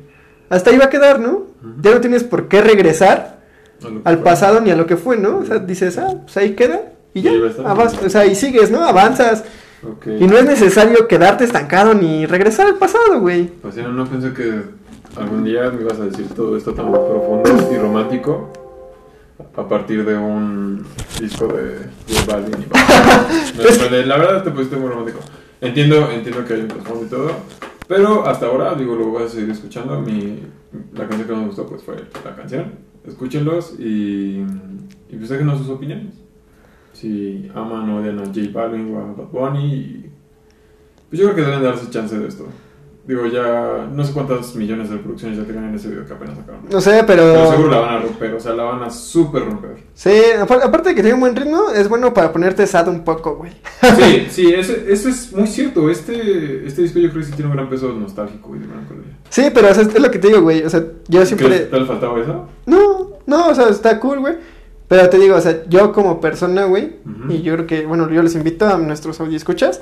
[0.49, 1.47] hasta ahí va a quedar, ¿no?
[1.81, 3.43] Ya no tienes por qué regresar
[4.05, 4.25] al fue.
[4.25, 5.39] pasado ni a lo que fue, ¿no?
[5.39, 7.33] O sea, dices, ah, pues ahí queda, y ya,
[7.65, 8.85] avanzas, o sea, y sigues, ¿no?
[8.85, 9.45] Avanzas,
[10.07, 13.47] Y no es necesario quedarte estancado ni regresar al pasado, güey.
[13.47, 14.63] Pasión, no pensé que
[15.17, 18.51] algún día me ibas a decir todo esto tan profundo y romántico
[19.57, 20.87] a partir de un
[21.21, 23.91] disco de J Balvin y.
[23.91, 25.19] No, La verdad te pusiste muy romántico.
[25.61, 27.31] Entiendo, entiendo que hay un trasfondo y todo,
[27.87, 30.01] pero hasta ahora, digo, lo voy a seguir escuchando.
[30.01, 30.43] Mi,
[30.95, 32.73] la canción que más me gustó pues fue la canción.
[33.07, 34.45] Escúchenlos y,
[35.09, 36.22] y pues déjenos sus opiniones.
[36.93, 40.07] Si aman o odian a J Balvin o a Bad Bunny.
[41.09, 42.47] pues yo creo que deben darse chance de esto.
[43.05, 46.37] Digo, ya no sé cuántas millones de reproducciones ya tengan en ese video que apenas
[46.39, 46.61] sacaron.
[46.71, 49.77] No sé, Pero seguro la van a romper, o sea, la van a súper romper.
[49.93, 53.03] Sí, apar- aparte de que tiene un buen ritmo, es bueno para ponerte sad un
[53.03, 53.51] poco, güey.
[53.97, 55.91] Sí, sí, eso, eso es muy cierto.
[55.91, 59.19] Este, este disco yo creo que sí tiene un gran peso nostálgico y de melancolía.
[59.31, 60.63] Sí, pero o sea, es lo que te digo, güey.
[60.63, 61.49] O sea, yo siempre.
[61.49, 62.47] ¿Qué tal faltaba eso?
[62.67, 64.35] No, no, o sea, está cool, güey.
[64.93, 66.97] Pero te digo, o sea, yo como persona, güey,
[67.31, 69.81] y yo creo que, bueno, yo les invito a nuestros escuchas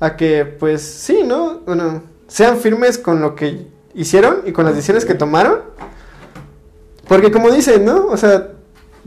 [0.00, 1.60] a que, pues, sí, ¿no?
[1.64, 5.60] Bueno, sean firmes con lo que hicieron y con las decisiones que tomaron.
[7.06, 8.06] Porque como dicen, ¿no?
[8.06, 8.48] O sea,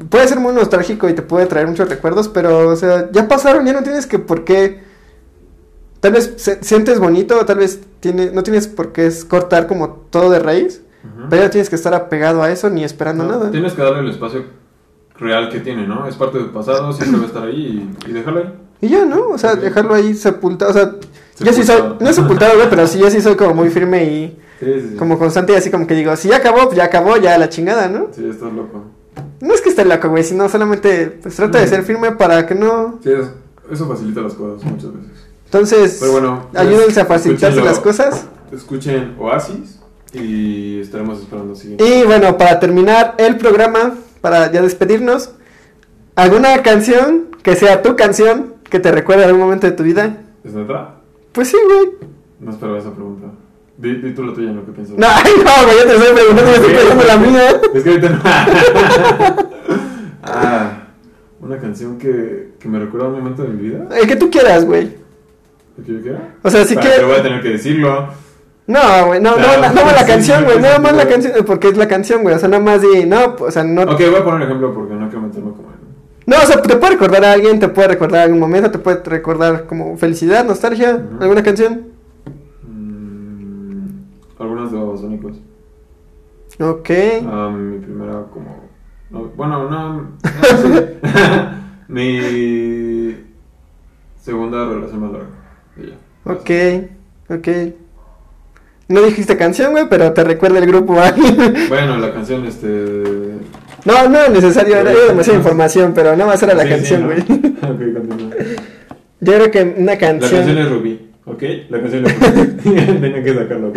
[0.08, 3.66] puede ser muy nostálgico y te puede traer muchos recuerdos, pero, o sea, ya pasaron,
[3.66, 4.80] ya no tienes que por qué...
[6.00, 9.90] Tal vez se- sientes bonito, o tal vez tiene, no tienes por qué cortar como
[10.10, 10.82] todo de raíz,
[11.30, 13.52] pero ya no tienes que estar apegado a eso ni esperando No, nada.
[13.52, 14.61] Tienes que darle el espacio
[15.22, 16.06] real que tiene, ¿no?
[16.08, 18.54] Es parte del pasado, siempre va a estar ahí y, y déjalo ahí.
[18.82, 19.28] Y ya, ¿no?
[19.30, 20.72] O sea, dejarlo ahí sepultado.
[20.72, 20.96] O sea,
[21.40, 21.98] yo sí soy, Sepultado.
[22.02, 24.96] no sepultado, güey, pero sí, yo sí soy como muy firme y Sí, sí, sí.
[24.98, 27.50] como constante y así como que digo, si ya acabó, pues ya acabó, ya la
[27.50, 28.08] chingada, ¿no?
[28.12, 28.84] Sí, estás loco.
[29.40, 32.54] No es que esté loco, güey, sino solamente pues trata de ser firme para que
[32.56, 33.00] no...
[33.04, 33.32] Sí, es-
[33.72, 35.12] eso facilita las cosas muchas veces.
[35.46, 38.26] Entonces, Pero bueno, pues, ayúdense a facilitarse las cosas.
[38.52, 39.80] Escuchen Oasis
[40.14, 41.84] y estaremos esperando el siguiente.
[41.86, 45.32] Y bueno, para terminar el programa, para ya despedirnos,
[46.16, 50.18] ¿alguna canción que sea tu canción que te recuerde algún momento de tu vida?
[50.44, 50.96] ¿Es neta?
[51.32, 51.90] Pues sí, güey.
[52.40, 53.28] No esperaba esa pregunta.
[53.78, 54.66] Di, di tú la tuya, ¿no?
[54.66, 54.98] ¿Qué piensas?
[54.98, 57.62] No, ay, no, güey, yo te estoy preguntando, me estoy preguntando la mía.
[57.74, 58.22] Es que ahorita no.
[60.24, 60.72] ah,
[61.42, 63.88] una canción que, que me recuerda a un momento de mi vida.
[64.00, 64.96] El que tú quieras, güey.
[65.78, 66.36] ¿Lo que yo quiera?
[66.44, 66.98] O sea, si Ah, quieres...
[67.00, 68.10] Pero voy a tener que decirlo.
[68.72, 70.94] No, güey, no, no, Claro, no, no la sí, canción, sí, güey, sí, nada más
[70.96, 73.64] la canción, porque es la canción, güey, o sea, nada más di, no, o sea,
[73.64, 75.72] no, Ok, voy a poner un ejemplo porque no quiero meterme como
[76.28, 79.02] no, o sea, te puede recordar a alguien, te puede recordar algún momento, te puede
[79.04, 81.88] recordar como felicidad, nostalgia, alguna canción.
[82.64, 83.88] mm,
[84.40, 85.38] algunas de Babasónicos.
[86.60, 86.90] Ok,
[87.28, 88.70] Ah, mi primera como...
[89.10, 90.12] no, bueno, no...
[91.88, 93.18] mi
[94.22, 95.28] segunda relación más larga.
[95.78, 96.32] Ya.
[96.32, 96.50] ok,
[97.30, 97.48] ok.
[98.92, 101.12] No dijiste canción, güey, pero te recuerda el grupo a.
[101.70, 102.68] Bueno, la canción, este...
[103.86, 106.76] No, no es necesario, era era demasiada información, pero nada más era la Sí, sí,
[106.76, 107.08] canción, ¿no?
[107.08, 107.20] güey.
[107.22, 108.36] ok, continúa.
[109.20, 110.32] Yo creo que una La canción...
[110.32, 111.44] canción es Rubí, ¿ok?
[111.70, 112.76] La canción es Rubí.
[113.02, 113.74] Tenía que sacarlo.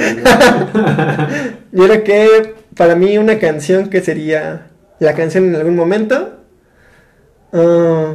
[1.72, 4.66] Yo creo que para mí una canción que sería
[4.98, 6.40] la canción en algún momento.
[7.52, 8.14] ah,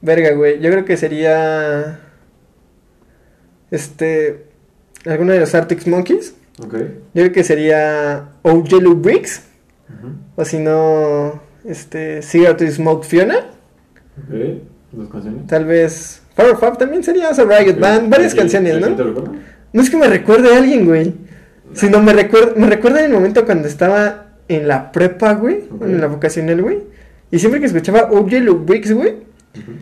[0.00, 0.60] verga, güey.
[0.60, 2.00] Yo creo que sería.
[3.70, 4.47] Este.
[5.06, 6.34] Alguno de los Arctic Monkeys.
[6.62, 6.74] ok.
[6.74, 9.42] Yo creo que sería Oh Yellow Bricks.
[9.88, 10.12] Ujú.
[10.36, 11.40] O si no.
[11.64, 12.22] Este.
[12.22, 13.36] Cigarette to Smoke Fiona.
[13.36, 14.34] Ok.
[14.92, 15.46] Dos canciones.
[15.46, 16.22] Tal vez.
[16.34, 17.30] Power Fab también sería.
[17.30, 17.78] O sea, Riot.
[17.78, 18.10] Band.
[18.10, 18.88] Varias ¿Y- canciones, ¿no?
[19.72, 21.14] No es que me recuerde a alguien, güey.
[21.74, 25.64] Sino me recuerda, me recuerda el momento cuando estaba en la prepa, güey.
[25.82, 26.78] En la vocacional, güey.
[27.30, 29.10] Y siempre que escuchaba Oh Yellow Bricks, güey.
[29.54, 29.72] Ujú.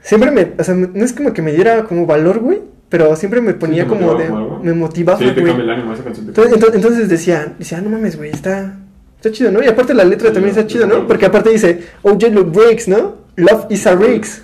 [0.00, 2.60] Siempre me, o sea, no es como que me diera como valor, güey.
[2.92, 4.30] Pero siempre me ponía te como de,
[4.62, 5.48] me motivaba, Sí, güey.
[5.48, 6.28] el ánimo esa canción.
[6.28, 8.74] Entonces, entonces, entonces decía, decía, ah, no mames, güey, está,
[9.16, 9.62] está chido, ¿no?
[9.62, 11.06] Y aparte la letra Sí, también no, está chido, ¿no?
[11.06, 13.16] Porque aparte dice, oh Yellow Bricks, ¿no?
[13.36, 14.42] Love is a Ricks.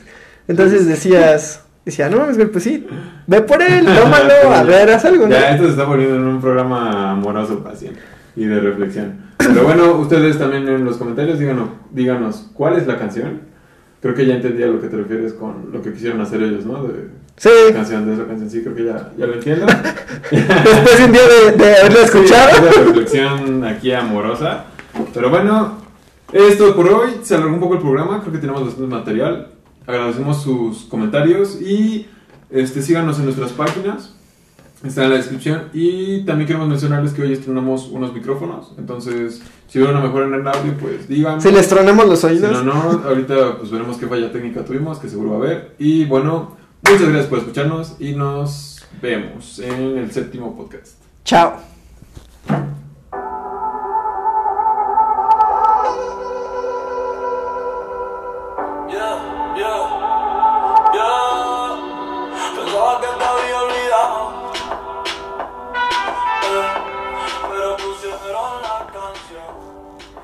[0.49, 2.87] Entonces decías, decía, no mames, güey, pues sí,
[3.27, 5.33] ve por él, tómalo, a ver, haz algo, ¿no?
[5.33, 8.01] Ya, esto se está poniendo en un programa amoroso, paciente
[8.35, 9.29] y de reflexión.
[9.37, 13.43] Pero bueno, ustedes también en los comentarios díganos, díganos cuál es la canción.
[14.01, 16.65] Creo que ya entendí a lo que te refieres con lo que quisieron hacer ellos,
[16.65, 16.85] ¿no?
[16.85, 17.09] De
[17.39, 19.67] Sí, canción, de esa canción, sí, creo que ya, ya lo entiendo.
[20.31, 22.51] después de un día de, de haberlo escuchado.
[22.51, 24.65] Sí, esa reflexión aquí amorosa.
[25.15, 25.79] Pero bueno,
[26.33, 27.11] esto por hoy.
[27.23, 28.21] Se alargó un poco el programa.
[28.21, 29.53] Creo que tenemos bastante material.
[29.87, 32.09] Agradecemos sus comentarios y
[32.51, 34.15] este, síganos en nuestras páginas.
[34.85, 35.69] Está en la descripción.
[35.73, 38.75] Y también queremos mencionarles que hoy estrenamos unos micrófonos.
[38.79, 41.41] Entonces, si ven una mejora en el audio, pues díganme.
[41.41, 42.65] Si les tronamos los Si oídos.
[42.65, 45.75] no, no, ahorita pues veremos qué falla técnica tuvimos, que seguro va a haber.
[45.79, 50.95] Y bueno, muchas gracias por escucharnos y nos vemos en el séptimo podcast.
[51.25, 51.59] Chao.